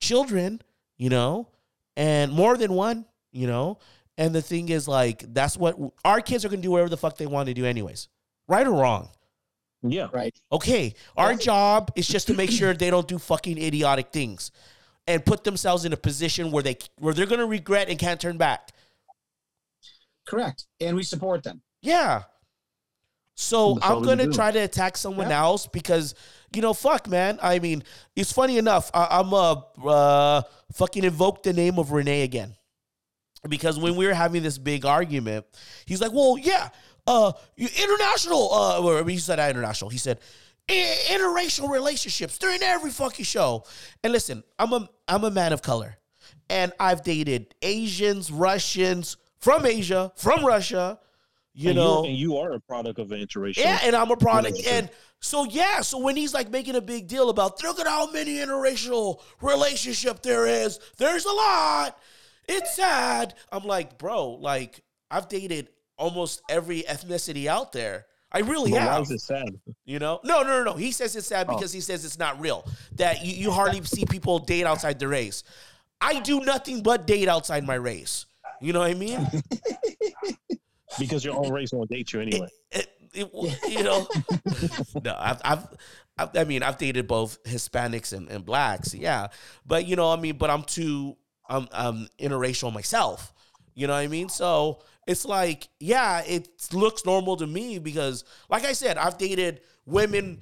children, 0.00 0.60
you 0.96 1.08
know, 1.08 1.48
and 1.96 2.32
more 2.32 2.56
than 2.56 2.72
one, 2.72 3.06
you 3.32 3.46
know, 3.46 3.78
And 4.16 4.34
the 4.34 4.42
thing 4.42 4.68
is, 4.68 4.86
like, 4.86 5.24
that's 5.34 5.56
what 5.56 5.76
our 6.04 6.20
kids 6.20 6.44
are 6.44 6.48
gonna 6.48 6.62
do 6.62 6.70
whatever 6.70 6.88
the 6.88 6.96
fuck 6.96 7.16
they 7.16 7.26
want 7.26 7.48
to 7.48 7.54
do, 7.54 7.64
anyways. 7.64 8.08
Right 8.46 8.66
or 8.66 8.72
wrong? 8.72 9.08
Yeah. 9.82 10.08
Right. 10.12 10.34
Okay, 10.50 10.94
our 11.16 11.34
job 11.34 11.90
is 11.94 12.08
just 12.08 12.26
to 12.28 12.34
make 12.34 12.50
sure 12.50 12.72
they 12.72 12.90
don't 12.90 13.06
do 13.06 13.18
fucking 13.18 13.58
idiotic 13.58 14.12
things 14.12 14.50
and 15.06 15.24
put 15.24 15.44
themselves 15.44 15.84
in 15.84 15.92
a 15.92 15.96
position 15.96 16.50
where 16.50 16.62
they 16.62 16.78
where 16.98 17.12
they're 17.12 17.26
gonna 17.26 17.46
regret 17.46 17.90
and 17.90 17.98
can't 17.98 18.20
turn 18.20 18.38
back. 18.38 18.70
Correct. 20.26 20.64
And 20.80 20.96
we 20.96 21.02
support 21.02 21.42
them. 21.42 21.60
Yeah. 21.82 22.22
So 23.34 23.78
I'm 23.82 24.02
gonna 24.02 24.28
try 24.32 24.52
to 24.52 24.60
attack 24.60 24.96
someone 24.96 25.28
Yeah. 25.28 25.42
else 25.42 25.66
because 25.66 26.14
you 26.54 26.62
know, 26.62 26.72
fuck, 26.72 27.08
man. 27.08 27.38
I 27.42 27.58
mean, 27.58 27.82
it's 28.14 28.32
funny 28.32 28.58
enough. 28.58 28.88
I, 28.94 29.08
I'm 29.10 29.32
a 29.32 29.64
uh, 29.84 30.42
fucking 30.72 31.02
invoke 31.02 31.42
the 31.42 31.52
name 31.52 31.80
of 31.80 31.90
Renee 31.90 32.22
again 32.22 32.54
because 33.48 33.78
when 33.78 33.96
we 33.96 34.06
were 34.06 34.14
having 34.14 34.42
this 34.42 34.58
big 34.58 34.84
argument, 34.84 35.46
he's 35.86 36.00
like, 36.00 36.12
"Well, 36.12 36.36
yeah, 36.38 36.70
uh, 37.06 37.32
international." 37.56 38.52
Uh, 38.52 38.80
or 38.82 39.08
he 39.08 39.18
said 39.18 39.38
international. 39.38 39.90
He 39.90 39.98
said 39.98 40.20
"I- 40.68 40.98
interracial 41.08 41.70
relationships. 41.70 42.38
They're 42.38 42.54
in 42.54 42.62
every 42.62 42.90
fucking 42.90 43.24
show. 43.24 43.64
And 44.02 44.12
listen, 44.12 44.44
I'm 44.58 44.72
a 44.72 44.88
I'm 45.08 45.24
a 45.24 45.30
man 45.30 45.52
of 45.52 45.62
color, 45.62 45.98
and 46.48 46.72
I've 46.80 47.02
dated 47.02 47.54
Asians, 47.62 48.30
Russians 48.30 49.16
from 49.38 49.66
Asia, 49.66 50.12
from 50.16 50.44
Russia. 50.44 50.98
You 51.56 51.70
and 51.70 51.76
know, 51.76 52.02
you, 52.02 52.08
and 52.08 52.18
you 52.18 52.36
are 52.38 52.52
a 52.54 52.60
product 52.60 52.98
of 52.98 53.12
an 53.12 53.20
interracial. 53.20 53.58
yeah, 53.58 53.78
and 53.84 53.94
I'm 53.94 54.10
a 54.10 54.16
product. 54.16 54.58
And 54.66 54.90
so 55.20 55.44
yeah, 55.44 55.82
so 55.82 55.98
when 55.98 56.16
he's 56.16 56.34
like 56.34 56.50
making 56.50 56.74
a 56.74 56.80
big 56.80 57.06
deal 57.06 57.30
about 57.30 57.62
look 57.62 57.78
at 57.78 57.86
how 57.86 58.10
many 58.10 58.38
interracial 58.38 59.20
relationship 59.40 60.20
there 60.22 60.46
is, 60.46 60.80
there's 60.98 61.24
a 61.24 61.32
lot. 61.32 61.98
It's 62.48 62.74
sad. 62.76 63.34
I'm 63.52 63.64
like, 63.64 63.98
bro, 63.98 64.30
like 64.32 64.82
I've 65.10 65.28
dated 65.28 65.68
almost 65.96 66.42
every 66.48 66.82
ethnicity 66.82 67.46
out 67.46 67.72
there. 67.72 68.06
I 68.32 68.40
really 68.40 68.72
But 68.72 68.78
why 68.80 68.94
have. 68.94 69.02
is 69.02 69.10
it 69.12 69.20
sad? 69.20 69.48
You 69.84 70.00
know? 70.00 70.18
No, 70.24 70.42
no, 70.42 70.48
no, 70.58 70.64
no. 70.64 70.72
He 70.74 70.90
says 70.90 71.14
it's 71.14 71.28
sad 71.28 71.46
Oh. 71.48 71.54
because 71.54 71.72
he 71.72 71.80
says 71.80 72.04
it's 72.04 72.18
not 72.18 72.40
real. 72.40 72.66
That 72.96 73.24
you, 73.24 73.32
you 73.32 73.50
hardly 73.52 73.82
see 73.84 74.04
people 74.06 74.40
date 74.40 74.64
outside 74.64 74.98
their 74.98 75.08
race. 75.08 75.44
I 76.00 76.18
do 76.20 76.40
nothing 76.40 76.82
but 76.82 77.06
date 77.06 77.28
outside 77.28 77.64
my 77.64 77.76
race. 77.76 78.26
You 78.60 78.72
know 78.72 78.80
what 78.80 78.90
I 78.90 78.94
mean? 78.94 79.26
Because 80.98 81.24
your 81.24 81.36
own 81.36 81.52
race 81.52 81.72
won't 81.72 81.90
date 81.90 82.12
you 82.12 82.20
anyway. 82.20 82.46
it, 82.70 82.88
it, 83.14 83.30
you 83.68 83.82
know, 83.82 84.06
no, 85.04 85.16
I've, 85.18 85.40
I've, 85.44 85.66
I've, 86.16 86.36
I 86.36 86.44
mean, 86.44 86.62
I've 86.62 86.78
dated 86.78 87.08
both 87.08 87.42
Hispanics 87.42 88.12
and, 88.12 88.28
and 88.30 88.44
blacks, 88.44 88.94
yeah, 88.94 89.26
but 89.66 89.86
you 89.86 89.96
know, 89.96 90.12
I 90.12 90.16
mean, 90.20 90.36
but 90.38 90.50
I'm 90.50 90.62
too, 90.62 91.16
I'm, 91.48 91.68
I'm 91.72 92.08
interracial 92.18 92.72
myself, 92.72 93.32
you 93.74 93.86
know 93.86 93.92
what 93.94 94.00
I 94.00 94.06
mean? 94.08 94.28
So 94.28 94.82
it's 95.06 95.24
like, 95.24 95.68
yeah, 95.80 96.22
it 96.26 96.48
looks 96.72 97.04
normal 97.04 97.36
to 97.36 97.46
me 97.46 97.78
because, 97.78 98.24
like 98.48 98.64
I 98.64 98.72
said, 98.72 98.96
I've 98.96 99.18
dated 99.18 99.60
women 99.86 100.40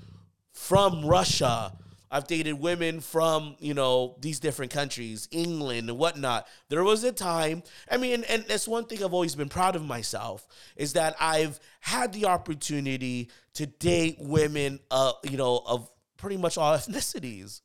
from 0.52 1.04
Russia. 1.04 1.72
I've 2.10 2.26
dated 2.26 2.60
women 2.60 3.00
from, 3.00 3.56
you 3.58 3.72
know, 3.72 4.16
these 4.20 4.38
different 4.38 4.70
countries, 4.70 5.28
England 5.30 5.88
and 5.88 5.98
whatnot. 5.98 6.46
There 6.68 6.84
was 6.84 7.04
a 7.04 7.12
time, 7.12 7.62
I 7.90 7.96
mean, 7.96 8.24
and 8.28 8.44
that's 8.46 8.68
one 8.68 8.84
thing 8.84 9.02
I've 9.02 9.14
always 9.14 9.34
been 9.34 9.48
proud 9.48 9.76
of 9.76 9.84
myself 9.84 10.46
is 10.76 10.92
that 10.92 11.16
I've 11.18 11.58
had 11.80 12.12
the 12.12 12.26
opportunity 12.26 13.30
to 13.54 13.64
date 13.64 14.16
women, 14.20 14.78
uh, 14.90 15.12
you 15.24 15.38
know, 15.38 15.62
of 15.64 15.90
pretty 16.18 16.36
much 16.36 16.58
all 16.58 16.76
ethnicities. 16.76 17.62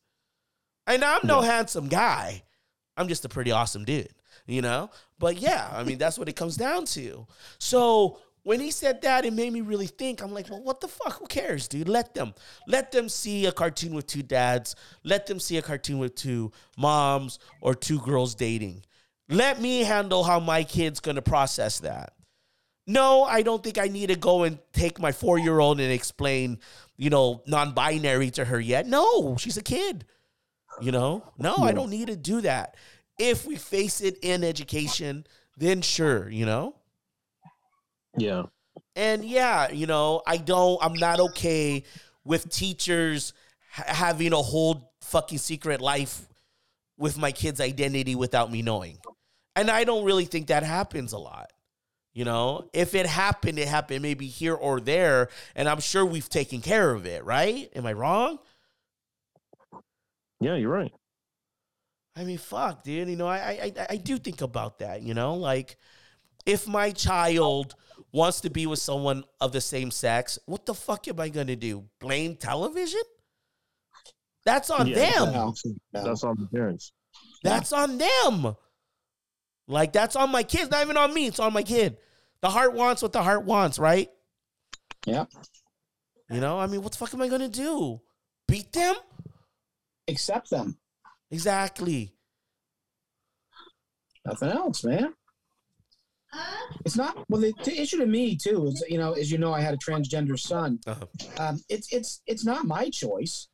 And 0.88 1.04
I'm 1.04 1.28
no 1.28 1.42
handsome 1.42 1.90
guy. 1.90 2.44
I'm 2.98 3.08
just 3.08 3.26
a 3.26 3.30
pretty 3.30 3.52
awesome 3.52 3.86
dude, 3.86 4.10
you 4.46 4.62
know? 4.62 4.90
But 5.20 5.38
yeah, 5.38 5.70
I 5.72 5.84
mean, 5.84 5.98
that's 5.98 6.18
what 6.18 6.28
it 6.28 6.36
comes 6.36 6.58
down 6.58 6.86
to. 6.86 7.28
So 7.60 8.20
when 8.44 8.60
he 8.60 8.72
said 8.72 9.02
that, 9.02 9.26
it 9.26 9.34
made 9.34 9.52
me 9.52 9.62
really 9.62 9.88
think. 9.88 10.22
I'm 10.22 10.34
like, 10.34 10.50
well, 10.50 10.64
what 10.64 10.82
the 10.82 10.88
fuck? 10.88 11.20
Who 11.20 11.28
cares, 11.28 11.68
dude? 11.68 11.90
Let 11.90 12.14
them. 12.14 12.34
Let 12.66 12.92
them 12.92 13.10
see 13.10 13.46
a 13.46 13.52
cartoon 13.52 13.94
with 13.94 14.08
two 14.08 14.24
dads. 14.24 14.76
Let 15.04 15.28
them 15.28 15.40
see 15.40 15.58
a 15.58 15.62
cartoon 15.62 16.00
with 16.00 16.16
two 16.16 16.52
moms 16.78 17.40
or 17.62 17.76
two 17.76 18.00
girls 18.00 18.36
dating. 18.36 18.84
Let 19.30 19.62
me 19.62 19.82
handle 19.82 20.24
how 20.24 20.40
my 20.40 20.64
kid's 20.64 21.02
gonna 21.02 21.22
process 21.22 21.82
that. 21.82 22.14
No, 22.88 23.24
I 23.24 23.42
don't 23.42 23.62
think 23.62 23.78
I 23.78 23.90
need 23.90 24.08
to 24.08 24.16
go 24.16 24.44
and 24.44 24.60
take 24.72 24.98
my 24.98 25.12
four 25.12 25.38
year 25.38 25.60
old 25.60 25.82
and 25.82 25.92
explain, 25.92 26.60
you 26.96 27.10
know, 27.10 27.44
non 27.46 27.74
binary 27.74 28.32
to 28.32 28.46
her 28.46 28.62
yet. 28.62 28.88
No, 28.88 29.36
she's 29.36 29.58
a 29.58 29.62
kid. 29.62 30.06
You 30.80 30.92
know, 30.92 31.24
no, 31.38 31.56
I 31.58 31.72
don't 31.72 31.90
need 31.90 32.08
to 32.08 32.16
do 32.16 32.42
that. 32.42 32.76
If 33.18 33.46
we 33.46 33.56
face 33.56 34.02
it 34.02 34.20
in 34.22 34.44
education, 34.44 35.26
then 35.58 35.82
sure, 35.82 36.30
you 36.30 36.46
know? 36.46 36.76
Yeah. 38.18 38.44
And 38.96 39.26
yeah, 39.26 39.72
you 39.72 39.88
know, 39.88 40.22
I 40.28 40.38
don't, 40.38 40.78
I'm 40.84 40.94
not 40.94 41.20
okay 41.20 41.84
with 42.24 42.50
teachers 42.50 43.34
ha- 43.72 43.86
having 43.88 44.34
a 44.34 44.42
whole 44.42 44.94
fucking 45.02 45.40
secret 45.40 45.82
life 45.82 46.28
with 46.98 47.18
my 47.18 47.32
kid's 47.32 47.62
identity 47.62 48.16
without 48.16 48.52
me 48.52 48.62
knowing. 48.62 48.98
And 49.56 49.72
I 49.72 49.84
don't 49.84 50.04
really 50.04 50.26
think 50.26 50.48
that 50.48 50.64
happens 50.64 51.14
a 51.14 51.18
lot. 51.18 51.52
You 52.14 52.26
know, 52.26 52.70
if 52.74 52.96
it 52.96 53.06
happened, 53.06 53.60
it 53.60 53.68
happened 53.68 54.02
maybe 54.02 54.28
here 54.28 54.56
or 54.56 54.80
there. 54.80 55.30
And 55.56 55.70
I'm 55.70 55.80
sure 55.80 56.04
we've 56.04 56.30
taken 56.30 56.62
care 56.62 56.92
of 56.92 57.06
it, 57.06 57.24
right? 57.24 57.70
Am 57.76 57.86
I 57.86 57.94
wrong? 57.94 58.40
Yeah, 60.40 60.56
you're 60.56 60.72
right. 60.72 60.92
I 62.16 62.24
mean, 62.24 62.38
fuck, 62.38 62.84
dude. 62.84 63.08
You 63.10 63.16
know, 63.16 63.28
I, 63.28 63.38
I 63.38 63.74
I- 63.82 63.88
I 63.92 63.98
do 63.98 64.18
think 64.18 64.42
about 64.42 64.80
that. 64.80 65.02
You 65.04 65.14
know, 65.14 65.36
like 65.36 65.78
if 66.46 66.68
my 66.68 66.92
child 66.92 67.76
wants 68.12 68.42
to 68.42 68.50
be 68.50 68.66
with 68.66 68.80
someone 68.80 69.24
of 69.42 69.52
the 69.52 69.62
same 69.62 69.92
sex, 69.92 70.40
what 70.46 70.66
the 70.66 70.74
fuck 70.74 71.08
am 71.08 71.20
I 71.20 71.30
gonna 71.30 71.56
do? 71.56 71.86
Blame 72.00 72.36
television? 72.36 73.02
That's 74.46 74.70
on 74.70 74.88
Yeah, 74.88 74.96
them. 74.96 75.54
That's, 75.92 76.24
on 76.24 76.38
the 76.40 76.48
parents. 76.52 76.94
That's 77.44 77.74
on 77.74 77.98
them. 77.98 78.56
Like 79.68 79.92
that's 79.92 80.16
on 80.16 80.32
my 80.32 80.44
kids, 80.44 80.72
not 80.72 80.82
even 80.84 80.96
on 80.98 81.14
me. 81.14 81.28
It's 81.28 81.40
on 81.40 81.52
my 81.52 81.64
kid. 81.64 81.98
The 82.42 82.50
heart 82.50 82.74
wants 82.74 83.02
what 83.02 83.12
the 83.12 83.22
heart 83.22 83.44
wants, 83.44 83.78
right? 83.78 84.10
Yeah. 85.06 85.26
You 86.30 86.40
know, 86.40 86.58
I 86.60 86.68
mean, 86.68 86.82
what 86.82 86.94
the 86.94 86.98
fuck 86.98 87.14
am 87.14 87.22
I 87.22 87.28
gonna 87.28 87.50
do? 87.50 88.00
Beat 88.48 88.72
them? 88.72 88.96
Accept 90.08 90.50
them. 90.50 90.78
Exactly. 91.32 92.14
Nothing 94.26 94.50
else, 94.50 94.84
man. 94.84 95.14
It's 96.86 96.98
not 96.98 97.18
well. 97.30 97.42
The, 97.42 97.54
the 97.64 97.80
issue 97.80 97.98
to 97.98 98.06
me 98.06 98.36
too 98.36 98.68
is, 98.68 98.84
you 98.90 98.98
know, 98.98 99.14
as 99.14 99.32
you 99.32 99.38
know, 99.38 99.54
I 99.54 99.62
had 99.62 99.74
a 99.74 99.78
transgender 99.78 100.38
son. 100.38 100.80
Uh-huh. 100.86 101.06
Um, 101.40 101.62
it's 101.70 101.92
it's 101.94 102.22
it's 102.28 102.46
not 102.46 102.66
my 102.66 102.90
choice. 102.90 103.48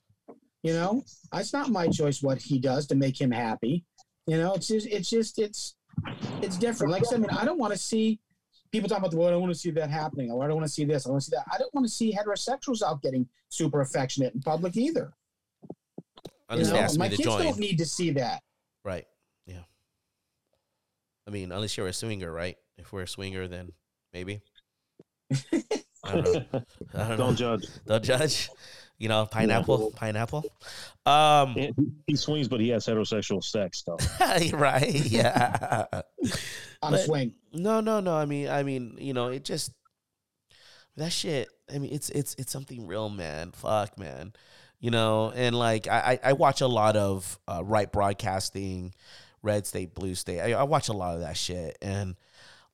You 0.64 0.74
know, 0.74 1.04
it's 1.34 1.54
not 1.54 1.70
my 1.70 1.88
choice 1.88 2.24
what 2.24 2.42
he 2.42 2.58
does 2.58 2.88
to 2.88 2.96
make 2.96 3.20
him 3.20 3.32
happy. 3.32 3.86
You 4.26 4.38
know, 4.38 4.54
it's 4.54 4.68
just 4.68 4.88
it's 4.88 5.10
just 5.10 5.38
it's 5.38 5.76
it's 6.42 6.58
different. 6.58 6.92
Like 6.92 7.04
I 7.04 7.06
said, 7.06 7.20
I 7.20 7.22
mean, 7.22 7.30
I 7.30 7.46
don't 7.46 7.60
want 7.60 7.74
to 7.74 7.80
see 7.80 8.20
people 8.72 8.90
talking 8.90 9.04
about 9.04 9.12
the 9.12 9.18
well, 9.18 9.28
I 9.28 9.32
don't 9.32 9.42
want 9.42 9.54
to 9.54 9.60
see 9.60 9.72
that 9.72 9.90
happening, 9.90 10.32
or 10.32 10.44
I 10.44 10.48
don't 10.48 10.56
want 10.56 10.68
to 10.68 10.74
see 10.74 10.84
this, 10.84 11.06
I 11.06 11.12
want 11.12 11.22
to 11.22 11.30
see 11.30 11.36
that. 11.36 11.46
I 11.54 11.58
don't 11.58 11.74
want 11.74 11.86
to 11.86 11.94
see 11.94 12.12
heterosexuals 12.14 12.82
out 12.82 13.02
getting 13.02 13.28
super 13.50 13.82
affectionate 13.82 14.34
in 14.34 14.42
public 14.42 14.76
either. 14.76 15.14
Unless 16.54 16.68
you 16.68 16.74
they 16.74 16.80
know, 16.80 16.84
ask 16.86 17.00
my 17.00 17.06
me 17.06 17.10
to 17.12 17.18
kids 17.18 17.28
join. 17.30 17.44
don't 17.44 17.60
need 17.60 17.78
to 17.80 17.86
see 17.86 18.12
that. 18.12 18.42
Right. 18.84 19.06
Yeah. 19.46 19.64
I 21.28 21.32
mean, 21.32 21.52
unless 21.52 21.78
you're 21.78 21.88
a 21.88 21.94
swinger, 21.94 22.32
right? 22.32 22.58
If 22.78 22.92
we're 22.92 23.04
a 23.04 23.08
swinger, 23.08 23.48
then 23.48 23.72
maybe. 24.14 24.42
I 25.32 25.42
don't 26.12 26.24
know. 26.34 26.46
I 26.94 27.08
don't, 27.08 27.18
Don't 27.18 27.20
know. 27.20 27.34
judge. 27.36 27.66
Don't 27.86 28.04
judge. 28.04 28.50
You 29.00 29.10
know, 29.10 29.26
pineapple, 29.26 29.92
pineapple. 29.96 30.46
Um, 31.06 31.56
He, 31.56 31.74
he 32.08 32.16
swings, 32.16 32.48
but 32.48 32.60
he 32.62 32.70
has 32.70 32.86
heterosexual 32.86 33.44
sex, 33.44 33.84
though. 33.86 33.98
right. 34.58 34.94
Yeah. 34.94 35.86
On 36.82 36.94
a 36.94 36.98
But- 36.98 37.00
swing. 37.06 37.34
No, 37.52 37.82
no, 37.82 38.00
no. 38.00 38.16
I 38.16 38.26
mean, 38.26 38.50
I 38.50 38.64
mean, 38.64 38.96
you 39.00 39.14
know, 39.14 39.28
it 39.30 39.44
just 39.44 39.72
that 40.98 41.12
shit. 41.12 41.50
I 41.74 41.80
mean, 41.80 41.92
it's 41.94 42.10
it's 42.12 42.36
it's 42.38 42.52
something 42.52 42.86
real, 42.88 43.10
man. 43.10 43.52
Fuck, 43.52 43.98
man. 43.98 44.34
You 44.84 44.92
know, 44.92 45.32
and 45.34 45.58
like 45.58 45.88
I 45.88 46.20
I 46.22 46.34
watch 46.34 46.60
a 46.60 46.68
lot 46.68 46.98
of 46.98 47.40
uh, 47.48 47.64
right 47.64 47.90
broadcasting, 47.90 48.94
red 49.42 49.66
state, 49.66 49.94
blue 49.94 50.14
state. 50.14 50.42
I, 50.42 50.52
I 50.60 50.64
watch 50.64 50.90
a 50.90 50.94
lot 50.94 51.16
of 51.16 51.22
that 51.22 51.38
shit, 51.38 51.78
and 51.82 52.18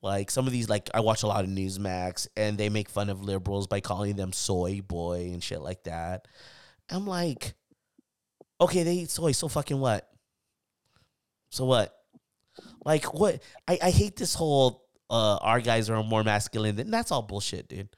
like 0.02 0.32
some 0.32 0.48
of 0.48 0.52
these, 0.52 0.68
like 0.68 0.90
I 0.92 1.02
watch 1.02 1.22
a 1.22 1.28
lot 1.28 1.44
of 1.44 1.52
Newsmax, 1.52 2.28
and 2.36 2.58
they 2.58 2.70
make 2.70 2.90
fun 2.90 3.12
of 3.12 3.22
liberals 3.22 3.68
by 3.68 3.80
calling 3.80 4.16
them 4.16 4.34
soy 4.34 4.82
boy 4.82 5.30
and 5.32 5.44
shit 5.44 5.62
like 5.62 5.84
that. 5.84 6.28
I'm 6.90 7.06
like, 7.06 7.54
okay, 8.60 8.82
they 8.82 8.94
eat 8.96 9.12
soy, 9.12 9.32
so 9.34 9.48
fucking 9.48 9.80
what? 9.80 10.10
So 11.52 11.66
what? 11.66 11.96
Like 12.86 13.14
what? 13.14 13.44
I, 13.68 13.78
I 13.84 13.90
hate 13.92 14.16
this 14.16 14.34
whole 14.34 14.84
uh 15.12 15.38
our 15.42 15.60
guys 15.62 15.92
are 15.92 16.04
more 16.04 16.24
masculine 16.24 16.76
than 16.76 16.90
that's 16.90 17.12
all 17.12 17.22
bullshit, 17.22 17.68
dude. 17.68 17.90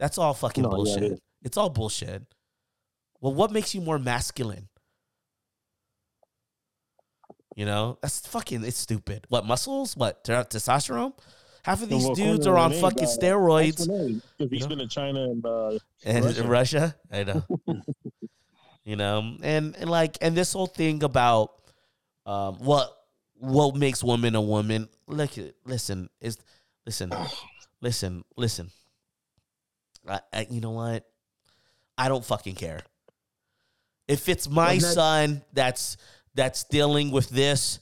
That's 0.00 0.18
all 0.18 0.34
fucking 0.34 0.64
No, 0.64 0.70
bullshit. 0.70 1.04
is. 1.04 1.20
it's 1.44 1.56
all 1.56 1.70
bullshit. 1.70 2.24
Well, 3.22 3.32
what 3.32 3.52
makes 3.52 3.72
you 3.74 3.80
more 3.80 3.98
masculine? 4.00 4.68
You 7.54 7.64
know, 7.66 7.98
that's 8.02 8.26
fucking. 8.26 8.64
It's 8.64 8.78
stupid. 8.78 9.26
What 9.28 9.46
muscles? 9.46 9.96
What 9.96 10.24
te- 10.24 10.32
testosterone? 10.32 11.12
Half 11.64 11.82
of 11.82 11.88
these 11.88 12.02
Well, 12.04 12.14
dudes 12.14 12.46
are 12.48 12.58
on 12.58 12.72
fucking 12.72 13.04
steroids. 13.04 13.76
That's 13.76 13.88
Renee, 13.88 14.20
'cause 14.38 14.48
he's 14.50 14.62
know? 14.62 14.68
been 14.68 14.80
in 14.80 14.88
China 14.88 15.22
and 15.22 15.46
uh, 15.46 15.78
and 16.04 16.24
Russia. 16.24 16.44
Russia. 16.48 16.96
I 17.12 17.22
know. 17.22 17.44
you 18.84 18.96
know, 18.96 19.36
and 19.42 19.76
and 19.76 19.88
like 19.88 20.18
and 20.20 20.36
this 20.36 20.52
whole 20.52 20.66
thing 20.66 21.04
about 21.04 21.52
um 22.26 22.56
what 22.56 22.90
what 23.34 23.76
makes 23.76 24.02
woman 24.02 24.34
a 24.34 24.40
woman. 24.40 24.88
Look, 25.06 25.30
listen, 25.64 26.08
is 26.20 26.38
listen, 26.86 27.12
listen, 27.80 28.24
listen. 28.36 28.70
I, 30.08 30.20
I, 30.32 30.46
you 30.50 30.60
know 30.60 30.72
what? 30.72 31.06
I 31.96 32.08
don't 32.08 32.24
fucking 32.24 32.56
care. 32.56 32.80
If 34.08 34.28
it's 34.28 34.48
my 34.48 34.74
that- 34.78 34.94
son 34.94 35.42
that's 35.52 35.96
that's 36.34 36.64
dealing 36.64 37.10
with 37.10 37.28
this, 37.28 37.78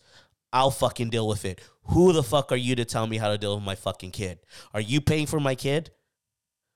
I'll 0.52 0.70
fucking 0.70 1.10
deal 1.10 1.26
with 1.28 1.44
it. 1.44 1.60
Who 1.84 2.12
the 2.12 2.22
fuck 2.22 2.52
are 2.52 2.56
you 2.56 2.74
to 2.76 2.84
tell 2.84 3.06
me 3.06 3.16
how 3.16 3.28
to 3.30 3.38
deal 3.38 3.54
with 3.56 3.64
my 3.64 3.74
fucking 3.74 4.10
kid? 4.12 4.38
Are 4.74 4.80
you 4.80 5.00
paying 5.00 5.26
for 5.26 5.40
my 5.40 5.54
kid? 5.54 5.90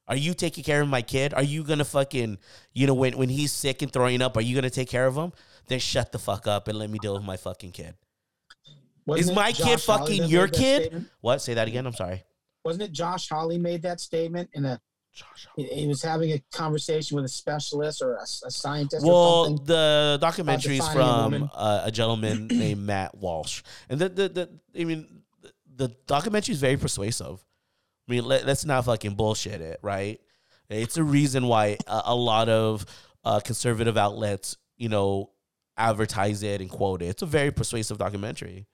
Are 0.06 0.16
you 0.16 0.34
taking 0.34 0.64
care 0.64 0.80
of 0.82 0.88
my 0.88 1.02
kid? 1.02 1.32
Are 1.34 1.42
you 1.42 1.64
gonna 1.64 1.84
fucking, 1.84 2.38
you 2.72 2.86
know, 2.86 2.94
when 2.94 3.16
when 3.16 3.28
he's 3.28 3.52
sick 3.52 3.82
and 3.82 3.92
throwing 3.92 4.22
up, 4.22 4.36
are 4.36 4.40
you 4.42 4.54
gonna 4.54 4.70
take 4.70 4.88
care 4.88 5.06
of 5.06 5.14
him? 5.16 5.32
Then 5.66 5.78
shut 5.78 6.12
the 6.12 6.18
fuck 6.18 6.46
up 6.46 6.68
and 6.68 6.78
let 6.78 6.90
me 6.90 6.98
deal 6.98 7.14
with 7.14 7.22
my 7.24 7.36
fucking 7.36 7.72
kid. 7.72 7.94
Wasn't 9.06 9.30
Is 9.30 9.34
my 9.36 9.52
kid 9.52 9.64
Josh 9.78 9.86
Hawley 9.86 10.18
fucking 10.18 10.30
your 10.30 10.48
kid? 10.48 10.82
statement? 10.82 11.08
What? 11.20 11.40
Say 11.42 11.54
that 11.54 11.68
again. 11.68 11.86
I'm 11.86 11.94
sorry. 11.94 12.22
Wasn't 12.64 12.82
it 12.82 12.92
Josh 12.92 13.28
Hawley 13.28 13.58
made 13.58 13.82
that 13.82 14.00
statement 14.00 14.50
in 14.54 14.64
a? 14.64 14.80
He, 15.56 15.64
he 15.64 15.86
was 15.86 16.02
having 16.02 16.32
a 16.32 16.42
conversation 16.52 17.16
with 17.16 17.24
a 17.24 17.28
specialist 17.28 18.02
or 18.02 18.14
a, 18.14 18.22
a 18.22 18.50
scientist 18.50 19.04
or 19.04 19.08
Well, 19.08 19.44
something. 19.44 19.66
the 19.66 20.18
documentary 20.20 20.78
is 20.78 20.86
defining 20.86 21.42
a 21.42 21.48
from 21.48 21.50
uh, 21.54 21.82
a 21.84 21.90
gentleman 21.90 22.46
named 22.52 22.82
Matt 22.82 23.16
Walsh, 23.16 23.62
and 23.88 24.00
the 24.00 24.08
the, 24.08 24.28
the 24.28 24.50
I 24.80 24.84
mean, 24.84 25.22
the 25.76 25.88
documentary 26.06 26.52
is 26.52 26.60
very 26.60 26.76
persuasive. 26.76 27.44
I 28.08 28.12
mean, 28.12 28.24
let, 28.24 28.44
let's 28.44 28.64
not 28.64 28.84
fucking 28.84 29.14
bullshit 29.14 29.60
it, 29.60 29.78
right? 29.82 30.20
It's 30.68 30.96
a 30.96 31.04
reason 31.04 31.46
why 31.46 31.78
a, 31.86 32.02
a 32.06 32.14
lot 32.14 32.48
of 32.48 32.84
uh, 33.24 33.40
conservative 33.40 33.96
outlets, 33.96 34.56
you 34.76 34.88
know, 34.88 35.30
advertise 35.76 36.42
it 36.42 36.60
and 36.60 36.70
quote 36.70 37.02
it. 37.02 37.06
It's 37.06 37.22
a 37.22 37.26
very 37.26 37.50
persuasive 37.50 37.98
documentary. 37.98 38.66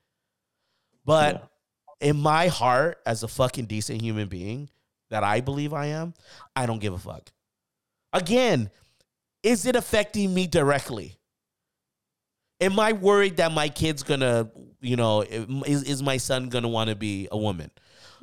But 1.05 1.51
in 2.01 2.17
my 2.17 2.49
heart, 2.49 2.99
as 3.07 3.23
a 3.23 3.29
fucking 3.29 3.67
decent 3.67 4.03
human 4.03 4.29
being 4.29 4.69
that 5.11 5.25
I 5.25 5.41
believe 5.41 5.73
I 5.73 5.87
am, 5.87 6.15
I 6.57 6.67
don't 6.67 6.81
give 6.81 6.95
a 6.95 6.99
fuck. 6.99 7.31
Again, 8.13 8.71
is 9.43 9.67
it 9.67 9.77
affecting 9.77 10.33
me 10.33 10.47
directly? 10.47 11.17
Am 12.61 12.79
I 12.79 12.93
worried 12.93 13.39
that 13.39 13.53
my 13.53 13.69
kid's 13.69 14.03
gonna, 14.03 14.51
you 14.81 14.97
know, 14.97 15.23
is, 15.23 15.85
is 15.85 16.03
my 16.03 16.19
son 16.19 16.49
gonna 16.49 16.69
want 16.69 16.91
to 16.91 16.97
be 16.97 17.29
a 17.31 17.39
woman? 17.39 17.71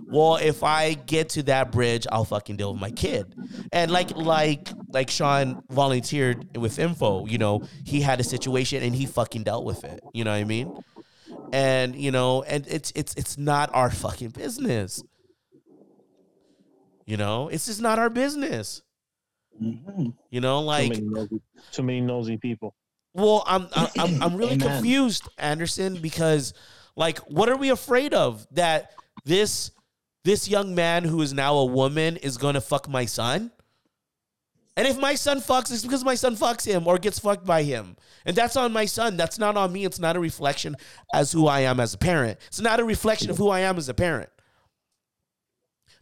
Well, 0.05 0.35
if 0.35 0.63
I 0.63 0.93
get 0.93 1.29
to 1.29 1.43
that 1.43 1.71
bridge, 1.71 2.05
I'll 2.11 2.25
fucking 2.25 2.57
deal 2.57 2.71
with 2.71 2.81
my 2.81 2.91
kid. 2.91 3.33
And 3.71 3.89
like 3.89 4.15
like 4.15 4.69
like 4.89 5.09
Sean 5.09 5.63
volunteered 5.69 6.57
with 6.57 6.77
info, 6.77 7.25
you 7.25 7.37
know, 7.37 7.63
he 7.83 8.01
had 8.01 8.19
a 8.19 8.23
situation 8.23 8.83
and 8.83 8.95
he 8.95 9.05
fucking 9.05 9.43
dealt 9.43 9.65
with 9.65 9.83
it. 9.83 10.01
You 10.13 10.23
know 10.23 10.31
what 10.31 10.37
I 10.37 10.43
mean? 10.43 10.77
And 11.51 11.95
you 11.95 12.11
know, 12.11 12.43
and 12.43 12.65
it's 12.67 12.91
it's 12.95 13.15
it's 13.15 13.37
not 13.37 13.71
our 13.73 13.89
fucking 13.89 14.29
business. 14.29 15.03
You 17.07 17.17
know, 17.17 17.47
it's 17.47 17.65
just 17.65 17.81
not 17.81 17.97
our 17.97 18.09
business. 18.11 18.83
Mhm. 19.59 20.13
You 20.29 20.41
know, 20.41 20.59
too, 20.59 20.65
like 20.65 20.89
many 20.89 21.01
nosy, 21.01 21.41
too 21.71 21.83
many 21.83 22.01
nosy 22.01 22.37
people. 22.37 22.75
well, 23.15 23.43
I'm 23.47 23.67
I'm 23.73 23.87
I'm, 23.97 24.23
I'm 24.23 24.35
really 24.35 24.53
Amen. 24.53 24.67
confused, 24.73 25.27
Anderson, 25.39 25.95
because 26.01 26.53
like, 26.95 27.17
what 27.19 27.49
are 27.49 27.55
we 27.57 27.69
afraid 27.69 28.13
of 28.13 28.45
that 28.51 28.91
this 29.23 29.71
this 30.25 30.47
young 30.49 30.75
man 30.75 31.05
who 31.05 31.21
is 31.21 31.33
now 31.33 31.55
a 31.55 31.65
woman 31.65 32.17
is 32.17 32.37
gonna 32.37 32.61
fuck 32.61 32.87
my 32.89 33.05
son? 33.05 33.51
And 34.75 34.85
if 34.87 34.99
my 34.99 35.15
son 35.15 35.39
fucks, 35.39 35.71
it's 35.71 35.81
because 35.81 36.03
my 36.03 36.13
son 36.13 36.35
fucks 36.35 36.63
him 36.63 36.85
or 36.85 36.99
gets 36.99 37.17
fucked 37.17 37.45
by 37.47 37.63
him. 37.63 37.95
And 38.25 38.35
that's 38.35 38.55
on 38.55 38.71
my 38.71 38.85
son. 38.85 39.17
That's 39.17 39.39
not 39.39 39.57
on 39.57 39.73
me. 39.73 39.85
It's 39.85 39.97
not 39.97 40.15
a 40.15 40.19
reflection 40.19 40.75
as 41.11 41.31
who 41.31 41.47
I 41.47 41.61
am 41.61 41.79
as 41.79 41.95
a 41.95 41.97
parent. 41.97 42.37
It's 42.45 42.61
not 42.61 42.79
a 42.79 42.83
reflection 42.83 43.31
of 43.31 43.37
who 43.37 43.49
I 43.49 43.61
am 43.61 43.77
as 43.77 43.89
a 43.89 43.95
parent. 43.95 44.29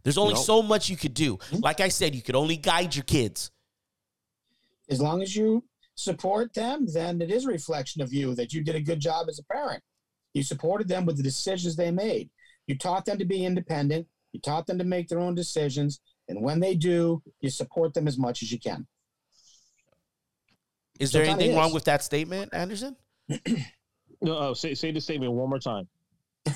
There's 0.06 0.18
only 0.18 0.34
No. 0.34 0.40
so 0.40 0.62
much 0.62 0.88
you 0.88 0.96
could 0.96 1.14
do. 1.14 1.36
Like 1.50 1.80
I 1.80 1.88
said, 1.88 2.14
you 2.14 2.22
could 2.22 2.36
only 2.36 2.56
guide 2.56 2.94
your 2.94 3.02
kids. 3.02 3.50
As 4.88 5.00
long 5.00 5.20
as 5.20 5.34
you 5.34 5.64
support 5.96 6.54
them, 6.54 6.86
then 6.86 7.20
it 7.20 7.28
is 7.28 7.44
a 7.44 7.48
reflection 7.48 8.00
of 8.00 8.12
you 8.12 8.32
that 8.36 8.52
you 8.52 8.62
did 8.62 8.76
a 8.76 8.80
good 8.80 9.00
job 9.00 9.26
as 9.28 9.40
a 9.40 9.44
parent. 9.52 9.82
You 10.32 10.44
supported 10.44 10.86
them 10.86 11.06
with 11.06 11.16
the 11.16 11.24
decisions 11.24 11.74
they 11.74 11.90
made. 11.90 12.30
You 12.68 12.78
taught 12.78 13.04
them 13.04 13.18
to 13.18 13.24
be 13.24 13.44
independent. 13.44 14.06
You 14.30 14.38
taught 14.38 14.68
them 14.68 14.78
to 14.78 14.84
make 14.84 15.08
their 15.08 15.18
own 15.18 15.34
decisions. 15.34 16.00
And 16.28 16.40
when 16.40 16.60
they 16.60 16.76
do, 16.76 17.20
you 17.40 17.50
support 17.50 17.92
them 17.92 18.06
as 18.06 18.16
much 18.16 18.44
as 18.44 18.52
you 18.52 18.60
can. 18.60 18.86
Is 21.00 21.10
there 21.10 21.24
Sometimes 21.24 21.40
it 21.40 21.44
anything 21.46 21.58
wrong 21.58 21.72
with 21.74 21.84
that 21.86 22.04
statement, 22.04 22.54
Anderson? 22.54 22.94
No, 24.22 24.38
uh, 24.38 24.54
say 24.54 24.72
say 24.72 24.92
the 24.92 25.00
statement 25.00 25.30
one 25.32 25.50
more 25.50 25.58
time. 25.58 25.86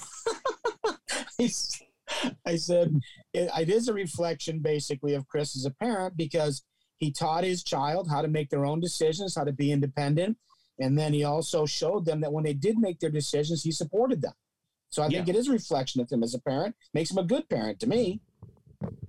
I 2.22 2.28
s- 2.28 2.34
I 2.46 2.56
said 2.56 2.94
it, 3.32 3.50
it 3.58 3.68
is 3.70 3.88
a 3.88 3.94
reflection 3.94 4.60
basically 4.60 5.14
of 5.14 5.26
Chris 5.28 5.56
as 5.56 5.64
a 5.64 5.70
parent 5.70 6.16
because 6.16 6.62
he 6.98 7.10
taught 7.10 7.44
his 7.44 7.62
child 7.62 8.08
how 8.10 8.20
to 8.22 8.28
make 8.28 8.50
their 8.50 8.64
own 8.66 8.80
decisions, 8.80 9.34
how 9.34 9.44
to 9.44 9.52
be 9.52 9.72
independent. 9.72 10.36
And 10.78 10.98
then 10.98 11.12
he 11.12 11.24
also 11.24 11.66
showed 11.66 12.04
them 12.04 12.20
that 12.20 12.32
when 12.32 12.44
they 12.44 12.54
did 12.54 12.78
make 12.78 13.00
their 13.00 13.10
decisions, 13.10 13.62
he 13.62 13.72
supported 13.72 14.22
them. 14.22 14.32
So 14.90 15.02
I 15.02 15.08
think 15.08 15.28
it 15.28 15.36
is 15.36 15.48
a 15.48 15.52
reflection 15.52 16.00
of 16.00 16.10
him 16.10 16.22
as 16.22 16.34
a 16.34 16.40
parent, 16.40 16.74
makes 16.94 17.10
him 17.10 17.18
a 17.18 17.22
good 17.24 17.48
parent 17.48 17.78
to 17.80 17.86
me. 17.86 18.20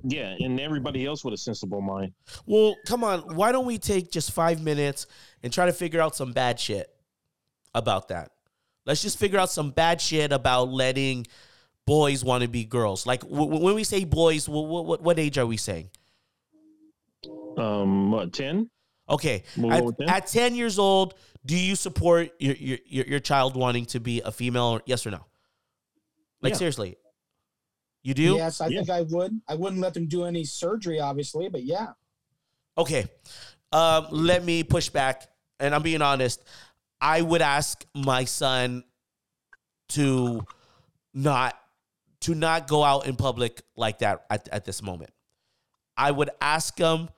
Yeah, 0.04 0.36
and 0.40 0.60
everybody 0.60 1.06
else 1.06 1.24
with 1.24 1.34
a 1.34 1.38
sensible 1.38 1.82
mind. 1.82 2.14
Well, 2.46 2.76
come 2.86 3.04
on. 3.04 3.36
Why 3.36 3.52
don't 3.52 3.66
we 3.66 3.78
take 3.78 4.12
just 4.12 4.32
five 4.32 4.62
minutes 4.62 5.08
and 5.44 5.52
try 5.52 5.66
to 5.66 5.74
figure 5.74 6.02
out 6.02 6.16
some 6.16 6.34
bad 6.34 6.60
shit 6.60 6.94
about 7.74 8.10
that? 8.10 8.32
Let's 8.86 9.02
just 9.02 9.18
figure 9.18 9.40
out 9.40 9.50
some 9.50 9.72
bad 9.72 10.02
shit 10.02 10.32
about 10.34 10.70
letting 10.70 11.26
boys 11.86 12.24
want 12.24 12.44
to 12.44 12.50
be 12.50 12.64
girls. 12.66 13.06
Like 13.06 13.22
w- 13.22 13.46
w- 13.46 13.64
when 13.64 13.76
we 13.76 13.84
say 13.84 14.04
boys, 14.06 14.46
w- 14.46 14.66
w- 14.66 14.84
what 14.84 15.02
what 15.02 15.20
age 15.20 15.38
are 15.38 15.46
we 15.46 15.58
saying? 15.58 15.90
Um, 17.58 18.12
what 18.12 18.34
ten? 18.34 18.70
Okay, 19.10 19.44
at, 19.70 19.84
10? 20.00 20.10
at 20.10 20.28
ten 20.28 20.56
years 20.56 20.80
old, 20.80 21.16
do 21.46 21.58
you 21.58 21.76
support 21.76 22.32
your 22.40 22.56
your 22.56 22.78
your, 22.86 23.06
your 23.06 23.20
child 23.20 23.56
wanting 23.56 23.86
to 23.88 24.00
be 24.00 24.22
a 24.22 24.32
female? 24.32 24.64
Or, 24.64 24.82
yes 24.86 25.06
or 25.06 25.12
no? 25.12 25.26
Like 26.42 26.54
Yeah. 26.54 26.58
seriously, 26.60 26.98
you 28.04 28.14
do? 28.14 28.36
Yes, 28.36 28.62
I 28.62 28.68
Yeah. 28.68 28.80
think 28.80 28.90
I 28.90 29.02
would. 29.02 29.42
I 29.48 29.56
wouldn't 29.56 29.82
let 29.82 29.94
them 29.94 30.08
do 30.08 30.24
any 30.26 30.44
surgery, 30.46 31.00
obviously, 31.00 31.50
but 31.50 31.64
yeah. 31.64 31.90
Okay. 32.78 33.06
Um, 33.74 34.08
let 34.12 34.44
me 34.44 34.64
push 34.64 34.90
back. 34.90 35.28
And 35.60 35.76
I'm 35.76 35.84
being 35.84 36.02
honest. 36.02 36.44
I 37.00 37.22
would 37.22 37.42
ask 37.42 37.86
my 37.94 38.26
son 38.26 38.84
to 39.90 40.46
not 41.14 41.60
to 42.22 42.36
not 42.36 42.68
go 42.68 42.84
out 42.84 43.08
in 43.08 43.16
public 43.16 43.62
like 43.76 44.00
that 44.00 44.26
at, 44.30 44.48
at 44.50 44.66
this 44.66 44.82
moment. 44.82 45.12
I 45.98 46.12
would 46.12 46.30
ask 46.40 46.78
him 46.78 47.10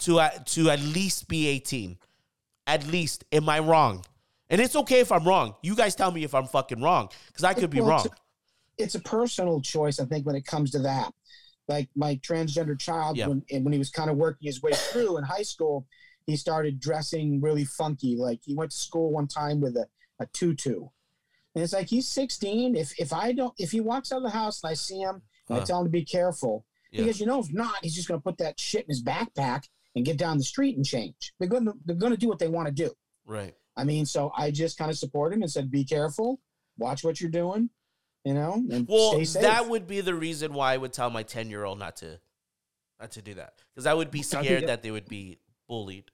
to 0.00 0.20
uh, 0.20 0.30
to 0.46 0.70
at 0.70 0.80
least 0.80 1.28
be 1.28 1.46
18. 1.48 1.96
At 2.66 2.86
least. 2.86 3.24
Am 3.32 3.48
I 3.48 3.60
wrong? 3.60 4.04
And 4.50 4.60
it's 4.60 4.76
okay 4.76 5.00
if 5.00 5.10
I'm 5.12 5.24
wrong. 5.24 5.54
You 5.62 5.74
guys 5.74 5.94
tell 5.94 6.10
me 6.10 6.24
if 6.24 6.34
I'm 6.34 6.46
fucking 6.46 6.80
wrong 6.80 7.08
because 7.28 7.44
I 7.44 7.54
could 7.54 7.70
be 7.70 7.80
Well, 7.80 7.90
wrong. 7.90 8.06
it's 8.06 8.14
it's 8.78 8.94
a 8.94 9.00
personal 9.00 9.60
choice, 9.60 9.98
I 10.00 10.04
think, 10.04 10.26
when 10.26 10.36
it 10.36 10.44
comes 10.44 10.70
to 10.72 10.80
that. 10.80 11.12
Like 11.68 11.88
my 11.96 12.16
transgender 12.16 12.78
child, 12.78 13.16
Yeah. 13.16 13.28
when 13.28 13.42
when 13.64 13.72
he 13.72 13.78
was 13.78 13.90
kind 13.90 14.10
of 14.10 14.16
working 14.16 14.46
his 14.46 14.62
way 14.62 14.72
through 14.72 15.16
in 15.18 15.24
high 15.24 15.42
school, 15.42 15.86
he 16.26 16.36
started 16.36 16.78
dressing 16.80 17.40
really 17.40 17.64
funky. 17.64 18.16
Like 18.16 18.40
he 18.44 18.54
went 18.54 18.70
to 18.72 18.76
school 18.76 19.10
one 19.12 19.26
time 19.28 19.60
with 19.60 19.76
a, 19.76 19.86
a 20.20 20.26
tutu. 20.32 20.86
And 21.56 21.62
it's 21.62 21.72
like 21.72 21.88
he's 21.88 22.06
16. 22.08 22.76
If 22.76 22.92
if 23.00 23.14
I 23.14 23.32
don't 23.32 23.54
if 23.58 23.70
he 23.70 23.80
walks 23.80 24.12
out 24.12 24.18
of 24.18 24.22
the 24.24 24.28
house 24.30 24.62
and 24.62 24.70
I 24.70 24.74
see 24.74 24.98
him 25.00 25.22
and 25.48 25.58
I 25.58 25.64
tell 25.64 25.78
him 25.80 25.86
to 25.86 25.90
be 25.90 26.04
careful, 26.04 26.66
Yeah. 26.92 27.00
because 27.00 27.18
you 27.18 27.24
know 27.24 27.40
if 27.40 27.50
not, 27.50 27.76
he's 27.82 27.94
just 27.94 28.08
gonna 28.08 28.20
put 28.20 28.36
that 28.38 28.60
shit 28.60 28.82
in 28.84 28.90
his 28.90 29.02
backpack 29.02 29.64
and 29.94 30.04
get 30.04 30.18
down 30.18 30.36
the 30.36 30.44
street 30.44 30.76
and 30.76 30.84
change. 30.84 31.32
They're 31.38 31.48
gonna 31.48 31.72
they're 31.86 31.96
gonna 31.96 32.18
do 32.18 32.28
what 32.28 32.38
they 32.38 32.48
want 32.48 32.66
to 32.68 32.74
do. 32.74 32.92
Right. 33.24 33.54
I 33.74 33.84
mean, 33.84 34.04
so 34.04 34.30
I 34.36 34.50
just 34.50 34.76
kind 34.76 34.90
of 34.90 34.98
support 34.98 35.32
him 35.32 35.40
and 35.40 35.50
said, 35.50 35.70
be 35.70 35.82
careful, 35.84 36.40
watch 36.76 37.02
what 37.04 37.22
you're 37.22 37.30
doing, 37.30 37.70
you 38.24 38.34
know, 38.34 38.62
and 38.70 38.86
Well, 38.86 39.12
stay 39.12 39.24
safe. 39.24 39.42
that 39.42 39.66
would 39.68 39.86
be 39.86 40.02
the 40.02 40.14
reason 40.14 40.52
why 40.52 40.74
I 40.74 40.76
would 40.76 40.92
tell 40.92 41.08
my 41.08 41.22
ten 41.22 41.48
year 41.48 41.64
old 41.64 41.78
not 41.78 41.96
to, 41.96 42.20
not 43.00 43.12
to 43.12 43.22
do 43.22 43.32
that, 43.34 43.54
because 43.74 43.86
I 43.86 43.94
would 43.94 44.10
be 44.10 44.20
scared 44.20 44.66
that 44.68 44.82
they 44.82 44.90
would 44.90 45.08
be 45.08 45.38
bullied. 45.68 46.10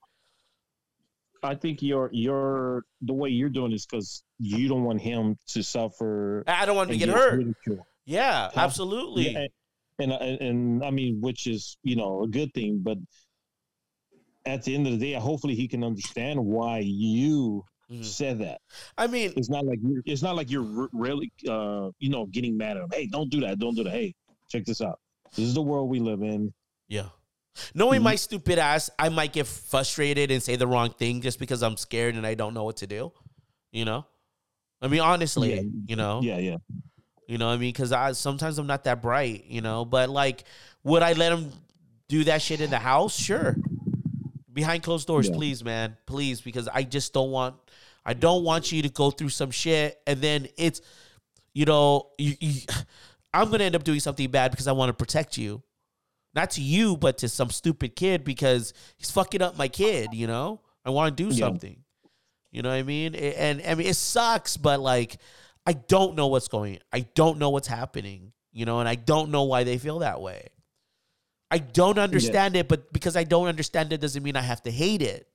I 1.43 1.55
think 1.55 1.83
your 1.83 2.09
your 2.13 2.85
the 3.01 3.13
way 3.13 3.29
you're 3.31 3.49
doing 3.49 3.73
is 3.73 3.87
because 3.87 4.23
you 4.39 4.69
don't 4.69 4.85
want 4.85 5.01
him 5.01 5.37
to 5.49 5.63
suffer 5.63 6.45
I 6.47 6.65
don't 6.67 6.77
want 6.77 6.91
him 6.91 6.99
to 6.99 6.99
get 6.99 7.07
get 7.07 7.17
hurt. 7.19 7.39
ridiculed. 7.39 7.81
Yeah, 8.05 8.51
absolutely. 8.57 9.31
Yeah, 9.31 9.47
and, 9.99 10.13
and 10.13 10.41
and 10.41 10.85
I 10.85 10.91
mean, 10.91 11.21
which 11.21 11.47
is 11.47 11.77
you 11.83 11.97
know 11.97 12.23
a 12.23 12.29
good 12.29 12.53
thing, 12.55 12.81
but 12.83 12.99
at 14.45 14.63
the 14.65 14.75
end 14.75 14.87
of 14.87 14.93
the 14.93 14.99
day, 14.99 15.13
hopefully 15.19 15.55
he 15.55 15.69
can 15.69 15.85
understand 15.85 16.45
why 16.45 16.79
you 16.85 17.65
Mhm. 17.91 18.05
said 18.05 18.39
that. 18.41 18.61
I 18.97 19.07
mean, 19.07 19.33
It's 19.37 19.51
not 19.51 19.65
like 19.67 19.79
you're, 19.83 20.03
it's 20.07 20.23
not 20.23 20.35
like 20.35 20.51
you're 20.51 20.63
re- 20.63 20.89
really, 20.93 21.33
uh, 21.49 21.91
you 21.99 22.09
know, 22.09 22.27
getting 22.27 22.57
mad 22.57 22.77
at 22.77 22.85
him. 22.85 22.89
Hey, 22.93 23.07
don't 23.07 23.31
do 23.31 23.41
that. 23.43 23.59
Don't 23.59 23.75
do 23.77 23.85
that. 23.85 23.91
Hey, 23.93 24.15
check 24.49 24.65
this 24.65 24.81
out. 24.81 24.99
This 25.37 25.45
is 25.47 25.55
the 25.55 25.63
world 25.63 25.91
we 25.91 26.01
live 26.01 26.23
in. 26.23 26.53
Yeah. 26.89 27.09
Knowing 27.75 28.01
Mhm. 28.01 28.05
my 28.05 28.15
stupid 28.17 28.59
ass, 28.59 28.89
I 28.99 29.09
might 29.09 29.33
get 29.33 29.47
frustrated 29.47 30.31
and 30.31 30.43
say 30.43 30.57
the 30.57 30.67
wrong 30.67 30.91
thing 30.91 31.21
just 31.21 31.39
because 31.39 31.63
I'm 31.63 31.77
scared 31.77 32.15
and 32.15 32.27
I 32.27 32.35
don't 32.35 32.55
know 32.55 32.65
what 32.65 32.79
to 32.79 32.87
do. 32.87 33.13
You 33.73 33.85
know? 33.85 34.07
I 34.81 34.89
mean, 34.89 35.01
honestly, 35.01 35.55
Yeah. 35.55 35.63
you 35.87 35.97
know? 35.97 36.21
Yeah, 36.23 36.39
yeah. 36.39 36.57
You 37.29 37.39
know 37.39 37.47
what 37.49 37.55
I 37.55 37.57
mean? 37.59 37.73
Because 37.73 37.93
I 37.93 38.13
sometimes 38.13 38.59
I'm 38.59 38.67
not 38.67 38.85
that 38.85 39.01
bright, 39.01 39.45
you 39.47 39.61
know? 39.61 39.85
But 39.85 40.11
like, 40.11 40.45
would 40.83 41.03
I 41.03 41.13
let 41.13 41.33
him 41.33 41.53
do 42.09 42.25
that 42.25 42.43
shit 42.43 42.61
in 42.61 42.71
the 42.71 42.79
house? 42.79 43.15
Sure. 43.19 43.57
Behind 44.53 44.83
closed 44.83 45.07
doors, 45.07 45.29
Yeah. 45.29 45.35
please, 45.37 45.65
man. 45.65 45.97
Please, 46.07 46.41
because 46.41 46.69
I 46.69 46.83
just 46.83 47.13
don't 47.13 47.31
want 47.31 47.57
I 48.05 48.15
don't 48.15 48.43
want 48.43 48.73
you 48.73 48.83
to 48.83 48.89
go 48.89 49.13
through 49.13 49.29
some 49.29 49.53
shit 49.53 50.01
and 50.07 50.21
then 50.21 50.49
it's 50.57 50.81
you 51.55 51.65
know, 51.67 52.11
you, 52.19 52.35
you 52.41 52.61
I'm 53.35 53.51
gonna 53.51 53.65
end 53.65 53.77
up 53.77 53.85
doing 53.85 54.01
something 54.01 54.31
bad 54.31 54.51
because 54.51 54.67
I 54.69 54.73
want 54.73 54.89
to 54.91 54.93
protect 54.95 55.39
you. 55.39 55.63
Not 56.35 56.51
to 56.53 56.63
you, 56.63 56.97
but 56.97 57.19
to 57.19 57.29
some 57.29 57.51
stupid 57.51 57.95
kid 57.95 58.25
because 58.25 58.73
he's 58.97 59.11
fucking 59.11 59.43
up 59.43 59.57
my 59.59 59.69
kid, 59.69 60.11
you 60.15 60.27
know? 60.27 60.61
I 60.85 60.91
want 60.91 61.17
to 61.17 61.23
do 61.23 61.35
Yeah. 61.35 61.47
something. 61.47 61.77
You 62.51 62.63
know 62.63 62.71
what 62.71 62.77
I 62.77 62.83
mean? 62.83 63.15
A- 63.15 63.35
And 63.39 63.63
I 63.67 63.75
mean 63.75 63.87
it 63.87 63.97
sucks, 63.97 64.57
but 64.57 64.81
like 64.81 65.19
I 65.67 65.73
don't 65.75 66.17
know 66.17 66.27
what's 66.27 66.49
going 66.49 66.79
I 66.93 67.01
don't 67.15 67.39
know 67.39 67.51
what's 67.51 67.69
happening, 67.69 68.33
you 68.53 68.65
know, 68.67 68.81
and 68.81 68.89
I 68.89 68.95
don't 68.95 69.31
know 69.31 69.45
why 69.45 69.65
they 69.65 69.79
feel 69.79 70.01
that 70.01 70.21
way. 70.21 70.49
I 71.51 71.59
don't 71.59 71.99
understand 71.99 72.57
it, 72.57 72.67
but 72.69 72.93
because 72.93 73.15
I 73.15 73.25
don't 73.25 73.47
understand 73.47 73.93
it 73.93 74.01
doesn't 74.01 74.23
mean 74.23 74.37
I 74.37 74.41
have 74.43 74.63
to 74.65 74.71
hate 74.71 75.03
it. 75.03 75.29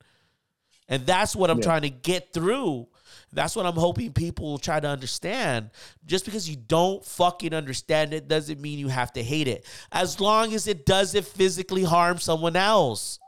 And 0.89 1.05
that's 1.05 1.35
what 1.35 1.49
I'm 1.51 1.57
Yeah. 1.59 1.63
trying 1.65 1.81
to 1.83 1.89
get 1.89 2.33
through. 2.33 2.87
That's 3.31 3.55
what 3.55 3.65
I'm 3.65 3.75
hoping 3.75 4.13
people 4.13 4.51
will 4.51 4.57
try 4.57 4.79
to 4.79 4.87
understand. 4.87 5.69
Just 6.05 6.25
because 6.25 6.49
you 6.49 6.55
don't 6.55 7.03
fucking 7.03 7.53
understand 7.53 8.13
it 8.13 8.27
doesn't 8.27 8.61
mean 8.61 8.79
you 8.79 8.87
have 8.87 9.11
to 9.13 9.23
hate 9.23 9.47
it. 9.47 9.65
As 9.91 10.19
long 10.19 10.53
as 10.53 10.67
it 10.67 10.85
doesn't 10.85 11.25
physically 11.25 11.83
harm 11.83 12.19
someone 12.19 12.55
else. 12.55 13.19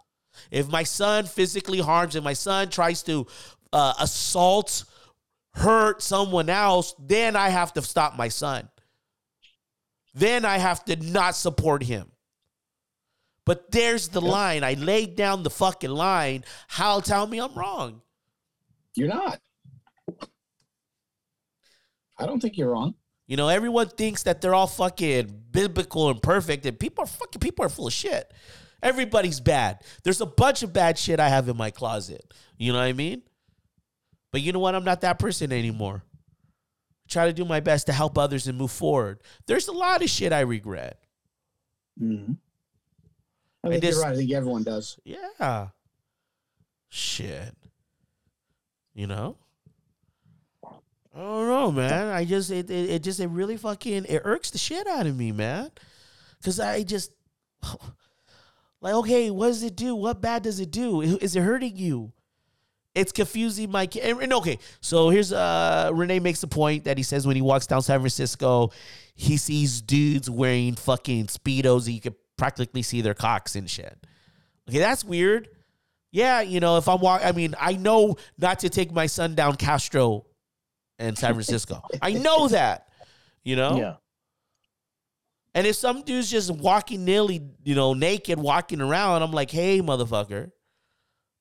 If 0.51 0.69
my 0.69 0.83
son 0.83 1.25
physically 1.25 1.79
harms 1.79 2.15
and 2.15 2.23
my 2.23 2.33
son 2.33 2.69
tries 2.69 3.03
to 3.03 3.27
uh, 3.73 3.93
assault, 3.99 4.85
hurt 5.53 6.01
someone 6.01 6.49
else, 6.49 6.95
then 6.99 7.35
I 7.35 7.49
have 7.49 7.73
to 7.73 7.81
stop 7.81 8.17
my 8.17 8.29
son. 8.29 8.69
Then 10.13 10.45
I 10.45 10.57
have 10.57 10.83
to 10.85 10.95
not 10.95 11.35
support 11.35 11.83
him. 11.83 12.11
But 13.45 13.71
there's 13.71 14.09
the 14.09 14.21
line. 14.21 14.63
I 14.63 14.73
laid 14.73 15.15
down 15.15 15.43
the 15.43 15.49
fucking 15.49 15.89
line. 15.89 16.43
How 16.67 16.99
tell 16.99 17.25
me 17.25 17.39
I'm 17.39 17.53
wrong? 17.55 18.01
You're 18.95 19.07
not. 19.07 19.39
I 22.19 22.25
don't 22.25 22.39
think 22.41 22.57
you're 22.57 22.69
wrong. 22.69 22.95
You 23.27 23.37
know, 23.37 23.47
everyone 23.47 23.87
thinks 23.89 24.23
that 24.23 24.41
they're 24.41 24.55
all 24.55 24.67
fucking 24.67 25.43
biblical 25.51 26.09
and 26.09 26.21
perfect, 26.21 26.65
and 26.65 26.79
people 26.79 27.03
are 27.03 27.07
fucking 27.07 27.39
people 27.39 27.63
are 27.65 27.69
full 27.69 27.87
of 27.87 27.93
shit. 27.93 28.31
Everybody's 28.81 29.39
bad. 29.39 29.81
There's 30.03 30.21
a 30.21 30.25
bunch 30.25 30.63
of 30.63 30.73
bad 30.73 30.97
shit 30.97 31.19
I 31.19 31.29
have 31.29 31.47
in 31.49 31.57
my 31.57 31.69
closet. 31.69 32.33
You 32.57 32.71
know 32.73 32.79
what 32.79 32.85
I 32.85 32.93
mean? 32.93 33.21
But 34.31 34.41
you 34.41 34.51
know 34.51 34.59
what? 34.59 34.73
I'm 34.75 34.83
not 34.83 35.01
that 35.01 35.19
person 35.19 35.51
anymore. 35.51 36.03
Try 37.07 37.25
to 37.25 37.33
do 37.33 37.43
my 37.45 37.59
best 37.59 37.87
to 37.87 37.93
help 37.93 38.17
others 38.17 38.47
and 38.47 38.57
move 38.57 38.71
forward. 38.71 39.21
There's 39.47 39.67
a 39.67 39.71
lot 39.73 40.03
of 40.03 40.09
shit 40.09 40.31
I 40.31 40.41
regret. 40.41 40.99
Mm-hmm. 42.01 42.33
I 43.63 43.67
I 43.67 43.71
think 43.71 43.83
just- 43.83 43.95
you're 43.97 44.03
right. 44.05 44.13
I 44.13 44.15
think 44.15 44.31
everyone 44.31 44.63
does. 44.63 44.99
Yeah. 45.03 45.67
Shit. 46.89 47.53
You 48.93 49.07
know? 49.07 49.37
I 51.15 51.19
don't 51.19 51.47
know, 51.47 51.71
man. 51.71 52.07
I 52.07 52.23
just 52.23 52.51
it, 52.51 52.69
it, 52.69 52.89
it 52.89 53.03
just 53.03 53.19
it 53.19 53.27
really 53.27 53.57
fucking 53.57 54.05
it 54.05 54.21
irks 54.23 54.51
the 54.51 54.57
shit 54.57 54.87
out 54.87 55.07
of 55.07 55.17
me, 55.17 55.31
man. 55.31 55.71
Cause 56.43 56.59
I 56.59 56.83
just 56.83 57.11
like 58.81 58.93
okay, 58.93 59.31
what 59.31 59.47
does 59.47 59.63
it 59.63 59.75
do? 59.75 59.95
What 59.95 60.21
bad 60.21 60.43
does 60.43 60.59
it 60.59 60.71
do? 60.71 61.01
Is 61.01 61.35
it 61.35 61.41
hurting 61.41 61.77
you? 61.77 62.13
It's 62.95 63.11
confusing 63.11 63.71
my 63.71 63.85
kid. 63.85 64.03
And, 64.03 64.21
and 64.21 64.33
okay, 64.33 64.59
so 64.81 65.09
here's 65.09 65.31
uh 65.31 65.91
Renee 65.93 66.19
makes 66.19 66.43
a 66.43 66.47
point 66.47 66.83
that 66.83 66.97
he 66.97 67.03
says 67.03 67.25
when 67.25 67.35
he 67.35 67.41
walks 67.41 67.65
down 67.65 67.81
San 67.81 67.99
Francisco, 67.99 68.71
he 69.15 69.37
sees 69.37 69.81
dudes 69.81 70.29
wearing 70.29 70.75
fucking 70.75 71.27
speedos. 71.27 71.85
And 71.85 71.95
you 71.95 72.01
can 72.01 72.15
practically 72.37 72.83
see 72.83 73.01
their 73.01 73.13
cocks 73.13 73.55
and 73.55 73.69
shit. 73.69 73.97
Okay, 74.69 74.79
that's 74.79 75.03
weird. 75.03 75.49
Yeah, 76.11 76.41
you 76.41 76.59
know, 76.59 76.77
if 76.77 76.87
I'm 76.87 76.99
walking, 77.01 77.27
I 77.27 77.31
mean, 77.31 77.55
I 77.59 77.73
know 77.73 78.17
not 78.37 78.59
to 78.59 78.69
take 78.69 78.91
my 78.91 79.05
son 79.05 79.35
down 79.35 79.55
Castro 79.55 80.25
and 80.99 81.17
San 81.17 81.33
Francisco. 81.33 81.81
I 82.01 82.13
know 82.13 82.49
that, 82.49 82.87
you 83.43 83.55
know? 83.55 83.77
Yeah. 83.77 83.95
And 85.55 85.65
if 85.65 85.75
some 85.75 86.03
dude's 86.03 86.29
just 86.29 86.51
walking 86.51 87.05
nearly, 87.05 87.41
you 87.63 87.73
know, 87.73 87.93
naked, 87.93 88.37
walking 88.37 88.81
around, 88.81 89.23
I'm 89.23 89.31
like, 89.31 89.49
hey, 89.49 89.81
motherfucker. 89.81 90.51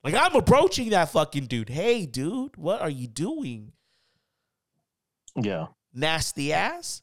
Like, 0.03 0.15
I'm 0.15 0.35
approaching 0.35 0.91
that 0.91 1.11
fucking 1.11 1.47
dude. 1.47 1.69
Hey, 1.69 2.07
dude, 2.07 2.57
what 2.57 2.81
are 2.81 2.89
you 2.89 3.07
doing? 3.07 3.73
Yeah. 5.37 5.67
Nasty 5.93 6.53
ass. 6.53 7.03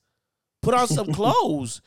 Put 0.61 0.73
on 0.73 0.87
some 0.87 1.07
clothes. 1.13 1.81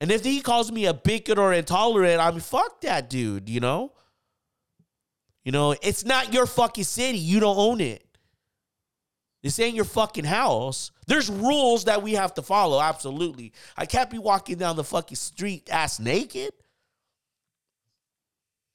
And 0.00 0.10
if 0.10 0.24
he 0.24 0.40
calls 0.40 0.72
me 0.72 0.86
a 0.86 0.94
bigot 0.94 1.38
or 1.38 1.52
intolerant, 1.52 2.20
I 2.20 2.30
mean, 2.30 2.40
fuck 2.40 2.80
that 2.80 3.10
dude, 3.10 3.48
you 3.48 3.60
know? 3.60 3.92
You 5.44 5.52
know, 5.52 5.74
it's 5.82 6.04
not 6.04 6.32
your 6.32 6.46
fucking 6.46 6.84
city. 6.84 7.18
You 7.18 7.40
don't 7.40 7.58
own 7.58 7.80
it. 7.80 8.04
This 9.42 9.58
ain't 9.60 9.76
your 9.76 9.84
fucking 9.84 10.24
house. 10.24 10.90
There's 11.06 11.30
rules 11.30 11.84
that 11.84 12.02
we 12.02 12.14
have 12.14 12.34
to 12.34 12.42
follow, 12.42 12.80
absolutely. 12.80 13.52
I 13.76 13.86
can't 13.86 14.10
be 14.10 14.18
walking 14.18 14.56
down 14.58 14.76
the 14.76 14.84
fucking 14.84 15.16
street 15.16 15.68
ass 15.70 16.00
naked. 16.00 16.52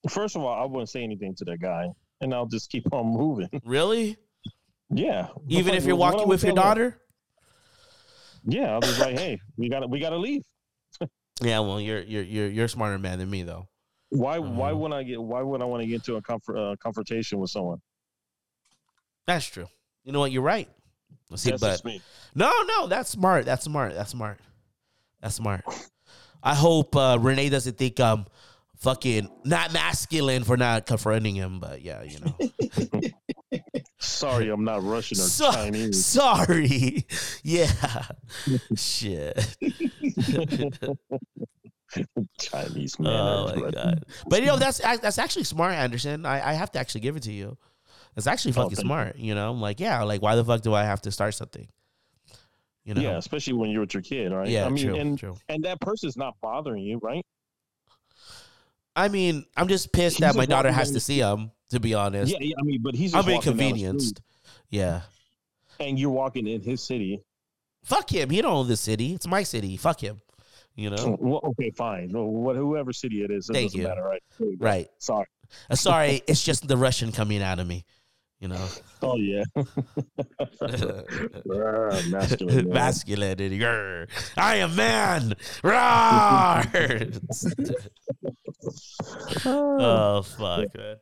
First 0.10 0.36
of 0.36 0.44
all, 0.44 0.62
I 0.62 0.66
wouldn't 0.66 0.90
say 0.90 1.04
anything 1.04 1.36
to 1.36 1.46
that 1.46 1.60
guy, 1.62 1.88
and 2.22 2.34
I'll 2.34 2.46
just 2.46 2.70
keep 2.70 2.92
on 2.94 3.06
moving. 3.18 3.50
Really? 3.66 4.18
Yeah. 4.90 5.30
Even 5.48 5.74
if 5.76 5.86
you're 5.86 5.96
walking 5.96 6.28
with 6.28 6.44
your 6.44 6.54
would 6.54 6.62
tell 6.62 6.72
him- 6.72 6.76
daughter? 6.78 7.00
Yeah, 8.46 8.74
I'll 8.74 8.82
just 8.82 9.00
like, 9.00 9.18
hey, 9.18 9.40
we 9.56 9.70
gotta 9.70 9.88
we 9.88 10.02
gotta 10.02 10.18
leave. 10.18 10.42
Yeah, 11.42 11.60
well, 11.62 11.80
you're 11.80 12.02
you're 12.02 12.24
you're 12.24 12.48
you're 12.50 12.66
a 12.66 12.70
smarter 12.70 13.00
man 13.00 13.20
than 13.20 13.30
me 13.30 13.44
though. 13.44 13.70
Why 14.10 14.38
why 14.38 14.72
Uh-huh. 14.72 14.78
would 14.80 14.92
I 14.92 15.04
get 15.04 15.22
why 15.22 15.42
would 15.42 15.62
I 15.62 15.66
want 15.66 15.82
to 15.82 15.88
get 15.88 15.96
into 15.96 16.18
a 16.18 16.22
comfort, 16.22 16.58
uh, 16.58 16.76
confrontation 16.76 17.40
with 17.40 17.50
someone? 17.52 17.80
That's 19.26 19.46
true. 19.46 19.68
You 20.04 20.12
know 20.12 20.20
what? 20.20 20.32
You're 20.32 20.42
right. 20.44 20.68
See, 21.36 21.50
That's 21.52 21.62
but 21.62 21.72
just 21.72 21.86
me. 21.86 22.02
No, 22.36 22.52
no, 22.68 22.88
that's 22.88 23.10
smart. 23.10 23.46
That's 23.46 23.64
smart. 23.64 23.94
That's 23.96 24.12
smart. 24.12 24.40
That's 25.22 25.36
smart. 25.36 25.64
I 26.44 26.54
hope 26.54 26.96
uh, 26.96 27.18
Renee 27.20 27.50
doesn't 27.50 27.78
think 27.78 28.00
I'm 28.00 28.26
fucking 28.78 29.30
not 29.46 29.72
masculine 29.74 30.44
for 30.44 30.58
not 30.58 30.86
confronting 30.86 31.36
him, 31.36 31.60
but 31.60 31.82
yeah, 31.82 32.04
you 32.04 32.20
know. 32.20 33.60
Sorry, 34.00 34.50
I'm 34.50 34.64
not 34.66 34.84
Russian 34.84 35.18
or 35.18 35.22
So- 35.22 35.52
Chinese. 35.52 36.06
sorry. 36.06 37.06
Yeah. 37.44 37.72
Shit. 38.76 39.56
Chinese 42.40 43.00
man. 43.00 43.12
Oh 43.14 43.54
my 43.56 43.72
god. 43.72 44.06
But 44.28 44.42
you 44.42 44.48
know 44.48 44.58
that's 44.58 44.80
that's 44.80 45.18
actually 45.18 45.44
smart, 45.46 45.74
Anderson. 45.74 46.26
I, 46.26 46.50
I 46.50 46.54
have 46.54 46.72
to 46.74 46.80
actually 46.80 47.02
give 47.02 47.16
it 47.16 47.24
to 47.24 47.32
you. 47.32 47.58
It's 48.16 48.28
actually 48.28 48.52
Oh, 48.52 48.64
fucking 48.64 48.72
you. 48.72 48.76
smart. 48.82 49.18
You 49.18 49.36
know, 49.36 49.50
I'm 49.52 49.62
like, 49.62 49.80
yeah, 49.80 50.02
like 50.04 50.22
why 50.22 50.36
the 50.36 50.44
fuck 50.46 50.62
do 50.62 50.74
I 50.74 50.84
have 50.84 51.02
to 51.04 51.12
start 51.12 51.34
something? 51.34 51.68
You 52.86 52.94
know. 52.94 53.02
Yeah, 53.02 53.18
especially 53.18 53.54
when 53.54 53.70
you're 53.70 53.82
with 53.82 53.94
your 53.94 54.04
kid, 54.04 54.32
right? 54.32 54.48
Yeah, 54.48 54.66
I 54.66 54.70
mean, 54.70 54.86
true, 54.86 54.96
and 54.96 55.18
true. 55.18 55.36
and 55.50 55.64
that 55.64 55.80
person's 55.82 56.18
not 56.18 56.36
bothering 56.42 56.84
you, 56.84 57.00
right? 57.02 57.26
I 58.96 59.08
mean, 59.08 59.46
I'm 59.58 59.68
just 59.68 59.92
pissed 59.92 60.18
He's 60.18 60.22
that 60.22 60.36
my 60.36 60.46
daughter 60.46 60.72
has 60.72 60.92
to 60.92 61.00
see 61.00 61.20
him. 61.20 61.52
To 61.72 61.80
be 61.80 61.96
honest, 61.96 62.32
Yeah, 62.32 62.38
yeah, 62.40 62.54
I 62.60 62.62
mean, 62.62 62.82
but 62.84 62.94
he's 62.94 63.16
I'm 63.16 63.24
just 63.24 63.34
walking 63.34 63.52
down 63.54 63.58
the 63.58 63.64
inconvenienced. 63.64 64.22
Yeah. 64.70 65.02
and 65.80 65.98
you're 65.98 66.12
walking 66.12 66.46
in 66.46 66.62
his 66.62 66.84
city. 66.84 67.24
Fuck 67.84 68.12
him. 68.14 68.30
He 68.30 68.44
don't 68.44 68.54
own 68.54 68.68
this 68.68 68.82
city. 68.82 69.14
It's 69.16 69.26
my 69.26 69.42
city. 69.42 69.76
Fuck 69.78 70.02
him. 70.02 70.22
You 70.76 70.92
know. 70.92 71.18
Well, 71.20 71.40
okay, 71.46 71.72
fine. 71.72 72.12
Well, 72.14 72.54
whoever 72.56 72.94
city 72.94 73.24
it 73.24 73.32
is, 73.32 73.50
it 73.50 73.54
Thank 73.54 73.66
doesn't 73.72 73.82
you. 73.82 73.88
matter, 73.88 74.04
right? 74.04 74.22
There 74.38 74.50
you 74.50 74.58
go. 74.58 74.66
Right. 74.66 74.88
Sorry. 75.00 75.26
Uh, 75.68 75.76
sorry, 75.76 76.22
it's 76.28 76.44
just 76.44 76.68
the 76.68 76.78
Russian 76.78 77.12
coming 77.12 77.42
out 77.42 77.58
of 77.58 77.66
me. 77.66 77.86
You 78.44 78.50
know. 78.50 78.68
Oh 79.02 79.16
yeah. 79.16 79.46
Masculinity. 82.66 83.58
Grr. 83.58 84.10
I 84.36 84.58
am 84.58 84.76
man. 84.76 85.34
Oh 89.46 90.22
fuck, 90.24 90.76
man. 90.76 90.98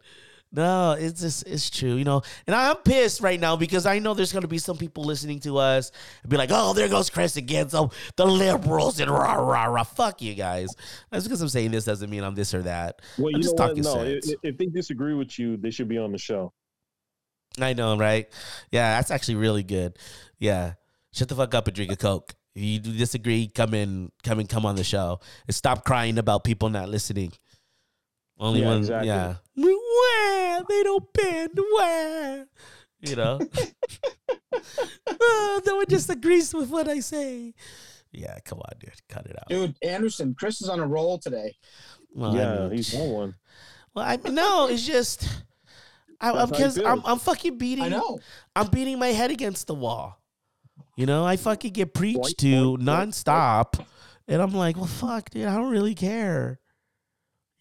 No, 0.51 0.95
it's 0.99 1.21
just 1.21 1.47
it's 1.47 1.71
true, 1.71 1.95
you 1.95 2.03
know. 2.03 2.21
And 2.45 2.55
I'm 2.55 2.75
pissed 2.77 3.21
right 3.21 3.39
now 3.39 3.55
because 3.55 3.87
I 3.87 3.97
know 3.97 4.13
there's 4.13 4.33
gonna 4.33 4.47
be 4.47 4.59
some 4.59 4.77
people 4.77 5.03
listening 5.03 5.39
to 5.41 5.57
us 5.57 5.91
and 6.21 6.29
be 6.29 6.37
like, 6.37 6.49
"Oh, 6.51 6.73
there 6.73 6.89
goes 6.89 7.09
Chris 7.09 7.37
again." 7.37 7.69
So 7.69 7.89
the 8.17 8.27
liberals 8.27 8.99
and 8.99 9.09
rah 9.09 9.33
rah 9.33 9.65
rah. 9.65 9.83
Fuck 9.83 10.21
you 10.21 10.35
guys. 10.35 10.69
That's 11.09 11.23
because 11.23 11.41
I'm 11.41 11.49
saying 11.49 11.71
this 11.71 11.85
doesn't 11.85 12.09
mean 12.09 12.23
I'm 12.23 12.35
this 12.35 12.53
or 12.53 12.61
that. 12.63 13.01
Well, 13.17 13.29
I'm 13.29 13.37
you 13.37 13.43
just 13.43 13.57
know 13.57 13.63
what? 13.63 13.69
talking 13.69 13.83
No, 13.83 14.03
if, 14.03 14.25
if 14.43 14.57
they 14.57 14.67
disagree 14.67 15.15
with 15.15 15.39
you, 15.39 15.57
they 15.57 15.71
should 15.71 15.87
be 15.87 15.97
on 15.97 16.11
the 16.11 16.19
show. 16.19 16.53
I 17.59 17.73
know, 17.73 17.97
right? 17.97 18.27
Yeah, 18.71 18.95
that's 18.97 19.11
actually 19.11 19.35
really 19.35 19.63
good. 19.63 19.97
Yeah. 20.39 20.73
Shut 21.13 21.27
the 21.27 21.35
fuck 21.35 21.53
up 21.53 21.67
and 21.67 21.75
drink 21.75 21.91
a 21.91 21.95
Coke. 21.97 22.33
If 22.55 22.61
you 22.63 22.79
disagree, 22.79 23.47
come 23.47 23.73
in, 23.73 24.11
come 24.23 24.39
and 24.39 24.47
come 24.47 24.65
on 24.65 24.75
the 24.75 24.83
show. 24.83 25.19
And 25.47 25.55
stop 25.55 25.83
crying 25.85 26.17
about 26.17 26.43
people 26.43 26.69
not 26.69 26.89
listening. 26.89 27.31
Only 28.39 28.61
Yeah, 28.61 28.67
one, 28.67 28.77
exactly. 28.79 29.07
yeah. 29.07 29.35
Wah, 29.55 30.63
they 30.67 30.83
don't 30.83 31.13
bend. 31.13 31.51
Wah. 31.57 32.43
You 33.01 33.15
know? 33.15 33.39
oh, 35.07 35.61
no 35.65 35.75
one 35.77 35.85
disagrees 35.87 36.53
with 36.53 36.69
what 36.69 36.87
I 36.87 36.99
say. 36.99 37.53
Yeah, 38.11 38.37
come 38.43 38.59
on, 38.59 38.71
dude. 38.79 38.91
Cut 39.09 39.25
it 39.27 39.37
out. 39.37 39.47
Dude, 39.49 39.75
Anderson, 39.81 40.35
Chris 40.37 40.61
is 40.61 40.69
on 40.69 40.79
a 40.79 40.87
roll 40.87 41.17
today. 41.17 41.55
Well, 42.13 42.31
I 42.31 42.37
yeah, 42.37 42.59
mean- 42.67 42.71
he's 42.77 42.93
on 42.95 43.09
one. 43.09 43.35
well, 43.95 44.05
I 44.05 44.17
mean, 44.17 44.35
no, 44.35 44.67
it's 44.67 44.85
just 44.85 45.27
I, 46.21 46.29
I'm 46.29 46.35
That's 46.35 46.51
how 46.51 46.57
he 46.57 46.63
because 46.63 46.77
I'm. 46.79 47.01
I'm 47.05 47.19
fucking 47.19 47.57
beating 47.57 47.85
I 47.85 47.89
know. 47.89 48.19
I'm 48.55 48.67
beating 48.67 48.99
my 48.99 49.07
head 49.07 49.31
against 49.31 49.67
the 49.67 49.73
wall. 49.73 50.21
You 50.95 51.05
know, 51.05 51.25
I 51.25 51.37
fucking 51.37 51.73
get 51.73 51.93
preached 51.93 52.19
Boink, 52.19 52.37
to 52.37 52.47
boink, 52.47 52.77
boink, 52.77 53.13
nonstop, 53.23 53.85
and 54.27 54.41
I'm 54.41 54.53
like, 54.53 54.75
well, 54.75 54.85
fuck, 54.85 55.29
dude, 55.29 55.47
I 55.47 55.55
don't 55.55 55.71
really 55.71 55.95
care. 55.95 56.59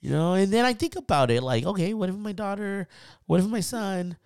You 0.00 0.10
know, 0.10 0.34
and 0.34 0.52
then 0.52 0.64
I 0.64 0.72
think 0.72 0.96
about 0.96 1.30
it, 1.30 1.42
like, 1.42 1.64
okay, 1.64 1.92
what 1.94 2.08
if 2.08 2.14
my 2.16 2.32
daughter, 2.32 2.88
what 3.26 3.40
if 3.40 3.46
my 3.46 3.60
son, 3.60 4.16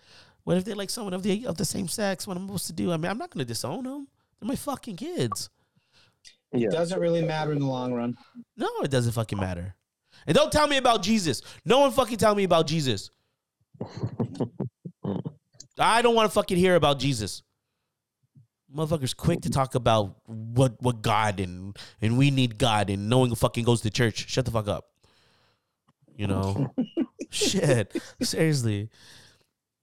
what 0.45 0.57
if 0.57 0.65
they 0.65 0.75
like 0.75 0.91
someone 0.91 1.15
of 1.15 1.23
the 1.23 1.47
of 1.47 1.57
the 1.57 1.65
same 1.65 1.89
sex? 1.89 2.27
What 2.27 2.37
I'm 2.37 2.47
supposed 2.47 2.67
to 2.69 2.73
do? 2.73 2.93
I 2.93 2.97
mean, 2.97 3.11
I'm 3.11 3.19
not 3.19 3.31
gonna 3.31 3.45
disown 3.45 3.85
them. 3.85 4.09
They're 4.41 4.49
my 4.49 4.57
fucking 4.57 4.97
kids. 4.97 5.51
Yeah. 6.53 6.71
Doesn't 6.71 7.01
really 7.01 7.23
matter 7.23 7.53
in 7.53 7.59
the 7.59 7.67
long 7.67 7.93
run. 7.93 8.17
No, 8.57 8.69
it 8.83 8.91
doesn't 8.91 9.13
fucking 9.13 9.39
matter. 9.39 9.75
And 10.27 10.37
don't 10.37 10.53
tell 10.53 10.69
me 10.69 10.77
about 10.77 11.03
Jesus. 11.03 11.43
No 11.65 11.81
one 11.81 11.91
fucking 11.91 12.19
tell 12.19 12.35
me 12.35 12.45
about 12.45 12.67
Jesus. 12.67 13.11
I 15.79 16.03
don't 16.03 16.15
want 16.15 16.31
to 16.31 16.35
fucking 16.35 16.57
hear 16.57 16.77
about 16.77 16.99
Jesus. 16.99 17.43
Motherfuckers 18.75 19.17
quick 19.17 19.43
to 19.43 19.51
talk 19.51 19.75
about 19.75 20.17
what 20.27 20.83
what 20.83 21.03
God 21.03 21.39
and 21.39 21.77
and 22.03 22.19
we 22.19 22.31
need 22.31 22.59
God 22.59 22.91
and 22.91 23.09
knowing 23.09 23.31
one 23.31 23.37
fucking 23.37 23.65
goes 23.65 23.83
to 23.83 23.91
church. 23.91 24.29
Shut 24.29 24.45
the 24.45 24.51
fuck 24.51 24.69
up. 24.69 24.87
You 26.17 26.27
know? 26.27 26.75
Shit. 27.31 27.97
Seriously. 28.23 28.91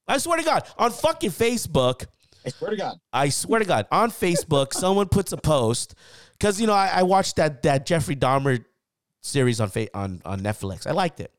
I 0.07 0.17
swear 0.17 0.37
to 0.37 0.43
God, 0.43 0.67
on 0.77 0.91
fucking 0.91 1.31
Facebook, 1.31 2.05
I 2.45 2.49
swear 2.49 2.71
to 2.71 2.77
God. 2.77 2.97
I 3.13 3.29
swear 3.29 3.59
to 3.59 3.65
God, 3.65 3.87
on 3.91 4.11
Facebook, 4.11 4.73
someone 4.73 5.07
puts 5.07 5.31
a 5.31 5.37
post 5.37 5.95
because 6.33 6.59
you 6.59 6.67
know 6.67 6.73
I, 6.73 6.87
I 6.87 7.03
watched 7.03 7.37
that 7.37 7.63
that 7.63 7.85
Jeffrey 7.85 8.15
Dahmer 8.15 8.65
series 9.21 9.61
on 9.61 9.69
fa- 9.69 9.95
on 9.97 10.21
on 10.25 10.41
Netflix. 10.41 10.87
I 10.87 10.91
liked 10.91 11.19
it. 11.19 11.31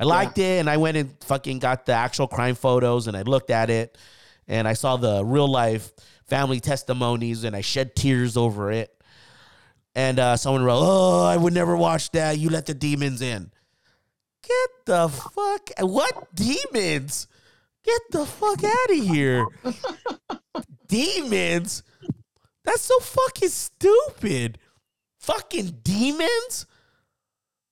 I 0.00 0.04
liked 0.04 0.38
it, 0.38 0.60
and 0.60 0.70
I 0.70 0.78
went 0.78 0.96
and 0.96 1.14
fucking 1.24 1.58
got 1.58 1.84
the 1.84 1.92
actual 1.92 2.26
crime 2.26 2.54
photos, 2.54 3.06
and 3.06 3.14
I 3.14 3.20
looked 3.20 3.50
at 3.50 3.68
it, 3.68 3.98
and 4.48 4.66
I 4.66 4.72
saw 4.72 4.96
the 4.96 5.22
real 5.22 5.46
life 5.46 5.92
family 6.26 6.58
testimonies, 6.58 7.44
and 7.44 7.54
I 7.54 7.60
shed 7.60 7.94
tears 7.94 8.38
over 8.38 8.72
it. 8.72 8.90
And 9.94 10.18
uh, 10.18 10.36
someone 10.38 10.64
wrote, 10.64 10.80
"Oh, 10.80 11.24
I 11.26 11.36
would 11.36 11.52
never 11.52 11.76
watch 11.76 12.10
that. 12.12 12.38
You 12.38 12.48
let 12.48 12.64
the 12.64 12.72
demons 12.72 13.20
in." 13.20 13.50
Get 14.42 14.86
the 14.86 15.08
fuck! 15.10 15.70
What 15.80 16.34
demons? 16.34 17.26
Get 17.84 18.00
the 18.10 18.24
fuck 18.24 18.64
out 18.64 18.90
of 18.90 19.04
here! 19.04 19.46
demons? 20.88 21.82
That's 22.64 22.82
so 22.82 22.98
fucking 23.00 23.48
stupid. 23.50 24.58
Fucking 25.18 25.80
demons? 25.82 26.66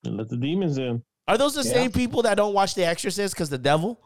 And 0.03 0.17
let 0.17 0.29
the 0.29 0.37
demons 0.37 0.77
in. 0.77 1.03
Are 1.29 1.37
those 1.37 1.53
the 1.53 1.61
Yeah. 1.63 1.73
same 1.73 1.91
people 1.91 2.23
that 2.23 2.35
don't 2.35 2.55
watch 2.55 2.73
The 2.73 2.85
Exorcist 2.85 3.35
because 3.35 3.49
the 3.51 3.59
devil? 3.59 4.01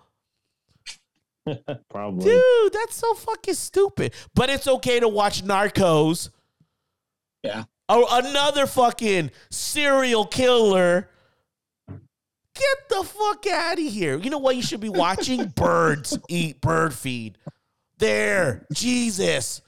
Probably. 1.90 2.26
Dude, 2.26 2.74
that's 2.74 2.96
so 2.98 3.14
fucking 3.14 3.54
stupid. 3.54 4.14
But 4.36 4.50
it's 4.50 4.68
okay 4.68 5.00
to 5.00 5.08
watch 5.08 5.42
Narcos. 5.42 6.30
Yeah. 7.44 7.64
Or 7.88 8.06
another 8.12 8.68
fucking 8.68 9.32
serial 9.50 10.26
killer. 10.26 11.10
Get 11.88 12.90
the 12.90 13.04
fuck 13.06 13.48
out 13.48 13.80
of 13.80 13.86
here. 13.86 14.18
You 14.18 14.30
know 14.30 14.38
what 14.38 14.58
you 14.58 14.62
should 14.62 14.82
be 14.82 14.90
watching? 14.90 15.46
Birds 15.56 16.18
eat 16.28 16.60
bird 16.60 16.94
feed. 16.94 17.38
There. 18.00 18.68
Jesus. 18.74 19.62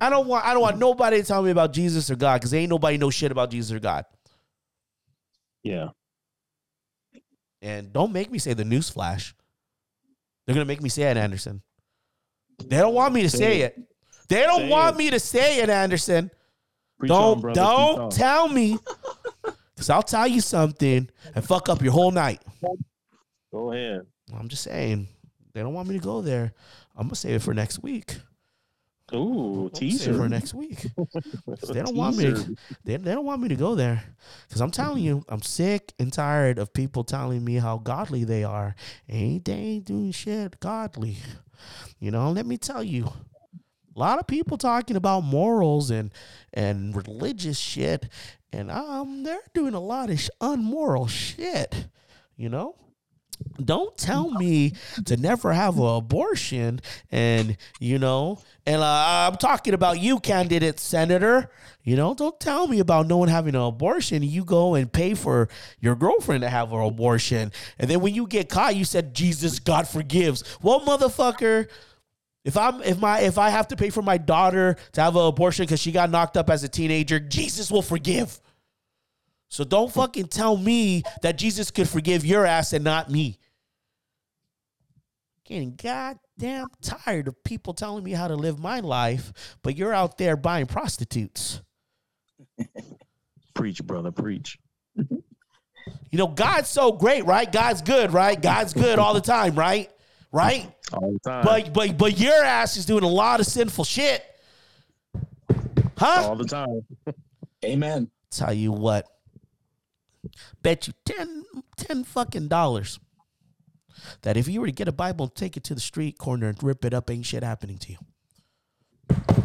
I 0.00 0.08
don't 0.10 0.26
want 0.26 0.44
I 0.46 0.52
don't 0.54 0.62
want 0.62 0.78
nobody 0.78 1.20
to 1.20 1.26
tell 1.26 1.42
me 1.42 1.50
about 1.50 1.72
Jesus 1.74 2.10
or 2.10 2.16
God 2.16 2.40
because 2.40 2.52
ain't 2.54 2.70
nobody 2.70 2.96
know 2.96 3.10
shit 3.10 3.30
about 3.30 3.50
Jesus 3.50 3.72
or 3.72 3.78
God. 3.78 4.04
Yeah. 5.62 5.88
And 7.62 7.92
don't 7.92 8.12
make 8.12 8.30
me 8.30 8.38
say 8.38 8.52
the 8.54 8.64
news 8.64 8.90
flash. 8.90 9.34
They're 10.46 10.54
gonna 10.54 10.64
make 10.64 10.82
me 10.82 10.88
say 10.88 11.02
it, 11.04 11.16
Anderson. 11.16 11.62
They 12.64 12.76
don't 12.78 12.94
want 12.94 13.12
me 13.14 13.22
to 13.22 13.30
say, 13.30 13.38
Say 13.38 13.60
it. 13.62 13.78
They 14.28 14.42
don't 14.42 14.60
Say 14.62 14.68
want 14.68 14.94
it. 14.94 14.98
me 14.98 15.10
to 15.10 15.20
say 15.20 15.60
it, 15.60 15.68
Anderson. 15.70 16.30
Preach 16.98 17.08
don't 17.10 17.44
on, 17.44 17.52
don't 17.52 17.98
on. 18.00 18.10
tell 18.10 18.48
me. 18.48 18.78
Cause 19.76 19.90
I'll 19.90 20.02
tell 20.02 20.26
you 20.26 20.40
something 20.40 21.08
and 21.34 21.44
fuck 21.44 21.68
up 21.68 21.82
your 21.82 21.92
whole 21.92 22.10
night. 22.10 22.40
Go 23.52 23.72
ahead. 23.72 24.06
I'm 24.34 24.48
just 24.48 24.62
saying. 24.62 25.06
They 25.52 25.60
don't 25.60 25.74
want 25.74 25.88
me 25.88 25.98
to 25.98 26.02
go 26.02 26.22
there. 26.22 26.54
I'm 26.96 27.08
gonna 27.08 27.14
save 27.14 27.34
it 27.36 27.42
for 27.42 27.52
next 27.54 27.82
week. 27.82 28.16
Ooh, 29.14 29.66
I'm 29.66 29.68
gonna 29.70 29.90
save 29.90 30.08
it 30.08 30.16
for 30.16 30.28
next 30.28 30.54
week. 30.54 30.86
They 31.72 31.82
don't 31.82 31.94
want 31.96 32.16
me 32.16 32.24
to, 32.24 32.56
they, 32.84 32.96
they 32.96 33.12
don't 33.12 33.24
want 33.24 33.40
me 33.40 33.48
to 33.48 33.56
go 33.56 33.74
there. 33.74 34.02
Because 34.48 34.60
i'm 34.60 34.70
telling 34.70 35.02
you 35.02 35.24
i'm 35.28 35.42
sick 35.42 35.92
and 35.98 36.12
tired 36.12 36.58
of 36.58 36.72
people 36.72 37.04
telling 37.04 37.44
me 37.44 37.54
how 37.56 37.78
godly 37.78 38.24
they 38.24 38.44
are. 38.44 38.74
Ain't 39.08 39.44
they 39.44 39.52
ain't 39.52 39.84
doing 39.84 40.12
shit 40.12 40.60
godly? 40.60 41.18
You 41.98 42.10
know 42.10 42.30
let 42.30 42.46
me 42.46 42.56
tell 42.56 42.82
you 42.82 43.04
a 43.94 43.98
lot 43.98 44.18
of 44.18 44.26
people 44.26 44.58
talking 44.58 44.96
about 44.96 45.20
morals 45.22 45.90
and 45.90 46.12
and 46.52 46.94
religious 46.94 47.58
shit 47.58 48.08
and 48.52 48.70
um 48.70 49.22
they're 49.22 49.40
doing 49.54 49.74
a 49.74 49.80
lot 49.80 50.10
of 50.10 50.20
sh- 50.20 50.30
unmoral 50.40 51.06
shit 51.06 51.86
you 52.36 52.48
know 52.48 52.76
don't 53.62 53.96
tell 53.96 54.30
me 54.30 54.72
to 55.04 55.16
never 55.16 55.52
have 55.52 55.78
an 55.78 55.86
abortion 55.86 56.80
and 57.10 57.56
you 57.80 57.98
know 57.98 58.38
and 58.66 58.82
uh, 58.82 59.28
i'm 59.30 59.36
talking 59.36 59.74
about 59.74 59.98
you 60.00 60.20
candidate 60.20 60.78
senator. 60.78 61.50
You 61.82 61.96
know 61.96 62.14
don't 62.14 62.38
tell 62.40 62.66
me 62.66 62.80
about 62.80 63.06
no 63.06 63.16
one 63.16 63.28
having 63.28 63.54
an 63.54 63.60
abortion. 63.60 64.22
You 64.22 64.44
go 64.44 64.74
and 64.74 64.92
pay 64.92 65.14
for 65.14 65.48
your 65.78 65.94
girlfriend 65.94 66.42
to 66.42 66.48
have 66.48 66.72
an 66.72 66.80
abortion. 66.80 67.52
And 67.78 67.88
then 67.88 68.00
when 68.00 68.14
you 68.14 68.26
get 68.26 68.48
caught 68.48 68.74
you 68.76 68.84
said 68.84 69.14
jesus 69.14 69.60
god 69.60 69.86
forgives. 69.86 70.42
Well 70.62 70.80
motherfucker 70.80 71.68
if 72.44 72.56
i'm 72.56 72.82
if 72.82 72.98
my 72.98 73.20
if 73.20 73.38
i 73.38 73.50
have 73.50 73.68
to 73.68 73.76
pay 73.76 73.90
for 73.90 74.02
my 74.02 74.18
daughter 74.18 74.76
to 74.92 75.00
have 75.00 75.16
an 75.16 75.26
abortion 75.26 75.64
because 75.64 75.80
she 75.80 75.92
got 75.92 76.10
knocked 76.10 76.36
up 76.36 76.48
as 76.48 76.62
a 76.62 76.68
teenager 76.68 77.18
jesus 77.18 77.70
will 77.70 77.82
forgive 77.82 78.40
so 79.48 79.64
don't 79.64 79.92
fucking 79.92 80.26
tell 80.28 80.56
me 80.56 81.02
that 81.22 81.38
Jesus 81.38 81.70
could 81.70 81.88
forgive 81.88 82.24
your 82.24 82.44
ass 82.44 82.72
and 82.72 82.84
not 82.84 83.10
me. 83.10 83.38
Getting 85.44 85.76
goddamn 85.76 86.66
tired 86.82 87.28
of 87.28 87.42
people 87.44 87.72
telling 87.72 88.02
me 88.02 88.12
how 88.12 88.26
to 88.26 88.34
live 88.34 88.58
my 88.58 88.80
life, 88.80 89.56
but 89.62 89.76
you're 89.76 89.94
out 89.94 90.18
there 90.18 90.36
buying 90.36 90.66
prostitutes. 90.66 91.62
Preach, 93.54 93.82
brother. 93.84 94.10
Preach. 94.10 94.58
You 94.96 96.18
know, 96.18 96.28
God's 96.28 96.68
so 96.68 96.92
great, 96.92 97.24
right? 97.24 97.50
God's 97.50 97.82
good, 97.82 98.12
right? 98.12 98.40
God's 98.40 98.72
good 98.72 98.98
all 98.98 99.14
the 99.14 99.20
time, 99.20 99.54
right? 99.54 99.90
Right? 100.32 100.70
All 100.92 101.12
the 101.12 101.18
time. 101.20 101.44
But 101.44 101.72
but 101.72 101.96
but 101.96 102.18
your 102.18 102.44
ass 102.44 102.76
is 102.76 102.84
doing 102.84 103.04
a 103.04 103.08
lot 103.08 103.40
of 103.40 103.46
sinful 103.46 103.84
shit. 103.84 104.24
Huh? 105.96 106.26
All 106.28 106.36
the 106.36 106.44
time. 106.44 106.84
Amen. 107.64 108.10
Tell 108.30 108.52
you 108.52 108.72
what. 108.72 109.06
Bet 110.62 110.86
you 110.86 110.94
10, 111.04 111.44
10 111.76 112.04
fucking 112.04 112.48
dollars 112.48 112.98
that 114.22 114.36
if 114.36 114.48
you 114.48 114.60
were 114.60 114.66
to 114.66 114.72
get 114.72 114.88
a 114.88 114.92
Bible 114.92 115.26
and 115.26 115.34
take 115.34 115.56
it 115.56 115.64
to 115.64 115.74
the 115.74 115.80
street 115.80 116.18
corner 116.18 116.48
and 116.48 116.62
rip 116.62 116.84
it 116.84 116.94
up, 116.94 117.10
ain't 117.10 117.26
shit 117.26 117.42
happening 117.42 117.78
to 117.78 117.92
you. 117.92 117.98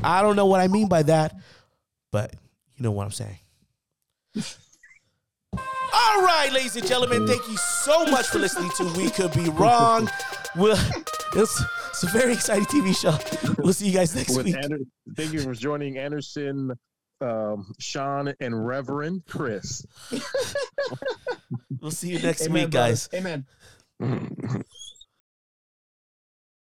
I 0.03 0.21
don't 0.21 0.35
know 0.35 0.45
what 0.45 0.59
I 0.59 0.67
mean 0.67 0.87
by 0.87 1.03
that, 1.03 1.35
but 2.11 2.33
you 2.75 2.83
know 2.83 2.91
what 2.91 3.05
I'm 3.05 3.11
saying. 3.11 3.37
All 5.93 6.21
right, 6.23 6.49
ladies 6.53 6.75
and 6.77 6.87
gentlemen, 6.87 7.27
thank 7.27 7.45
you 7.47 7.57
so 7.57 8.05
much 8.05 8.27
for 8.27 8.39
listening 8.39 8.71
to 8.77 8.85
We 8.97 9.09
Could 9.09 9.33
Be 9.33 9.49
Wrong. 9.49 10.09
We'll, 10.55 10.77
it's, 11.35 11.63
it's 11.89 12.03
a 12.03 12.07
very 12.07 12.33
exciting 12.33 12.65
TV 12.65 12.95
show. 12.95 13.17
We'll 13.57 13.73
see 13.73 13.87
you 13.87 13.93
guys 13.93 14.15
next 14.15 14.35
With 14.35 14.45
week. 14.45 14.55
Ander- 14.55 14.79
thank 15.15 15.33
you 15.33 15.41
for 15.41 15.53
joining 15.53 15.97
Anderson, 15.97 16.71
um, 17.21 17.73
Sean, 17.79 18.33
and 18.39 18.65
Reverend 18.67 19.23
Chris. 19.27 19.85
We'll 21.81 21.91
see 21.91 22.09
you 22.11 22.19
next 22.19 22.43
Amen, 22.43 22.53
week, 22.53 22.71
brother. 22.71 22.89
guys. 22.91 23.09
Amen. 23.13 23.45